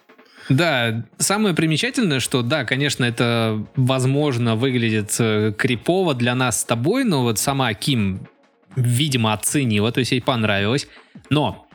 Да, 0.50 1.06
самое 1.18 1.54
примечательное, 1.54 2.20
что 2.20 2.42
да, 2.42 2.66
конечно, 2.66 3.06
это 3.06 3.64
возможно 3.76 4.56
выглядит 4.56 5.16
э, 5.20 5.54
крипово 5.56 6.16
для 6.16 6.34
нас 6.34 6.62
с 6.62 6.64
тобой, 6.64 7.04
но 7.04 7.22
вот 7.22 7.38
сама 7.38 7.74
Ким, 7.76 8.28
видимо, 8.76 9.34
оценила, 9.34 9.92
то 9.92 10.00
есть 10.00 10.12
ей 10.12 10.22
понравилось. 10.22 10.88
Но 11.30 11.68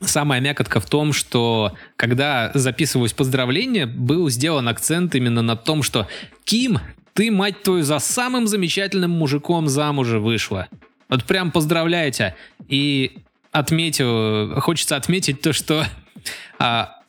Самая 0.00 0.40
мякотка 0.40 0.80
в 0.80 0.86
том, 0.86 1.12
что 1.12 1.74
когда 1.96 2.50
записывалось 2.54 3.12
поздравление, 3.12 3.86
был 3.86 4.28
сделан 4.30 4.68
акцент 4.68 5.14
именно 5.14 5.42
на 5.42 5.56
том, 5.56 5.82
что 5.82 6.06
«Ким, 6.44 6.78
ты, 7.14 7.30
мать 7.30 7.62
твою, 7.62 7.82
за 7.82 7.98
самым 7.98 8.46
замечательным 8.46 9.10
мужиком 9.10 9.68
замужа 9.68 10.18
вышла». 10.18 10.68
Вот 11.08 11.24
прям 11.24 11.50
поздравляйте. 11.50 12.36
И 12.68 13.18
отметил, 13.50 14.60
хочется 14.60 14.96
отметить 14.96 15.40
то, 15.40 15.52
что 15.52 15.84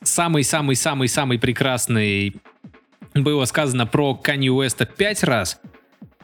самый-самый-самый-самый 0.02 1.36
а, 1.36 1.40
прекрасный 1.40 2.36
было 3.14 3.44
сказано 3.44 3.86
про 3.86 4.14
Канье 4.14 4.52
Уэста 4.52 4.86
пять 4.86 5.22
раз, 5.22 5.60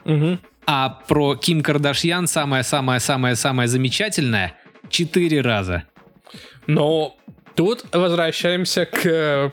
угу. 0.05 0.39
а 0.67 0.89
про 0.89 1.37
Ким 1.37 1.63
Кардашьян 1.63 2.27
самое-самое-самое-самое 2.27 3.69
замечательное 3.69 4.55
четыре 4.89 5.41
раза. 5.41 5.85
Но 6.67 7.17
Тут 7.55 7.87
возвращаемся 7.91 8.85
к, 8.85 9.51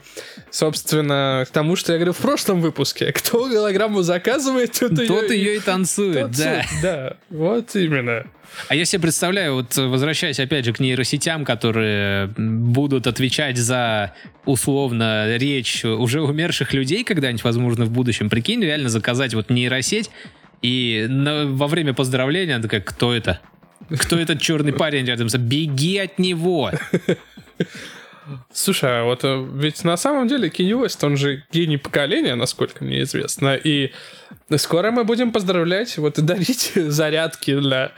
собственно, 0.52 1.46
к 1.48 1.52
тому, 1.52 1.78
что 1.78 1.94
я 1.94 1.98
говорил 1.98 2.14
в 2.14 2.18
прошлом 2.18 2.60
выпуске. 2.60 3.14
Кто 3.14 3.48
голограмму 3.48 4.02
заказывает, 4.02 4.74
тот, 4.78 4.94
Тот 5.08 5.32
ее, 5.32 5.38
ее 5.38 5.56
и 5.56 5.60
танцует, 5.60 6.16
да. 6.16 6.24
танцует. 6.28 6.66
Да, 6.82 7.18
вот 7.30 7.74
именно. 7.78 8.26
А 8.68 8.76
я 8.76 8.84
себе 8.84 9.04
представляю, 9.04 9.56
вот 9.56 9.78
возвращаясь 9.78 10.38
опять 10.42 10.66
же 10.66 10.74
к 10.74 10.82
нейросетям, 10.82 11.46
которые 11.46 12.28
будут 12.38 13.08
отвечать 13.08 13.58
за 13.58 14.14
условно 14.46 15.38
речь 15.38 15.86
уже 15.86 16.22
умерших 16.22 16.74
людей 16.74 17.06
когда-нибудь, 17.06 17.46
возможно, 17.46 17.86
в 17.86 17.90
будущем. 17.92 18.30
Прикинь, 18.30 18.62
реально 18.62 18.90
заказать 18.90 19.34
вот 19.34 19.50
нейросеть, 19.50 20.12
и 20.62 21.06
на- 21.10 21.46
во 21.46 21.68
время 21.68 21.94
поздравления 21.94 22.56
она 22.56 22.64
такая, 22.64 22.82
кто 22.82 23.14
это? 23.14 23.40
Кто 23.90 24.18
этот 24.18 24.42
черный 24.42 24.74
парень 24.74 25.06
рядом? 25.06 25.28
Беги 25.28 25.98
от 25.98 26.20
него! 26.20 26.72
Слушай, 28.54 29.02
а 29.02 29.04
вот 29.04 29.24
э, 29.24 29.48
ведь 29.56 29.84
на 29.84 29.98
самом 29.98 30.28
деле 30.28 30.50
Кенни 30.50 30.74
Уэст, 30.74 31.04
он 31.04 31.18
же 31.18 31.44
гений 31.52 31.78
поколения, 31.78 32.36
насколько 32.36 32.84
мне 32.84 33.02
известно, 33.02 33.56
и 33.56 33.92
скоро 34.56 34.92
мы 34.92 35.04
будем 35.04 35.32
поздравлять, 35.32 35.98
вот 35.98 36.20
и 36.20 36.22
дарить 36.22 36.72
зарядки 36.76 37.60
для... 37.60 37.92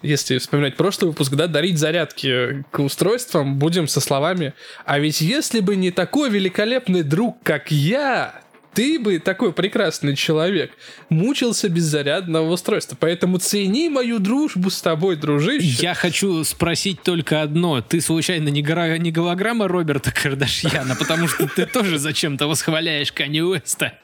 Если 0.00 0.38
вспоминать 0.38 0.76
прошлый 0.76 1.10
выпуск, 1.10 1.34
да, 1.34 1.46
дарить 1.46 1.78
зарядки 1.78 2.64
к 2.72 2.80
устройствам 2.80 3.58
будем 3.58 3.86
со 3.86 4.00
словами 4.00 4.52
«А 4.84 4.98
ведь 4.98 5.20
если 5.20 5.60
бы 5.60 5.76
не 5.76 5.92
такой 5.92 6.28
великолепный 6.28 7.04
друг, 7.04 7.40
как 7.44 7.70
я, 7.70 8.42
ты 8.74 8.98
бы, 8.98 9.18
такой 9.18 9.52
прекрасный 9.52 10.16
человек, 10.16 10.72
мучился 11.08 11.68
без 11.68 11.84
зарядного 11.84 12.50
устройства. 12.52 12.96
Поэтому 12.98 13.38
цени 13.38 13.88
мою 13.88 14.18
дружбу 14.18 14.70
с 14.70 14.80
тобой, 14.80 15.16
дружище». 15.16 15.66
Я 15.82 15.94
хочу 15.94 16.42
спросить 16.44 17.02
только 17.02 17.42
одно. 17.42 17.80
Ты 17.82 18.00
случайно 18.00 18.48
не, 18.48 18.62
гора- 18.62 18.98
не 18.98 19.10
голограмма 19.12 19.68
Роберта 19.68 20.10
Кардашьяна, 20.12 20.96
потому 20.96 21.28
что 21.28 21.46
ты 21.48 21.66
тоже 21.66 21.98
зачем-то 21.98 22.46
восхваляешь 22.46 23.12
Канни 23.12 23.40
Уэста. 23.40 23.98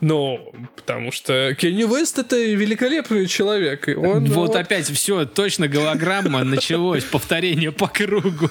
Ну, 0.00 0.50
потому 0.76 1.12
что 1.12 1.54
Кенни 1.54 1.82
Вест 1.84 2.18
это 2.18 2.36
великолепный 2.38 3.26
человек. 3.26 3.86
и 3.88 3.94
Он, 3.94 4.24
Вот 4.24 4.48
вот- 4.48 4.56
опять 4.56 4.86
все, 4.90 5.26
точно 5.26 5.68
голограмма, 5.68 6.42
началось 6.42 7.04
повторение 7.04 7.70
по 7.70 7.86
кругу. 7.86 8.50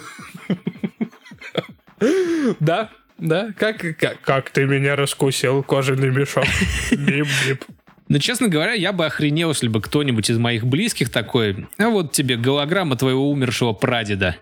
Да, 2.59 2.91
да. 3.17 3.53
Как, 3.57 3.77
как, 3.97 4.21
как 4.21 4.49
ты 4.51 4.65
меня 4.65 4.95
раскусил, 4.95 5.63
кожаный 5.63 6.09
мешок. 6.09 6.45
Бип-бип. 6.91 7.63
Но, 8.09 8.19
честно 8.19 8.47
говоря, 8.47 8.73
я 8.73 8.93
бы 8.93 9.05
охренел, 9.05 9.49
если 9.49 9.67
бы 9.67 9.81
кто-нибудь 9.81 10.29
из 10.29 10.37
моих 10.37 10.65
близких 10.65 11.09
такой, 11.09 11.67
а 11.77 11.89
вот 11.89 12.13
тебе 12.13 12.37
голограмма 12.37 12.95
твоего 12.95 13.29
умершего 13.29 13.73
прадеда. 13.73 14.37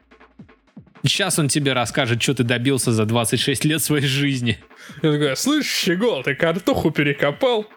Сейчас 1.04 1.40
он 1.40 1.48
тебе 1.48 1.74
расскажет, 1.74 2.22
что 2.22 2.36
ты 2.36 2.44
добился 2.44 2.92
за 2.92 3.06
26 3.06 3.66
лет 3.66 3.82
своей 3.82 4.06
жизни. 4.06 4.60
Я 5.02 5.12
такой, 5.12 5.36
слышь, 5.36 5.68
щегол, 5.68 6.24
ты 6.24 6.36
картоху 6.36 6.92
перекопал? 6.92 7.68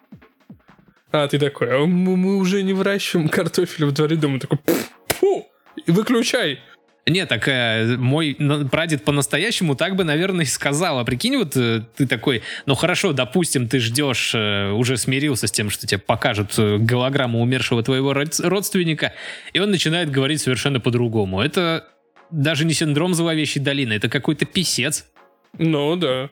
А 1.11 1.26
ты 1.26 1.38
такой, 1.38 1.74
«А 1.74 1.86
мы, 1.86 2.16
мы 2.16 2.36
уже 2.36 2.62
не 2.62 2.74
выращиваем 2.74 3.28
картофель 3.28 3.86
в 3.86 3.92
дворе 3.92 4.16
дома. 4.16 4.40
Такой, 4.40 4.59
фу, 5.09 5.46
и 5.86 5.90
выключай. 5.90 6.61
Не, 7.09 7.26
так 7.26 7.48
э, 7.48 7.96
мой 7.96 8.36
прадед 8.70 9.04
по-настоящему 9.04 9.74
так 9.74 9.96
бы, 9.96 10.04
наверное, 10.04 10.44
и 10.44 10.48
сказал. 10.48 10.98
А 10.98 11.04
прикинь, 11.04 11.36
вот 11.36 11.56
э, 11.56 11.82
ты 11.96 12.06
такой, 12.06 12.42
ну 12.66 12.74
хорошо, 12.74 13.12
допустим, 13.12 13.68
ты 13.68 13.78
ждешь, 13.78 14.32
э, 14.34 14.70
уже 14.70 14.96
смирился 14.96 15.46
с 15.46 15.52
тем, 15.52 15.70
что 15.70 15.86
тебе 15.86 15.98
покажут 15.98 16.54
э, 16.59 16.78
голограмму 16.78 17.40
умершего 17.40 17.82
твоего 17.82 18.12
род- 18.12 18.40
родственника, 18.40 19.12
и 19.52 19.61
он 19.61 19.70
начинает 19.70 20.11
говорить 20.11 20.40
совершенно 20.40 20.80
по-другому. 20.80 21.40
Это 21.40 21.86
даже 22.30 22.64
не 22.64 22.74
синдром 22.74 23.14
зловещей 23.14 23.62
долины, 23.62 23.94
это 23.94 24.09
какой-то 24.09 24.44
писец. 24.44 25.06
Ну 25.56 25.96
да. 25.96 26.30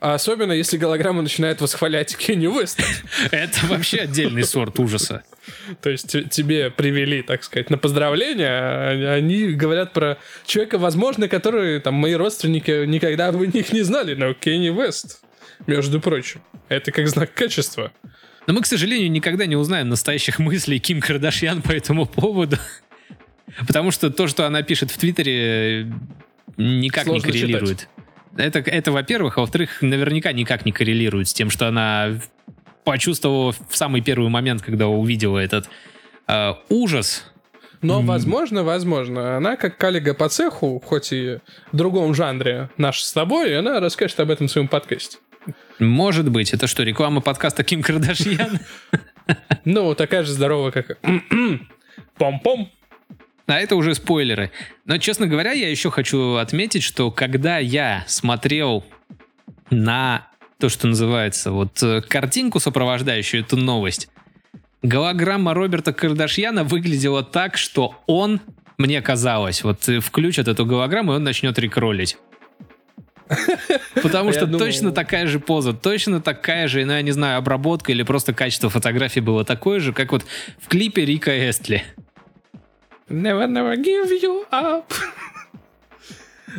А 0.00 0.14
особенно, 0.14 0.52
если 0.52 0.76
голограмма 0.76 1.22
начинает 1.22 1.60
восхвалять 1.60 2.16
Кенни 2.18 2.46
Уэста. 2.46 2.84
Это 3.30 3.66
вообще 3.66 3.98
отдельный 3.98 4.44
сорт 4.44 4.78
ужаса. 4.78 5.22
То 5.82 5.90
есть 5.90 6.10
те- 6.10 6.24
тебе 6.24 6.70
привели, 6.70 7.22
так 7.22 7.44
сказать, 7.44 7.70
на 7.70 7.78
поздравление, 7.78 8.48
а 8.48 9.14
они 9.14 9.52
говорят 9.52 9.92
про 9.92 10.18
человека, 10.46 10.78
возможно, 10.78 11.28
который, 11.28 11.80
там, 11.80 11.94
мои 11.94 12.14
родственники 12.14 12.86
никогда 12.86 13.32
бы 13.32 13.46
них 13.52 13.72
не 13.72 13.82
знали, 13.82 14.14
но 14.14 14.34
Кенни 14.34 14.68
Вест, 14.68 15.22
между 15.66 16.00
прочим. 16.00 16.40
Это 16.68 16.92
как 16.92 17.08
знак 17.08 17.32
качества. 17.34 17.92
Но 18.46 18.54
мы, 18.54 18.62
к 18.62 18.66
сожалению, 18.66 19.10
никогда 19.10 19.46
не 19.46 19.56
узнаем 19.56 19.88
настоящих 19.88 20.38
мыслей 20.38 20.78
Ким 20.78 21.00
Кардашьян 21.00 21.60
по 21.60 21.72
этому 21.72 22.06
поводу. 22.06 22.56
Потому 23.66 23.90
что 23.90 24.10
то, 24.10 24.26
что 24.26 24.46
она 24.46 24.62
пишет 24.62 24.90
в 24.90 24.98
Твиттере, 24.98 25.92
никак 26.56 27.04
Сложно 27.04 27.26
не 27.26 27.32
коррелирует. 27.32 27.88
Это, 28.36 28.60
это, 28.60 28.92
во-первых, 28.92 29.36
а 29.36 29.40
во-вторых, 29.40 29.82
наверняка 29.82 30.32
никак 30.32 30.64
не 30.64 30.72
коррелирует 30.72 31.28
с 31.28 31.34
тем, 31.34 31.50
что 31.50 31.66
она 31.66 32.20
почувствовала 32.88 33.52
в 33.52 33.76
самый 33.76 34.00
первый 34.00 34.30
момент, 34.30 34.62
когда 34.62 34.88
увидела 34.88 35.36
этот 35.36 35.68
э, 36.26 36.54
ужас. 36.70 37.30
Но, 37.82 38.00
возможно, 38.00 38.64
возможно, 38.64 39.36
она 39.36 39.56
как 39.56 39.76
коллега 39.76 40.14
по 40.14 40.30
цеху, 40.30 40.82
хоть 40.82 41.12
и 41.12 41.40
в 41.70 41.76
другом 41.76 42.14
жанре 42.14 42.70
наш 42.78 43.02
с 43.02 43.12
тобой, 43.12 43.58
она 43.58 43.78
расскажет 43.80 44.18
об 44.20 44.30
этом 44.30 44.46
в 44.46 44.50
своем 44.50 44.68
подкасте. 44.68 45.18
Может 45.78 46.30
быть, 46.30 46.54
это 46.54 46.66
что, 46.66 46.82
реклама 46.82 47.20
подкаста 47.20 47.62
Ким 47.62 47.82
Кардашьян? 47.82 48.58
Ну, 49.66 49.94
такая 49.94 50.24
же 50.24 50.32
здоровая, 50.32 50.72
как... 50.72 50.98
Пом-пом. 52.18 52.70
А 53.46 53.60
это 53.60 53.76
уже 53.76 53.94
спойлеры. 53.94 54.50
Но, 54.86 54.96
честно 54.96 55.26
говоря, 55.26 55.52
я 55.52 55.68
еще 55.68 55.90
хочу 55.90 56.36
отметить, 56.36 56.84
что 56.84 57.10
когда 57.10 57.58
я 57.58 58.04
смотрел 58.06 58.82
на 59.68 60.27
то, 60.58 60.68
что 60.68 60.88
называется, 60.88 61.52
вот 61.52 61.82
э, 61.82 62.00
картинку, 62.02 62.58
сопровождающую 62.58 63.42
эту 63.42 63.56
новость, 63.56 64.08
голограмма 64.82 65.54
Роберта 65.54 65.92
Кардашьяна 65.92 66.64
выглядела 66.64 67.22
так, 67.22 67.56
что 67.56 67.94
он, 68.06 68.40
мне 68.76 69.00
казалось, 69.00 69.62
вот 69.62 69.88
э, 69.88 70.00
включат 70.00 70.48
эту 70.48 70.66
голограмму, 70.66 71.12
и 71.12 71.16
он 71.16 71.24
начнет 71.24 71.56
рекролить. 71.58 72.18
Потому 74.02 74.32
что 74.32 74.46
думал- 74.46 74.58
точно 74.58 74.90
такая 74.90 75.26
же 75.28 75.38
поза, 75.38 75.72
точно 75.74 76.20
такая 76.20 76.66
же, 76.66 76.84
ну, 76.84 76.92
я 76.92 77.02
не 77.02 77.12
знаю, 77.12 77.38
обработка 77.38 77.92
или 77.92 78.02
просто 78.02 78.34
качество 78.34 78.68
фотографии 78.68 79.20
было 79.20 79.44
такое 79.44 79.78
же, 79.78 79.92
как 79.92 80.10
вот 80.10 80.24
в 80.60 80.66
клипе 80.66 81.04
Рика 81.04 81.30
Эстли. 81.48 81.84
Never, 83.08 83.46
never 83.46 83.76
give 83.76 84.10
you 84.22 84.44
up. 84.50 84.92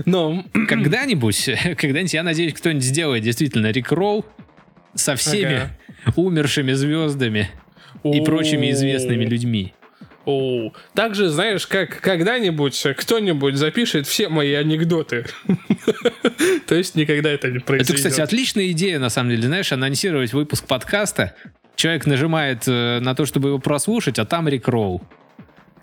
Но 0.06 0.44
Когда-нибудь, 0.68 1.50
когда-нибудь, 1.78 2.14
я 2.14 2.24
надеюсь, 2.24 2.54
кто-нибудь 2.54 2.84
сделает 2.84 3.24
действительно 3.24 3.72
рекролл 3.72 4.26
со 4.96 5.16
всеми 5.16 5.70
Ага. 6.06 6.14
умершими 6.16 6.74
звездами 6.74 7.50
и 8.04 8.22
прочими 8.22 8.72
известными 8.72 9.26
людьми. 9.26 9.74
О, 10.26 10.72
также, 10.94 11.30
знаешь, 11.30 11.66
как 11.66 12.02
когда-нибудь 12.02 12.86
кто-нибудь 12.98 13.56
запишет 13.56 14.06
все 14.06 14.30
мои 14.30 14.54
анекдоты. 14.54 15.26
То 16.68 16.76
есть 16.76 16.96
никогда 16.96 17.30
это 17.32 17.50
не 17.50 17.58
Это, 17.58 17.66
произойдет. 17.66 17.96
кстати, 17.96 18.22
отличная 18.22 18.70
идея, 18.72 19.00
на 19.00 19.10
самом 19.10 19.32
деле, 19.32 19.48
знаешь, 19.48 19.72
анонсировать 19.72 20.34
выпуск 20.34 20.66
подкаста. 20.68 21.36
Человек 21.76 22.06
нажимает 22.06 22.64
э, 22.68 23.00
на 23.00 23.16
то, 23.16 23.26
чтобы 23.26 23.50
его 23.50 23.60
прослушать, 23.60 24.20
а 24.20 24.26
там 24.26 24.48
рекролл. 24.48 25.02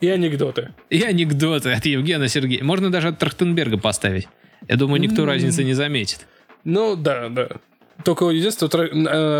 И 0.00 0.08
анекдоты. 0.08 0.74
И 0.90 1.02
анекдоты 1.02 1.72
от 1.72 1.86
Евгена 1.86 2.28
Сергея. 2.28 2.62
Можно 2.64 2.90
даже 2.90 3.08
от 3.08 3.18
Трахтенберга 3.18 3.78
поставить. 3.78 4.28
Я 4.68 4.76
думаю, 4.76 5.00
никто 5.00 5.22
М. 5.22 5.28
разницы 5.28 5.64
не 5.64 5.74
заметит. 5.74 6.26
Ну, 6.64 6.96
да, 6.96 7.28
да. 7.28 7.48
Только 8.04 8.26
единственное, 8.26 8.68
у 8.68 8.70
Тра- 8.70 8.88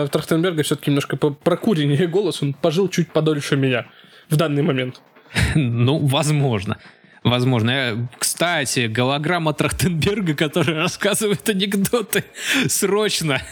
э, 0.05 0.09
Трахтенберга 0.11 0.63
все-таки 0.63 0.91
немножко 0.91 1.17
прокуреннее 1.17 2.07
голос, 2.09 2.43
он 2.43 2.55
пожил 2.55 2.89
чуть 2.89 3.11
подольше 3.13 3.57
меня 3.57 3.87
в 4.29 4.37
данный 4.37 4.63
момент. 4.63 5.01
Ну, 5.55 5.99
возможно. 6.07 6.79
Возможно. 7.23 7.71
Я- 7.71 8.09
Кстати, 8.19 8.87
голограмма 8.87 9.53
Трахтенберга, 9.53 10.35
которая 10.35 10.77
рассказывает 10.83 11.47
анекдоты. 11.49 12.25
Срочно. 12.69 13.43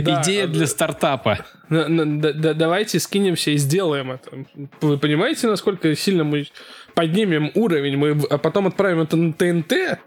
Да, 0.00 0.22
Идея 0.22 0.46
для 0.46 0.66
стартапа. 0.66 1.44
Давайте 1.68 2.98
скинемся 2.98 3.50
и 3.50 3.56
сделаем 3.56 4.12
это. 4.12 4.44
Вы 4.80 4.98
понимаете, 4.98 5.46
насколько 5.46 5.94
сильно 5.96 6.24
мы 6.24 6.46
поднимем 6.94 7.50
уровень, 7.54 7.96
мы 7.96 8.20
а 8.30 8.38
потом 8.38 8.66
отправим 8.66 9.00
это 9.00 9.16
на 9.16 9.32
ТНТ 9.32 9.98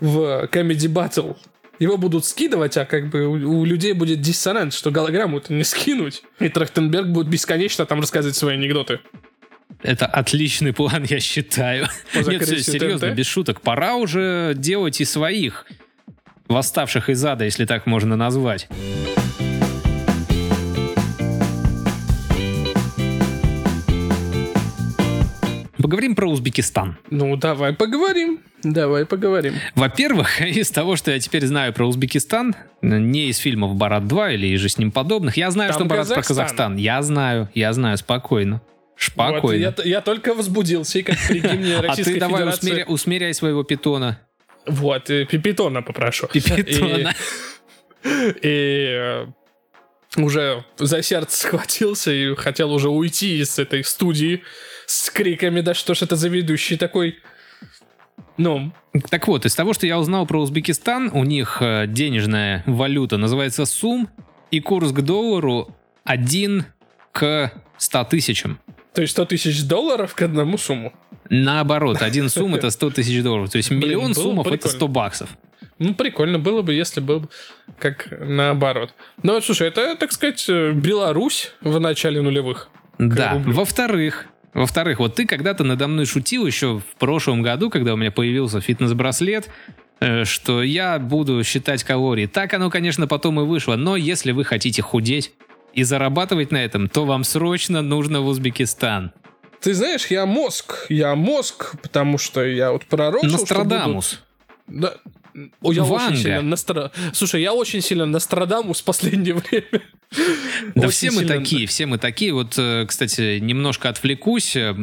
в 0.00 0.48
Comedy 0.52 0.88
Battle. 0.92 1.36
Его 1.78 1.96
будут 1.96 2.24
скидывать, 2.24 2.76
а 2.76 2.84
как 2.84 3.08
бы 3.08 3.26
у, 3.26 3.60
у 3.60 3.64
людей 3.64 3.92
будет 3.92 4.20
диссонанс, 4.20 4.76
что 4.76 4.90
голограмму-то 4.90 5.52
не 5.52 5.62
скинуть. 5.64 6.22
И 6.40 6.48
Трахтенберг 6.48 7.08
будет 7.08 7.28
бесконечно 7.28 7.86
там 7.86 8.00
рассказывать 8.00 8.36
свои 8.36 8.54
анекдоты. 8.54 9.00
Это 9.82 10.06
отличный 10.06 10.72
план, 10.72 11.04
я 11.04 11.20
считаю. 11.20 11.86
Нет, 12.14 12.24
закрытию 12.24 12.58
се- 12.58 12.72
серьезно, 12.72 13.08
ТНТ? 13.08 13.16
без 13.16 13.26
шуток. 13.26 13.60
Пора 13.60 13.94
уже 13.94 14.54
делать 14.56 15.00
и 15.00 15.04
своих 15.04 15.66
восставших 16.48 17.10
из 17.10 17.24
ада, 17.24 17.44
если 17.44 17.64
так 17.64 17.86
можно 17.86 18.16
назвать. 18.16 18.68
Поговорим 25.88 26.14
про 26.14 26.28
Узбекистан. 26.28 26.98
Ну, 27.10 27.34
давай 27.36 27.72
поговорим. 27.72 28.40
Давай 28.62 29.06
поговорим. 29.06 29.54
Во-первых, 29.74 30.42
из 30.42 30.70
того, 30.70 30.96
что 30.96 31.10
я 31.10 31.18
теперь 31.18 31.46
знаю 31.46 31.72
про 31.72 31.86
Узбекистан, 31.86 32.54
не 32.82 33.30
из 33.30 33.38
фильмов 33.38 33.74
«Барат 33.74 34.02
2» 34.02 34.34
или 34.34 34.54
же 34.56 34.68
с 34.68 34.76
ним 34.76 34.92
подобных, 34.92 35.38
я 35.38 35.50
знаю, 35.50 35.70
Там 35.72 35.80
что 35.80 35.88
«Барат» 35.88 36.08
про 36.08 36.16
Казахстан. 36.16 36.36
Казахстан. 36.36 36.76
Я 36.76 37.00
знаю, 37.00 37.48
я 37.54 37.72
знаю, 37.72 37.96
спокойно. 37.96 38.60
Вот, 38.60 39.02
Спокойно. 39.02 39.60
я, 39.62 39.74
я 39.84 40.00
только 40.02 40.34
возбудился, 40.34 40.98
и 40.98 41.02
как 41.02 41.16
при 41.26 41.38
гимне 41.38 41.76
а 41.78 41.94
ты 41.96 42.18
давай 42.18 42.42
Федерации. 42.42 42.70
усмиря- 42.70 42.84
усмиряй 42.86 43.32
своего 43.32 43.62
питона. 43.62 44.20
Вот, 44.66 45.04
Пипитона 45.06 45.80
попрошу. 45.80 46.26
Питона. 46.32 47.14
И, 48.04 48.08
и, 48.42 48.88
э, 48.92 49.26
уже 50.18 50.64
за 50.78 51.02
сердце 51.02 51.46
схватился 51.46 52.12
и 52.12 52.34
хотел 52.34 52.74
уже 52.74 52.90
уйти 52.90 53.38
из 53.40 53.58
этой 53.58 53.84
студии 53.84 54.42
с 54.88 55.10
криками, 55.10 55.60
да 55.60 55.74
что 55.74 55.92
ж 55.94 56.02
это 56.02 56.16
за 56.16 56.28
ведущий 56.28 56.76
такой. 56.78 57.18
Ну, 58.38 58.72
Так 59.10 59.28
вот, 59.28 59.44
из 59.44 59.54
того, 59.54 59.74
что 59.74 59.86
я 59.86 59.98
узнал 59.98 60.26
про 60.26 60.40
Узбекистан, 60.40 61.10
у 61.12 61.24
них 61.24 61.58
э, 61.60 61.86
денежная 61.86 62.62
валюта 62.66 63.18
называется 63.18 63.66
сум, 63.66 64.08
и 64.50 64.60
курс 64.60 64.92
к 64.92 65.02
доллару 65.02 65.76
1 66.04 66.64
к 67.12 67.52
100 67.76 68.04
тысячам. 68.04 68.58
то 68.94 69.02
есть 69.02 69.12
100 69.12 69.26
тысяч 69.26 69.64
долларов 69.64 70.14
к 70.14 70.22
одному 70.22 70.56
сумму. 70.56 70.92
Наоборот, 71.28 72.00
один 72.00 72.28
сум 72.30 72.54
это 72.54 72.70
100 72.70 72.90
тысяч 72.90 73.22
долларов. 73.22 73.50
То 73.50 73.58
есть 73.58 73.68
Блин, 73.68 73.80
миллион 73.80 74.14
суммов 74.14 74.46
это 74.46 74.56
прикольно. 74.56 74.76
100 74.76 74.88
баксов. 74.88 75.30
Ну, 75.78 75.94
прикольно 75.94 76.38
было 76.38 76.62
бы, 76.62 76.72
если 76.72 77.00
был 77.00 77.20
бы 77.20 77.28
как 77.78 78.08
наоборот. 78.10 78.94
Ну, 79.22 79.34
вот, 79.34 79.44
слушай, 79.44 79.68
это, 79.68 79.96
так 79.96 80.12
сказать, 80.12 80.44
э, 80.48 80.72
Беларусь 80.72 81.52
в 81.60 81.78
начале 81.78 82.22
нулевых. 82.22 82.70
Да. 82.98 83.40
Во-вторых, 83.44 84.26
во-вторых, 84.54 84.98
вот 84.98 85.14
ты 85.14 85.26
когда-то 85.26 85.64
надо 85.64 85.86
мной 85.88 86.06
шутил 86.06 86.46
еще 86.46 86.78
в 86.78 86.96
прошлом 86.98 87.42
году, 87.42 87.70
когда 87.70 87.94
у 87.94 87.96
меня 87.96 88.10
появился 88.10 88.60
фитнес-браслет, 88.60 89.48
э, 90.00 90.24
что 90.24 90.62
я 90.62 90.98
буду 90.98 91.42
считать 91.44 91.84
калории. 91.84 92.26
Так 92.26 92.54
оно, 92.54 92.70
конечно, 92.70 93.06
потом 93.06 93.40
и 93.40 93.44
вышло. 93.44 93.76
Но 93.76 93.96
если 93.96 94.32
вы 94.32 94.44
хотите 94.44 94.82
худеть 94.82 95.32
и 95.74 95.82
зарабатывать 95.82 96.50
на 96.50 96.58
этом, 96.64 96.88
то 96.88 97.04
вам 97.04 97.24
срочно 97.24 97.82
нужно 97.82 98.20
в 98.20 98.26
Узбекистан. 98.26 99.12
Ты 99.60 99.74
знаешь, 99.74 100.06
я 100.06 100.24
мозг. 100.24 100.86
Я 100.88 101.14
мозг, 101.16 101.74
потому 101.82 102.16
что 102.18 102.44
я 102.44 102.72
вот 102.72 102.84
пророчил, 102.86 103.28
что 103.30 103.38
Нострадамус. 103.38 104.20
будут- 104.68 104.82
Да. 104.82 104.94
О, 105.62 105.72
я 105.72 105.82
Ванга. 105.84 106.06
очень 106.12 106.22
сильно 106.22 106.42
Ностра... 106.42 106.90
Слушай, 107.12 107.42
я 107.42 107.52
очень 107.54 107.80
сильно 107.80 108.06
Нострадамус 108.06 108.80
в 108.80 108.84
последнее 108.84 109.34
время. 109.34 109.82
Да 110.74 110.86
Очень 110.86 110.90
все 110.90 111.06
мы 111.10 111.18
сильно- 111.22 111.28
такие, 111.36 111.66
все 111.66 111.86
мы 111.86 111.98
такие. 111.98 112.32
Вот, 112.32 112.54
э, 112.58 112.86
кстати, 112.86 113.38
немножко 113.38 113.88
отвлекусь. 113.90 114.56
Э, 114.56 114.74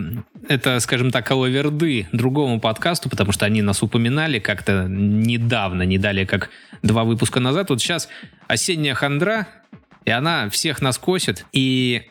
Это, 0.47 0.79
скажем 0.79 1.09
так, 1.11 1.31
лаверды 1.31 2.07
другому 2.11 2.59
подкасту, 2.59 3.09
потому 3.09 3.31
что 3.31 3.45
они 3.45 3.61
нас 3.63 3.81
упоминали 3.81 4.37
как-то 4.39 4.85
недавно, 4.87 5.81
не 5.83 5.97
далее, 5.97 6.27
как 6.27 6.49
два 6.83 7.03
выпуска 7.03 7.39
назад. 7.39 7.69
Вот 7.71 7.81
сейчас 7.81 8.07
осенняя 8.47 8.93
хандра, 8.93 9.47
и 10.05 10.11
она 10.11 10.49
всех 10.51 10.81
нас 10.83 10.99
косит. 10.99 11.45
И 11.51 12.03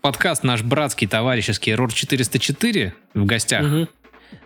подкаст 0.00 0.42
наш 0.42 0.62
братский, 0.62 1.06
товарищеский, 1.06 1.74
РОР 1.74 1.92
404 1.92 2.94
в 3.14 3.26
гостях, 3.26 3.62
Мгм. 3.64 3.88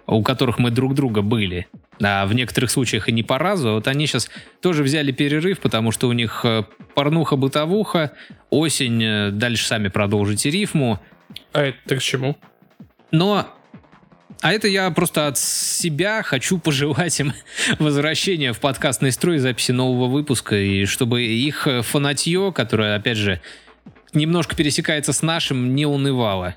У 0.07 0.23
которых 0.23 0.59
мы 0.59 0.71
друг 0.71 0.95
друга 0.95 1.23
были, 1.23 1.67
а 2.03 2.27
в 2.27 2.35
некоторых 2.35 2.71
случаях 2.71 3.09
и 3.09 3.13
не 3.13 3.23
по 3.23 3.39
разу, 3.39 3.73
вот 3.73 3.89
они 3.89 4.07
сейчас 4.07 4.29
тоже 4.61 4.83
взяли 4.83 5.13
перерыв, 5.13 5.61
потому 5.61 5.93
что 5.93 6.09
у 6.09 6.13
них 6.13 6.41
э, 6.45 6.65
порнуха-бытовуха, 6.95 8.13
осень, 8.51 9.03
э, 9.03 9.31
дальше 9.31 9.67
сами 9.67 9.89
продолжите 9.89 10.51
рифму, 10.51 11.01
А 11.53 11.63
это 11.63 11.97
к 11.97 12.03
чему? 12.03 12.37
но... 13.11 13.49
А 14.43 14.53
это 14.53 14.69
я 14.69 14.91
просто 14.91 15.29
от 15.29 15.39
себя 15.39 16.23
хочу 16.23 16.59
пожелать 16.61 17.19
им 17.21 17.33
возвращения 17.79 18.53
в 18.53 18.61
подкастный 18.61 19.11
строй, 19.11 19.39
записи 19.39 19.73
нового 19.73 20.09
выпуска, 20.09 20.57
и 20.57 20.85
чтобы 20.85 21.23
их 21.23 21.67
э, 21.67 21.81
фанатье, 21.81 22.53
которое, 22.53 22.97
опять 22.97 23.17
же, 23.17 23.41
немножко 24.13 24.55
пересекается 24.55 25.15
с 25.15 25.23
нашим, 25.23 25.75
не 25.75 25.87
унывало, 25.87 26.57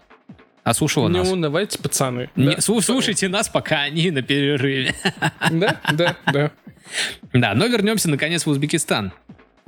а 0.69 0.73
слушало 0.75 1.09
Не 1.09 1.17
нас. 1.19 1.27
унывайте, 1.31 1.79
пацаны. 1.79 2.29
Не- 2.35 2.45
Да. 2.45 2.51
слу- 2.57 2.81
слушайте 2.81 3.27
нас, 3.27 3.49
пока 3.49 3.81
они 3.81 4.11
на 4.11 4.21
перерыве. 4.21 4.93
Да, 5.49 5.79
да, 5.91 6.15
да. 6.31 6.51
Да, 7.33 7.55
но 7.55 7.65
вернемся 7.65 8.07
наконец 8.09 8.45
в 8.45 8.49
Узбекистан. 8.49 9.11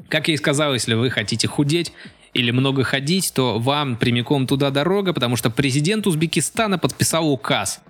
Как 0.09 0.27
я 0.27 0.35
и 0.35 0.37
сказал, 0.37 0.73
если 0.75 0.93
вы 0.93 1.09
хотите 1.09 1.47
худеть 1.47 1.91
или 2.35 2.51
много 2.51 2.83
ходить, 2.83 3.31
то 3.33 3.57
вам 3.57 3.95
прямиком 3.95 4.45
туда 4.45 4.69
дорога, 4.69 5.11
потому 5.13 5.35
что 5.37 5.49
президент 5.49 6.05
Узбекистана 6.05 6.77
подписал 6.77 7.29
указ 7.31 7.81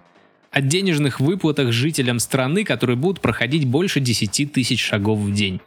о 0.52 0.62
денежных 0.62 1.20
выплатах 1.20 1.74
жителям 1.74 2.20
страны, 2.20 2.64
которые 2.64 2.96
будут 2.96 3.20
проходить 3.22 3.66
больше 3.66 4.00
10 4.00 4.46
тысяч 4.46 4.82
шагов 4.82 5.20
в 5.20 5.34
день. 5.34 5.60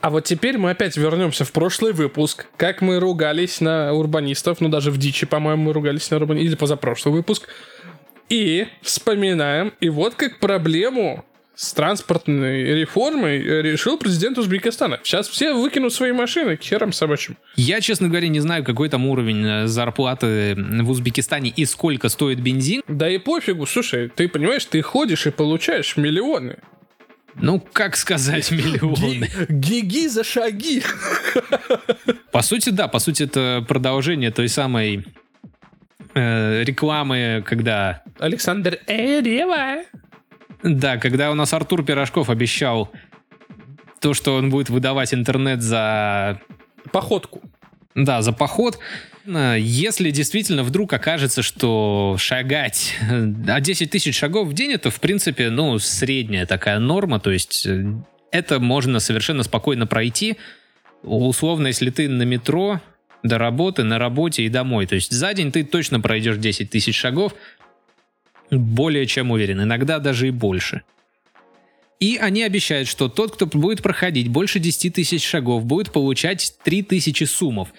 А 0.00 0.10
вот 0.10 0.24
теперь 0.24 0.58
мы 0.58 0.70
опять 0.70 0.96
вернемся 0.96 1.44
в 1.44 1.52
прошлый 1.52 1.92
выпуск. 1.92 2.46
Как 2.56 2.80
мы 2.80 3.00
ругались 3.00 3.60
на 3.60 3.92
урбанистов, 3.92 4.60
ну 4.60 4.68
даже 4.68 4.90
в 4.90 4.98
дичи, 4.98 5.26
по-моему, 5.26 5.64
мы 5.64 5.72
ругались 5.72 6.10
на 6.10 6.18
урбанистов, 6.18 6.48
или 6.48 6.56
позапрошлый 6.56 7.14
выпуск. 7.14 7.48
И 8.28 8.66
вспоминаем, 8.82 9.72
и 9.80 9.88
вот 9.88 10.14
как 10.14 10.38
проблему 10.38 11.24
с 11.56 11.72
транспортной 11.72 12.64
реформой 12.80 13.38
э, 13.38 13.62
решил 13.62 13.96
президент 13.96 14.36
Узбекистана. 14.36 15.00
Сейчас 15.02 15.26
все 15.26 15.54
выкинут 15.54 15.92
свои 15.92 16.12
машины 16.12 16.56
к 16.56 16.62
херам 16.62 16.92
собачьим. 16.92 17.38
Я, 17.56 17.80
честно 17.80 18.08
говоря, 18.08 18.28
не 18.28 18.40
знаю, 18.40 18.62
какой 18.62 18.90
там 18.90 19.06
уровень 19.06 19.44
э, 19.44 19.66
зарплаты 19.66 20.54
в 20.54 20.90
Узбекистане 20.90 21.48
и 21.48 21.64
сколько 21.64 22.10
стоит 22.10 22.40
бензин. 22.40 22.82
Да 22.86 23.08
и 23.08 23.16
пофигу, 23.16 23.64
слушай, 23.64 24.10
ты 24.14 24.28
понимаешь, 24.28 24.66
ты 24.66 24.82
ходишь 24.82 25.26
и 25.26 25.30
получаешь 25.30 25.96
миллионы. 25.96 26.58
Ну, 27.38 27.60
как 27.60 27.96
сказать, 27.96 28.50
миллионы. 28.50 29.30
Гиги 29.48 30.08
за 30.08 30.24
шаги. 30.24 30.82
По 32.32 32.42
сути, 32.42 32.70
да, 32.70 32.88
по 32.88 32.98
сути, 32.98 33.24
это 33.24 33.64
продолжение 33.68 34.30
той 34.30 34.48
самой 34.48 35.06
э, 36.14 36.62
рекламы, 36.64 37.44
когда 37.46 38.02
Александр 38.18 38.78
Эрева. 38.86 39.84
Да, 40.62 40.96
когда 40.96 41.30
у 41.30 41.34
нас 41.34 41.52
Артур 41.52 41.84
Пирожков 41.84 42.30
обещал 42.30 42.90
то, 44.00 44.14
что 44.14 44.36
он 44.36 44.50
будет 44.50 44.70
выдавать 44.70 45.12
интернет 45.14 45.62
за... 45.62 46.40
Походку. 46.92 47.42
Да, 47.94 48.22
за 48.22 48.32
поход. 48.32 48.78
Э, 49.26 49.56
Если 49.58 50.10
действительно 50.10 50.62
вдруг 50.62 50.92
окажется, 50.92 51.42
что 51.42 52.16
шагать 52.18 52.94
э, 53.10 53.32
а 53.48 53.60
10 53.60 53.90
тысяч 53.90 54.16
шагов 54.16 54.48
в 54.48 54.52
день, 54.52 54.72
это, 54.72 54.90
в 54.90 55.00
принципе, 55.00 55.50
ну, 55.50 55.78
средняя 55.78 56.46
такая 56.46 56.78
норма, 56.78 57.20
то 57.20 57.30
есть 57.30 57.66
э, 57.66 57.84
это 58.30 58.60
можно 58.60 59.00
совершенно 59.00 59.42
спокойно 59.42 59.86
пройти. 59.86 60.36
Условно, 61.02 61.68
если 61.68 61.90
ты 61.90 62.08
на 62.08 62.22
метро, 62.22 62.80
до 63.22 63.38
работы, 63.38 63.82
на 63.82 63.98
работе 63.98 64.44
и 64.44 64.48
домой. 64.48 64.86
То 64.86 64.94
есть 64.94 65.12
за 65.12 65.34
день 65.34 65.52
ты 65.52 65.64
точно 65.64 66.00
пройдешь 66.00 66.36
10 66.36 66.70
тысяч 66.70 66.96
шагов, 66.96 67.34
более 68.50 69.06
чем 69.06 69.30
уверен, 69.30 69.62
иногда 69.62 69.98
даже 69.98 70.28
и 70.28 70.30
больше. 70.30 70.82
И 71.98 72.18
они 72.18 72.42
обещают, 72.42 72.88
что 72.88 73.08
тот, 73.08 73.34
кто 73.34 73.46
будет 73.46 73.82
проходить 73.82 74.28
больше 74.28 74.58
10 74.58 74.94
тысяч 74.94 75.24
шагов, 75.24 75.64
будет 75.64 75.92
получать 75.92 76.54
3 76.62 76.82
тысячи 76.82 77.24
суммов. 77.24 77.72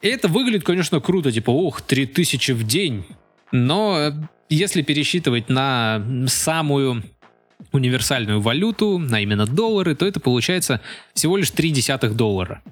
И 0.00 0.08
это 0.08 0.28
выглядит, 0.28 0.64
конечно, 0.64 1.00
круто, 1.00 1.32
типа, 1.32 1.50
ох, 1.50 1.80
3 1.80 2.06
тысячи 2.06 2.52
в 2.52 2.64
день. 2.64 3.04
Но 3.50 3.98
э, 3.98 4.12
если 4.48 4.82
пересчитывать 4.82 5.48
на 5.48 6.04
самую 6.26 7.02
универсальную 7.72 8.40
валюту, 8.40 8.98
на 8.98 9.20
именно 9.20 9.46
доллары, 9.46 9.94
то 9.96 10.06
это 10.06 10.20
получается 10.20 10.80
всего 11.14 11.36
лишь 11.36 11.50
3 11.50 11.70
десятых 11.70 12.14
доллара. 12.14 12.62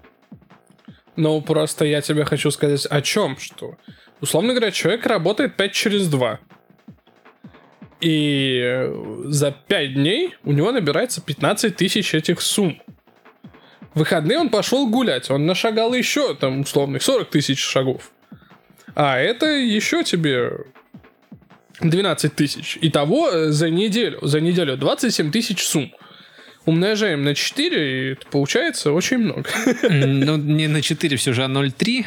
Ну, 1.17 1.41
просто 1.41 1.85
я 1.85 2.01
тебе 2.01 2.25
хочу 2.25 2.51
сказать 2.51 2.87
о 2.87 3.01
чем, 3.01 3.39
что, 3.39 3.77
условно 4.21 4.53
говоря, 4.55 4.71
человек 4.71 5.07
работает 5.07 5.57
5 5.57 5.73
через 5.73 6.09
2. 6.09 6.39
И 8.03 8.61
э, 8.63 9.23
за 9.25 9.51
5 9.51 9.95
дней 9.95 10.35
у 10.45 10.53
него 10.53 10.71
набирается 10.71 11.21
15 11.21 11.75
тысяч 11.75 12.15
этих 12.15 12.41
сумм. 12.41 12.81
В 13.97 14.01
выходные 14.01 14.39
он 14.39 14.51
пошел 14.51 14.87
гулять, 14.87 15.31
он 15.31 15.47
нашагал 15.47 15.95
еще, 15.95 16.35
там, 16.35 16.61
условных 16.61 17.03
40 17.03 17.31
тысяч 17.31 17.59
шагов. 17.59 18.13
А 18.95 19.17
это 19.17 19.47
еще 19.47 20.05
тебе 20.05 20.51
12 21.81 22.35
тысяч. 22.35 22.77
Итого 22.83 23.31
э, 23.31 23.49
за 23.49 23.71
неделю, 23.71 24.19
за 24.21 24.43
неделю 24.43 24.77
27 24.77 25.33
тысяч 25.33 25.65
сумм. 25.65 25.95
Умножаем 26.67 27.25
на 27.25 27.35
4, 27.35 28.11
и 28.11 28.13
это 28.13 28.27
получается 28.27 28.93
очень 28.93 29.17
много. 29.17 29.49
Ну, 29.89 30.37
не 30.37 30.69
на 30.69 30.83
4 30.83 31.17
все 31.17 31.33
же, 31.33 31.43
а 31.43 31.49
0,3. 31.49 32.05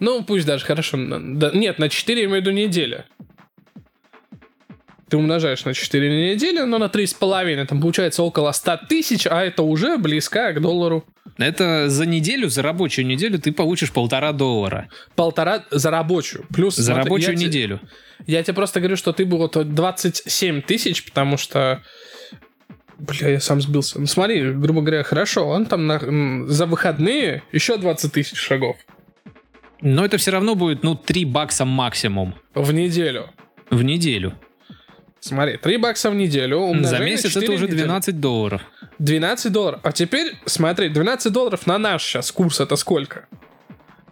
Ну, 0.00 0.22
пусть 0.22 0.44
даже 0.44 0.66
хорошо. 0.66 0.98
да, 0.98 1.50
нет, 1.54 1.78
на 1.78 1.88
4 1.88 2.20
я 2.20 2.26
имею 2.26 2.42
в 2.42 2.46
виду 2.46 2.50
неделя. 2.54 3.06
Ты 5.08 5.16
умножаешь 5.18 5.64
на 5.64 5.74
4 5.74 6.32
недели, 6.32 6.60
но 6.60 6.78
на 6.78 6.84
3,5 6.86 7.66
там 7.66 7.80
получается 7.80 8.22
около 8.22 8.52
100 8.52 8.80
тысяч, 8.88 9.26
а 9.26 9.44
это 9.44 9.62
уже 9.62 9.98
близко 9.98 10.52
к 10.52 10.60
доллару. 10.60 11.04
Это 11.36 11.88
за 11.90 12.06
неделю, 12.06 12.48
за 12.48 12.62
рабочую 12.62 13.06
неделю 13.06 13.38
ты 13.38 13.52
получишь 13.52 13.92
полтора 13.92 14.32
доллара. 14.32 14.88
Полтора 15.14 15.64
за 15.70 15.90
рабочую. 15.90 16.46
Плюс... 16.54 16.76
За 16.76 16.84
смотри, 16.92 17.02
рабочую 17.04 17.32
я 17.32 17.38
те- 17.38 17.46
неделю. 17.46 17.80
Я 18.26 18.42
тебе 18.42 18.54
просто 18.54 18.80
говорю, 18.80 18.96
что 18.96 19.12
ты 19.12 19.26
был 19.26 19.38
вот 19.38 19.56
27 19.74 20.62
тысяч, 20.62 21.04
потому 21.04 21.36
что... 21.36 21.82
Бля, 22.98 23.28
я 23.30 23.40
сам 23.40 23.60
сбился. 23.60 23.98
Ну 24.00 24.06
смотри, 24.06 24.52
грубо 24.52 24.80
говоря, 24.80 25.02
хорошо, 25.02 25.46
он 25.48 25.66
там 25.66 25.86
на- 25.86 26.46
за 26.48 26.64
выходные 26.66 27.42
еще 27.52 27.76
20 27.76 28.12
тысяч 28.12 28.38
шагов 28.38 28.76
Но 29.80 30.04
это 30.04 30.16
все 30.16 30.30
равно 30.30 30.54
будет, 30.54 30.82
ну, 30.84 30.94
3 30.94 31.24
бакса 31.26 31.64
максимум 31.64 32.34
в 32.54 32.72
неделю. 32.72 33.30
в 33.70 33.82
неделю. 33.82 34.34
Смотри, 35.26 35.56
3 35.56 35.78
бакса 35.78 36.10
в 36.10 36.14
неделю. 36.14 36.70
За 36.82 36.98
на 36.98 37.04
месяц 37.04 37.30
это 37.30 37.40
4 37.40 37.54
уже 37.54 37.64
недели. 37.64 37.78
12 37.78 38.20
долларов. 38.20 38.60
12 38.98 39.50
долларов. 39.50 39.80
А 39.82 39.90
теперь, 39.90 40.34
смотри, 40.44 40.90
12 40.90 41.32
долларов 41.32 41.66
на 41.66 41.78
наш 41.78 42.04
сейчас 42.04 42.30
курс 42.30 42.60
это 42.60 42.76
сколько? 42.76 43.26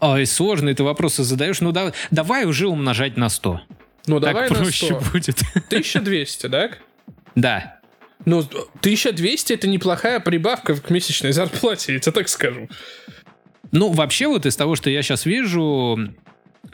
Ой, 0.00 0.24
сложные 0.24 0.74
ты 0.74 0.82
вопросы 0.82 1.22
задаешь. 1.22 1.60
Ну, 1.60 1.70
да, 1.70 1.92
давай 2.10 2.46
уже 2.46 2.66
умножать 2.66 3.18
на 3.18 3.28
100. 3.28 3.60
Ну, 4.06 4.20
давай 4.20 4.48
так 4.48 4.56
на 4.56 4.64
проще 4.64 4.86
100. 4.86 5.00
будет. 5.12 5.42
1200, 5.66 6.48
так? 6.48 6.78
Да. 7.34 7.78
Ну, 8.24 8.38
1200 8.38 9.52
это 9.52 9.68
неплохая 9.68 10.18
прибавка 10.18 10.76
к 10.76 10.88
месячной 10.88 11.32
зарплате, 11.32 11.92
я 11.92 11.98
тебе 11.98 12.12
так 12.12 12.30
скажу. 12.30 12.70
Ну, 13.70 13.90
вообще, 13.90 14.28
вот 14.28 14.46
из 14.46 14.56
того, 14.56 14.76
что 14.76 14.88
я 14.88 15.02
сейчас 15.02 15.26
вижу, 15.26 15.98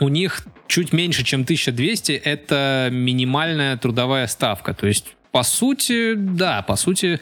у 0.00 0.08
них 0.08 0.44
чуть 0.66 0.92
меньше, 0.92 1.24
чем 1.24 1.42
1200, 1.42 2.12
это 2.12 2.88
минимальная 2.92 3.76
трудовая 3.76 4.26
ставка. 4.26 4.74
То 4.74 4.86
есть, 4.86 5.16
по 5.32 5.42
сути, 5.42 6.14
да, 6.14 6.62
по 6.62 6.76
сути, 6.76 7.20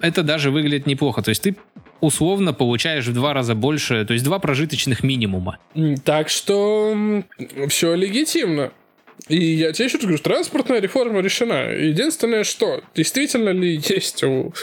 это 0.00 0.22
даже 0.22 0.50
выглядит 0.50 0.86
неплохо. 0.86 1.22
То 1.22 1.30
есть, 1.30 1.42
ты 1.42 1.56
условно 2.00 2.52
получаешь 2.52 3.06
в 3.06 3.12
два 3.12 3.32
раза 3.34 3.54
больше, 3.54 4.04
то 4.04 4.12
есть 4.12 4.24
два 4.24 4.38
прожиточных 4.38 5.02
минимума. 5.02 5.58
Так 6.04 6.28
что 6.28 7.24
все 7.68 7.94
легитимно. 7.94 8.72
И 9.26 9.36
я 9.36 9.72
тебе 9.72 9.86
еще 9.86 9.96
раз 9.96 10.04
говорю, 10.04 10.22
транспортная 10.22 10.80
реформа 10.80 11.20
решена. 11.20 11.72
Единственное, 11.72 12.44
что 12.44 12.82
действительно 12.94 13.50
ли 13.50 13.82
есть 13.84 14.22
у 14.22 14.54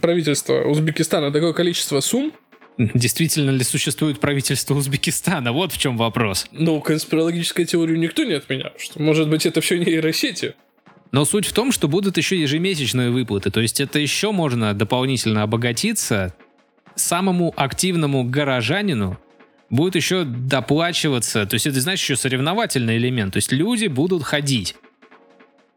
правительства 0.00 0.62
Узбекистана 0.64 1.32
такое 1.32 1.54
количество 1.54 2.00
сумм, 2.00 2.32
Действительно 2.78 3.50
ли 3.50 3.64
существует 3.64 4.18
правительство 4.20 4.74
Узбекистана? 4.74 5.52
Вот 5.52 5.72
в 5.72 5.78
чем 5.78 5.96
вопрос. 5.96 6.46
ну, 6.52 6.80
конспирологическую 6.80 7.66
теорию 7.66 7.98
никто 7.98 8.24
не 8.24 8.34
отменял, 8.34 8.72
что, 8.78 9.00
может 9.00 9.28
быть, 9.28 9.46
это 9.46 9.60
все 9.60 9.78
нейросети. 9.78 10.54
Но 11.10 11.26
суть 11.26 11.46
в 11.46 11.52
том, 11.52 11.72
что 11.72 11.88
будут 11.88 12.16
еще 12.16 12.40
ежемесячные 12.40 13.10
выплаты. 13.10 13.50
То 13.50 13.60
есть 13.60 13.80
это 13.80 13.98
еще 13.98 14.32
можно 14.32 14.72
дополнительно 14.72 15.42
обогатиться. 15.42 16.34
Самому 16.94 17.52
активному 17.54 18.24
горожанину 18.24 19.18
будет 19.68 19.94
еще 19.94 20.24
доплачиваться. 20.24 21.44
То 21.44 21.54
есть 21.54 21.66
это, 21.66 21.80
знаешь, 21.80 22.00
еще 22.00 22.16
соревновательный 22.16 22.96
элемент. 22.96 23.34
То 23.34 23.38
есть 23.38 23.52
люди 23.52 23.88
будут 23.88 24.22
ходить. 24.22 24.74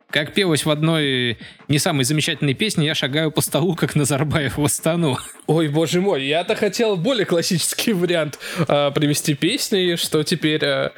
Как 0.09 0.33
пелось 0.33 0.65
в 0.65 0.69
одной 0.69 1.37
не 1.67 1.79
самой 1.79 2.05
замечательной 2.05 2.53
песне, 2.53 2.85
я 2.85 2.95
шагаю 2.95 3.31
по 3.31 3.41
столу, 3.41 3.75
как 3.75 3.95
Назарбаев 3.95 4.57
в 4.57 4.63
Астану. 4.63 5.17
Ой, 5.47 5.67
боже 5.67 5.99
мой, 5.99 6.25
я-то 6.25 6.55
хотел 6.55 6.95
более 6.95 7.25
классический 7.25 7.93
вариант 7.93 8.39
а, 8.67 8.91
привести 8.91 9.33
песни, 9.33 9.95
что 9.95 10.23
теперь 10.23 10.63
а, 10.63 10.91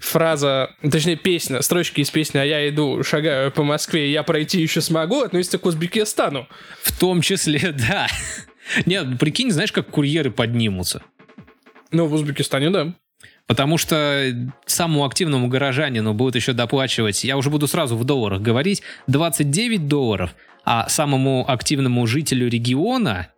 фраза, 0.00 0.70
точнее 0.82 1.16
песня, 1.16 1.60
строчки 1.62 2.00
из 2.00 2.10
песни 2.10 2.38
«А 2.38 2.44
я 2.44 2.68
иду, 2.68 3.02
шагаю 3.02 3.50
по 3.52 3.62
Москве, 3.62 4.10
я 4.10 4.22
пройти 4.22 4.60
еще 4.60 4.80
смогу» 4.80 5.22
относится 5.22 5.58
к 5.58 5.66
Узбекистану. 5.66 6.48
В 6.82 6.98
том 6.98 7.20
числе, 7.20 7.72
да. 7.88 8.06
Нет, 8.84 9.18
прикинь, 9.18 9.50
знаешь, 9.50 9.72
как 9.72 9.88
курьеры 9.88 10.30
поднимутся. 10.30 11.02
Ну, 11.90 12.06
в 12.06 12.14
Узбекистане, 12.14 12.70
да. 12.70 12.94
Потому 13.46 13.78
что 13.78 14.32
самому 14.66 15.04
активному 15.04 15.46
горожанину 15.48 16.14
будут 16.14 16.34
еще 16.34 16.52
доплачивать, 16.52 17.22
я 17.22 17.36
уже 17.36 17.48
буду 17.48 17.68
сразу 17.68 17.96
в 17.96 18.04
долларах 18.04 18.42
говорить, 18.42 18.82
29 19.06 19.86
долларов, 19.86 20.34
а 20.64 20.88
самому 20.88 21.44
активному 21.48 22.06
жителю 22.08 22.48
региона, 22.48 23.28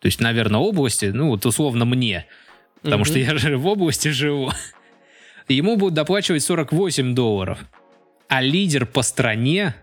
то 0.00 0.06
есть, 0.06 0.20
наверное, 0.20 0.58
области, 0.60 1.06
ну 1.06 1.28
вот 1.28 1.46
условно 1.46 1.84
мне, 1.84 2.26
потому 2.82 3.02
Мгм. 3.02 3.10
что 3.10 3.18
я 3.20 3.38
же 3.38 3.56
в 3.56 3.66
области 3.68 4.08
живу, 4.08 4.50
ему 5.48 5.76
будут 5.76 5.94
доплачивать 5.94 6.42
48 6.42 7.14
долларов. 7.14 7.60
А 8.28 8.42
лидер 8.42 8.84
по 8.86 9.02
стране 9.02 9.76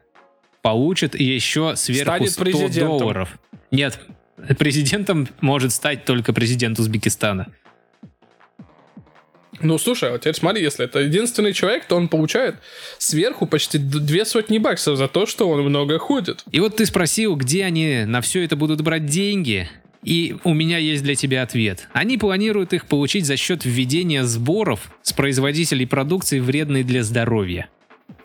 получит 0.61 1.15
еще 1.17 1.77
сверху 1.77 2.11
Станет 2.11 2.31
100 2.31 2.43
президентом. 2.43 2.87
долларов. 2.99 3.39
Нет, 3.71 3.97
президентом 4.59 5.29
может 5.39 5.71
стать 5.71 6.03
только 6.03 6.33
президент 6.33 6.77
Узбекистана. 6.79 7.47
Ну, 9.63 9.77
слушай, 9.77 10.13
а 10.13 10.19
теперь 10.19 10.35
смотри, 10.35 10.61
если 10.61 10.85
это 10.85 10.99
единственный 10.99 11.53
человек, 11.53 11.85
то 11.85 11.95
он 11.95 12.09
получает 12.09 12.55
сверху 12.97 13.47
почти 13.47 13.77
две 13.77 14.25
сотни 14.25 14.57
баксов 14.57 14.97
за 14.97 15.07
то, 15.07 15.25
что 15.25 15.49
он 15.49 15.61
много 15.61 15.97
ходит. 15.99 16.43
И 16.51 16.59
вот 16.59 16.75
ты 16.75 16.85
спросил, 16.85 17.35
где 17.35 17.63
они 17.63 18.03
на 18.05 18.21
все 18.21 18.43
это 18.43 18.55
будут 18.55 18.81
брать 18.81 19.05
деньги. 19.05 19.69
И 20.03 20.35
у 20.43 20.53
меня 20.53 20.77
есть 20.79 21.01
для 21.03 21.15
тебя 21.15 21.43
ответ. 21.43 21.87
Они 21.93 22.17
планируют 22.17 22.73
их 22.73 22.87
получить 22.87 23.25
за 23.25 23.37
счет 23.37 23.63
введения 23.63 24.25
сборов 24.25 24.91
с 25.01 25.13
производителей 25.13 25.87
продукции, 25.87 26.39
вредной 26.39 26.83
для 26.83 27.03
здоровья. 27.03 27.69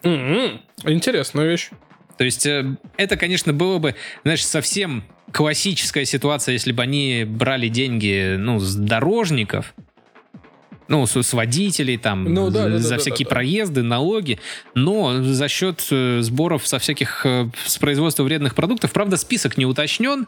М-м, 0.02 0.60
Интересная 0.84 1.46
вещь. 1.46 1.70
То 2.16 2.24
есть 2.24 2.46
э, 2.46 2.76
это, 2.96 3.16
конечно, 3.16 3.52
было 3.52 3.78
бы, 3.78 3.94
знаешь, 4.24 4.44
совсем 4.44 5.04
классическая 5.32 6.04
ситуация, 6.04 6.54
если 6.54 6.72
бы 6.72 6.82
они 6.82 7.24
брали 7.24 7.68
деньги, 7.68 8.34
ну, 8.36 8.58
с 8.58 8.74
дорожников, 8.74 9.72
ну, 10.88 11.06
с, 11.06 11.22
с 11.22 11.32
водителей, 11.32 11.98
там, 11.98 12.24
Ну, 12.24 12.50
да, 12.50 12.68
да, 12.68 12.78
за 12.78 12.90
да, 12.90 12.98
всякие 12.98 13.24
да, 13.24 13.30
да. 13.30 13.34
проезды, 13.36 13.82
налоги, 13.82 14.38
но 14.74 15.22
за 15.22 15.48
счет 15.48 15.86
э, 15.90 16.20
сборов 16.22 16.66
со 16.66 16.78
всяких, 16.78 17.24
э, 17.24 17.50
с 17.64 17.78
производства 17.78 18.22
вредных 18.24 18.54
продуктов, 18.54 18.92
правда, 18.92 19.16
список 19.16 19.56
не 19.58 19.66
уточнен, 19.66 20.26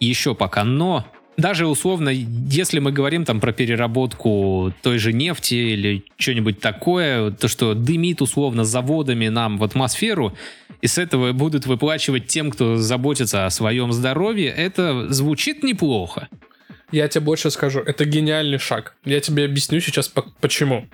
еще 0.00 0.34
пока, 0.34 0.64
но 0.64 1.06
даже 1.36 1.66
условно, 1.66 2.08
если 2.08 2.78
мы 2.78 2.92
говорим 2.92 3.24
там 3.24 3.40
про 3.40 3.52
переработку 3.52 4.72
той 4.82 4.98
же 4.98 5.12
нефти 5.12 5.54
или 5.54 6.04
что-нибудь 6.16 6.60
такое, 6.60 7.30
то, 7.30 7.46
что 7.46 7.74
дымит 7.74 8.22
условно 8.22 8.64
заводами 8.64 9.28
нам 9.28 9.58
в 9.58 9.64
атмосферу, 9.64 10.32
и 10.80 10.86
с 10.86 10.98
этого 10.98 11.32
будут 11.32 11.66
выплачивать 11.66 12.26
тем, 12.26 12.50
кто 12.50 12.76
заботится 12.76 13.46
о 13.46 13.50
своем 13.50 13.92
здоровье, 13.92 14.48
это 14.48 15.12
звучит 15.12 15.62
неплохо. 15.62 16.28
Я 16.92 17.08
тебе 17.08 17.24
больше 17.24 17.50
скажу, 17.50 17.80
это 17.80 18.04
гениальный 18.04 18.58
шаг. 18.58 18.94
Я 19.04 19.20
тебе 19.20 19.44
объясню 19.44 19.80
сейчас 19.80 20.08
по- 20.08 20.22
почему. 20.40 20.88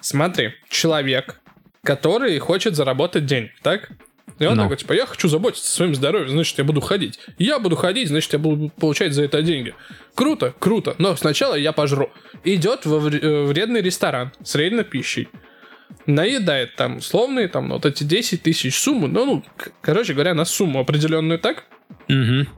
Смотри, 0.00 0.52
человек, 0.70 1.40
который 1.82 2.38
хочет 2.38 2.74
заработать 2.76 3.26
денег, 3.26 3.50
так? 3.62 3.90
И 4.38 4.46
он 4.46 4.56
Ну. 4.56 4.62
такой, 4.62 4.78
типа, 4.78 4.94
я 4.94 5.06
хочу 5.06 5.28
заботиться 5.28 5.66
о 5.70 5.74
своем 5.76 5.94
здоровье, 5.94 6.28
значит, 6.28 6.56
я 6.58 6.64
буду 6.64 6.80
ходить. 6.80 7.20
Я 7.38 7.58
буду 7.58 7.76
ходить, 7.76 8.08
значит, 8.08 8.32
я 8.32 8.38
буду 8.38 8.70
получать 8.70 9.12
за 9.12 9.22
это 9.24 9.42
деньги. 9.42 9.74
Круто, 10.14 10.54
круто, 10.58 10.96
но 10.98 11.14
сначала 11.14 11.54
я 11.54 11.72
пожру. 11.72 12.10
Идет 12.42 12.86
во 12.86 12.98
вре- 12.98 13.20
э, 13.20 13.44
вредный 13.44 13.80
ресторан 13.82 14.32
с 14.42 14.54
вредной 14.54 14.84
пищей. 14.84 15.28
Наедает 16.06 16.74
там 16.76 16.96
условные, 16.96 17.48
там, 17.48 17.68
вот 17.70 17.86
эти 17.86 18.02
10 18.02 18.42
тысяч 18.42 18.76
сумму, 18.78 19.06
ну, 19.06 19.24
ну, 19.26 19.44
короче 19.82 20.14
говоря, 20.14 20.34
на 20.34 20.44
сумму 20.44 20.80
определенную, 20.80 21.38
так? 21.38 21.64
Мгм. 22.08 22.48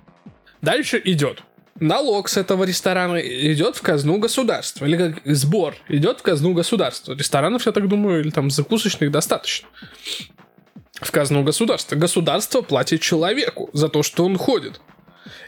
Дальше 0.62 1.01
идет. 1.05 1.43
Налог 1.81 2.29
с 2.29 2.37
этого 2.37 2.64
ресторана 2.64 3.18
идет 3.18 3.77
в 3.77 3.83
казну 3.83 4.18
государства. 4.18 4.87
Или 4.87 4.97
как 4.97 5.22
сбор 5.24 5.74
идет 5.89 6.20
в 6.20 6.22
казну 6.22 6.55
государства. 6.55 7.14
Ресторанов, 7.14 7.66
я 7.66 7.72
так 7.72 7.89
думаю, 7.89 8.20
или 8.20 8.31
там 8.31 8.51
закусочных 8.51 9.11
достаточно. 9.11 9.68
В 10.93 11.11
казну 11.11 11.43
государства. 11.43 11.97
Государство 11.97 12.62
платит 12.62 13.03
человеку 13.03 13.68
за 13.72 13.89
то, 13.89 14.03
что 14.03 14.24
он 14.24 14.39
ходит. 14.39 14.81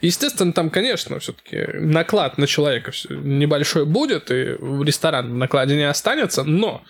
Естественно, 0.03 0.53
там, 0.53 0.71
конечно, 0.71 1.19
все-таки 1.19 1.67
наклад 1.75 2.39
на 2.39 2.47
человека 2.47 2.93
небольшой 3.09 3.85
будет, 3.85 4.31
и 4.31 4.55
в 4.59 4.85
ресторан 4.85 5.31
в 5.33 5.35
накладе 5.35 5.77
не 5.77 5.89
останется, 5.89 6.45
но 6.45 6.83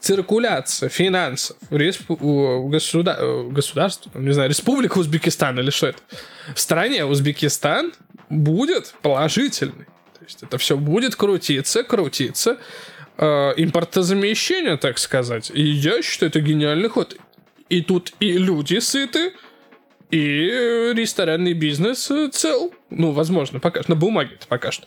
циркуляция 0.00 0.88
финансов 0.88 1.56
в 1.68 1.76
респу- 1.76 2.18
у 2.20 2.68
госуда- 2.68 3.16
э, 3.18 3.48
государства, 3.50 4.10
не 4.14 4.32
знаю, 4.32 4.48
республика 4.48 4.98
Узбекистан 4.98 5.58
или 5.58 5.70
что 5.70 5.88
это, 5.88 5.98
в 6.54 6.60
стране 6.60 7.04
Узбекистан 7.04 7.92
будет 8.30 8.94
положительный. 9.02 9.84
То 10.18 10.24
есть 10.24 10.42
это 10.42 10.58
все 10.58 10.76
будет 10.76 11.16
крутиться, 11.16 11.82
крутиться. 11.82 12.58
Э, 13.18 13.52
импортозамещение, 13.56 14.76
так 14.76 14.98
сказать. 14.98 15.50
И 15.54 15.62
я 15.62 16.02
считаю, 16.02 16.30
это 16.30 16.40
гениальный 16.40 16.88
ход. 16.88 17.16
И 17.68 17.80
тут 17.80 18.12
и 18.20 18.32
люди 18.32 18.78
сыты, 18.78 19.32
и 20.10 20.92
ресторанный 20.94 21.52
бизнес 21.54 22.10
э, 22.10 22.28
цел. 22.32 22.72
Ну, 22.90 23.12
возможно, 23.12 23.58
пока 23.60 23.82
что. 23.82 23.90
На 23.92 23.96
бумаге 23.96 24.32
это 24.34 24.46
пока 24.46 24.70
что. 24.70 24.86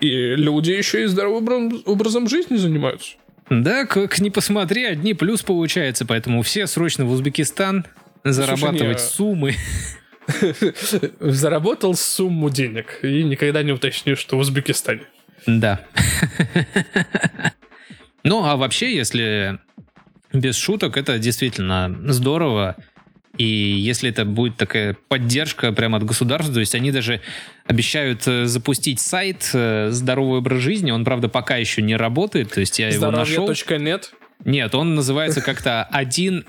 И 0.00 0.08
люди 0.36 0.70
еще 0.72 1.04
и 1.04 1.06
здоровым 1.06 1.44
образ- 1.68 1.82
образом 1.84 2.28
жизни 2.28 2.56
занимаются. 2.56 3.16
Да, 3.50 3.84
как 3.84 4.18
ни 4.20 4.30
посмотри, 4.30 4.84
одни 4.84 5.12
плюс 5.14 5.42
получается, 5.42 6.06
поэтому 6.06 6.42
все 6.42 6.66
срочно 6.66 7.04
в 7.04 7.12
Узбекистан 7.12 7.86
зарабатывать 8.24 8.98
не- 8.98 9.04
суммы. 9.04 9.54
Заработал 11.20 11.94
сумму 11.94 12.50
денег 12.50 13.00
и 13.02 13.22
никогда 13.22 13.62
не 13.62 13.72
уточню, 13.72 14.16
что 14.16 14.36
в 14.36 14.40
Узбекистане. 14.40 15.02
Да. 15.46 15.80
Ну, 18.26 18.42
а 18.42 18.56
вообще, 18.56 18.96
если 18.96 19.58
без 20.32 20.56
шуток, 20.56 20.96
это 20.96 21.18
действительно 21.18 21.94
здорово. 22.06 22.74
И 23.36 23.44
если 23.44 24.08
это 24.10 24.24
будет 24.24 24.56
такая 24.56 24.96
поддержка 25.08 25.72
прямо 25.72 25.98
от 25.98 26.04
государства, 26.04 26.54
то 26.54 26.60
есть 26.60 26.74
они 26.74 26.90
даже 26.90 27.20
обещают 27.66 28.26
э, 28.26 28.46
запустить 28.46 28.98
сайт 29.00 29.50
э, 29.52 29.88
«Здоровый 29.90 30.38
образ 30.38 30.62
жизни», 30.62 30.90
он, 30.90 31.04
правда, 31.04 31.28
пока 31.28 31.56
еще 31.56 31.82
не 31.82 31.96
работает, 31.96 32.52
то 32.52 32.60
есть 32.60 32.78
я 32.78 32.88
его 32.88 33.10
нашел. 33.10 33.52
Здоровье.нет? 33.52 34.14
Нет, 34.44 34.74
он 34.74 34.94
называется 34.94 35.40
как-то 35.40 35.88
1hls.uz. 35.92 36.44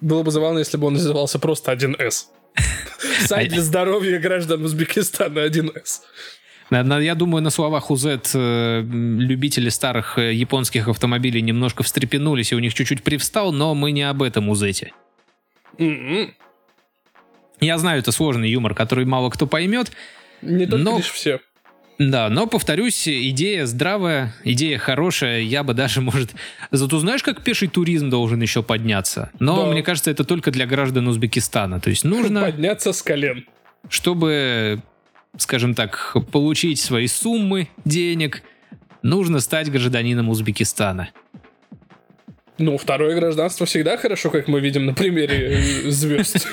Было 0.00 0.22
бы 0.22 0.30
забавно, 0.30 0.58
если 0.60 0.76
бы 0.76 0.86
он 0.86 0.94
назывался 0.94 1.38
просто 1.38 1.72
1С. 1.72 2.26
Сайт 3.26 3.50
для 3.50 3.62
здоровья 3.62 4.18
граждан 4.18 4.64
Узбекистана 4.64 5.40
1С. 5.46 6.00
Я 6.70 7.14
думаю, 7.16 7.42
на 7.42 7.50
словах 7.50 7.90
УЗ 7.90 8.06
э, 8.32 8.82
любители 8.82 9.68
старых 9.70 10.18
э, 10.18 10.32
японских 10.32 10.86
автомобилей 10.88 11.42
немножко 11.42 11.82
встрепенулись, 11.82 12.52
и 12.52 12.54
у 12.54 12.60
них 12.60 12.74
чуть-чуть 12.74 13.02
привстал, 13.02 13.52
но 13.52 13.74
мы 13.74 13.90
не 13.90 14.02
об 14.02 14.22
этом 14.22 14.48
УЗете. 14.48 14.92
М-м. 15.78 16.32
Я 17.60 17.76
знаю, 17.78 17.98
это 17.98 18.12
сложный 18.12 18.48
юмор, 18.48 18.74
который 18.74 19.04
мало 19.04 19.30
кто 19.30 19.46
поймет. 19.46 19.90
Не 20.42 20.66
только 20.66 20.84
Но- 20.84 20.96
лишь 20.98 21.10
все. 21.10 21.40
Да, 22.02 22.30
но, 22.30 22.46
повторюсь, 22.46 23.06
идея 23.06 23.66
здравая, 23.66 24.34
идея 24.42 24.78
хорошая, 24.78 25.40
я 25.42 25.62
бы 25.62 25.74
даже, 25.74 26.00
может... 26.00 26.30
Зато 26.70 26.98
знаешь, 26.98 27.22
как 27.22 27.42
пеший 27.44 27.68
туризм 27.68 28.08
должен 28.08 28.40
еще 28.40 28.62
подняться? 28.62 29.30
Но 29.38 29.66
Да. 29.66 29.70
мне 29.72 29.82
кажется, 29.82 30.10
это 30.10 30.24
только 30.24 30.50
для 30.50 30.64
граждан 30.66 31.06
Узбекистана. 31.08 31.78
То 31.78 31.90
есть 31.90 32.04
нужно, 32.04 32.40
Подняться 32.40 32.94
с 32.94 33.02
колен. 33.02 33.44
чтобы, 33.90 34.80
скажем 35.36 35.74
так, 35.74 36.16
получить 36.32 36.80
свои 36.80 37.06
суммы 37.06 37.68
денег, 37.84 38.44
нужно 39.02 39.40
стать 39.40 39.70
гражданином 39.70 40.30
Узбекистана. 40.30 41.10
Ну, 42.56 42.78
второе 42.78 43.14
гражданство 43.14 43.66
всегда 43.66 43.98
хорошо, 43.98 44.30
как 44.30 44.48
мы 44.48 44.60
видим 44.60 44.86
на 44.86 44.94
примере 44.94 45.82
э, 45.84 45.90
звезд. 45.90 46.48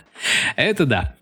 Это 0.56 0.84
да. 0.84 1.14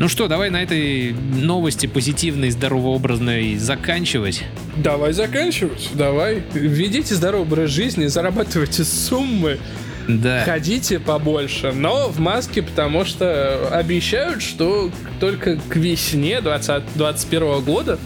Ну 0.00 0.08
что, 0.08 0.28
давай 0.28 0.48
на 0.48 0.62
этой 0.62 1.12
новости 1.12 1.84
позитивной, 1.84 2.48
здоровообразной 2.48 3.56
заканчивать. 3.58 4.44
Давай 4.78 5.12
заканчивать. 5.12 5.90
Давай. 5.92 6.42
Ведите 6.54 7.14
здоровый 7.14 7.46
образ 7.46 7.68
жизни, 7.70 8.06
зарабатывайте 8.06 8.82
суммы, 8.84 9.58
Да. 10.08 10.42
ходите 10.46 11.00
побольше, 11.00 11.72
но 11.72 12.08
в 12.08 12.18
маске, 12.18 12.62
потому 12.62 13.04
что 13.04 13.68
обещают, 13.70 14.40
что 14.40 14.90
только 15.20 15.56
к 15.68 15.76
весне 15.76 16.40
2021 16.40 17.60
года 17.60 17.98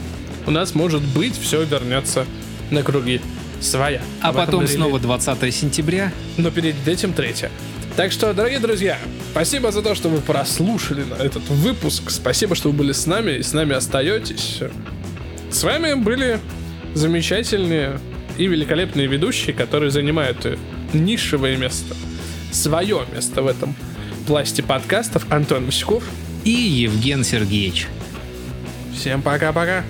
у 0.48 0.50
нас, 0.50 0.74
может 0.74 1.00
быть, 1.00 1.38
все 1.40 1.62
вернется 1.62 2.26
на 2.72 2.82
круги 2.82 3.20
своя. 3.60 4.02
А 4.20 4.30
Об 4.30 4.34
потом 4.34 4.66
снова 4.66 4.98
20 4.98 5.54
сентября. 5.54 6.12
но 6.38 6.50
перед 6.50 6.88
этим 6.88 7.12
третье. 7.12 7.52
Так 7.96 8.10
что, 8.10 8.34
дорогие 8.34 8.58
друзья, 8.58 8.98
спасибо 9.30 9.70
за 9.70 9.80
то, 9.80 9.94
что 9.94 10.08
вы 10.08 10.20
прослушали 10.20 11.04
этот 11.24 11.48
выпуск. 11.48 12.10
Спасибо, 12.10 12.56
что 12.56 12.70
вы 12.70 12.78
были 12.78 12.90
с 12.90 13.06
нами 13.06 13.32
и 13.38 13.42
с 13.42 13.52
нами 13.52 13.76
остаетесь. 13.76 14.62
С 15.48 15.62
вами 15.62 15.94
были 15.94 16.40
замечательные 16.94 18.00
и 18.36 18.48
великолепные 18.48 19.06
ведущие, 19.06 19.54
которые 19.54 19.92
занимают 19.92 20.44
нишевое 20.92 21.56
место, 21.56 21.94
свое 22.50 23.06
место 23.12 23.42
в 23.42 23.46
этом 23.46 23.76
пласте 24.26 24.64
подкастов. 24.64 25.30
Антон 25.30 25.66
Мосяков. 25.66 26.02
И 26.44 26.50
Евген 26.50 27.22
Сергеевич. 27.22 27.86
Всем 28.92 29.22
пока-пока. 29.22 29.84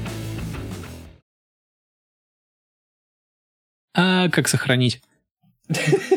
А 3.95 4.29
как 4.29 4.47
сохранить? 4.47 5.01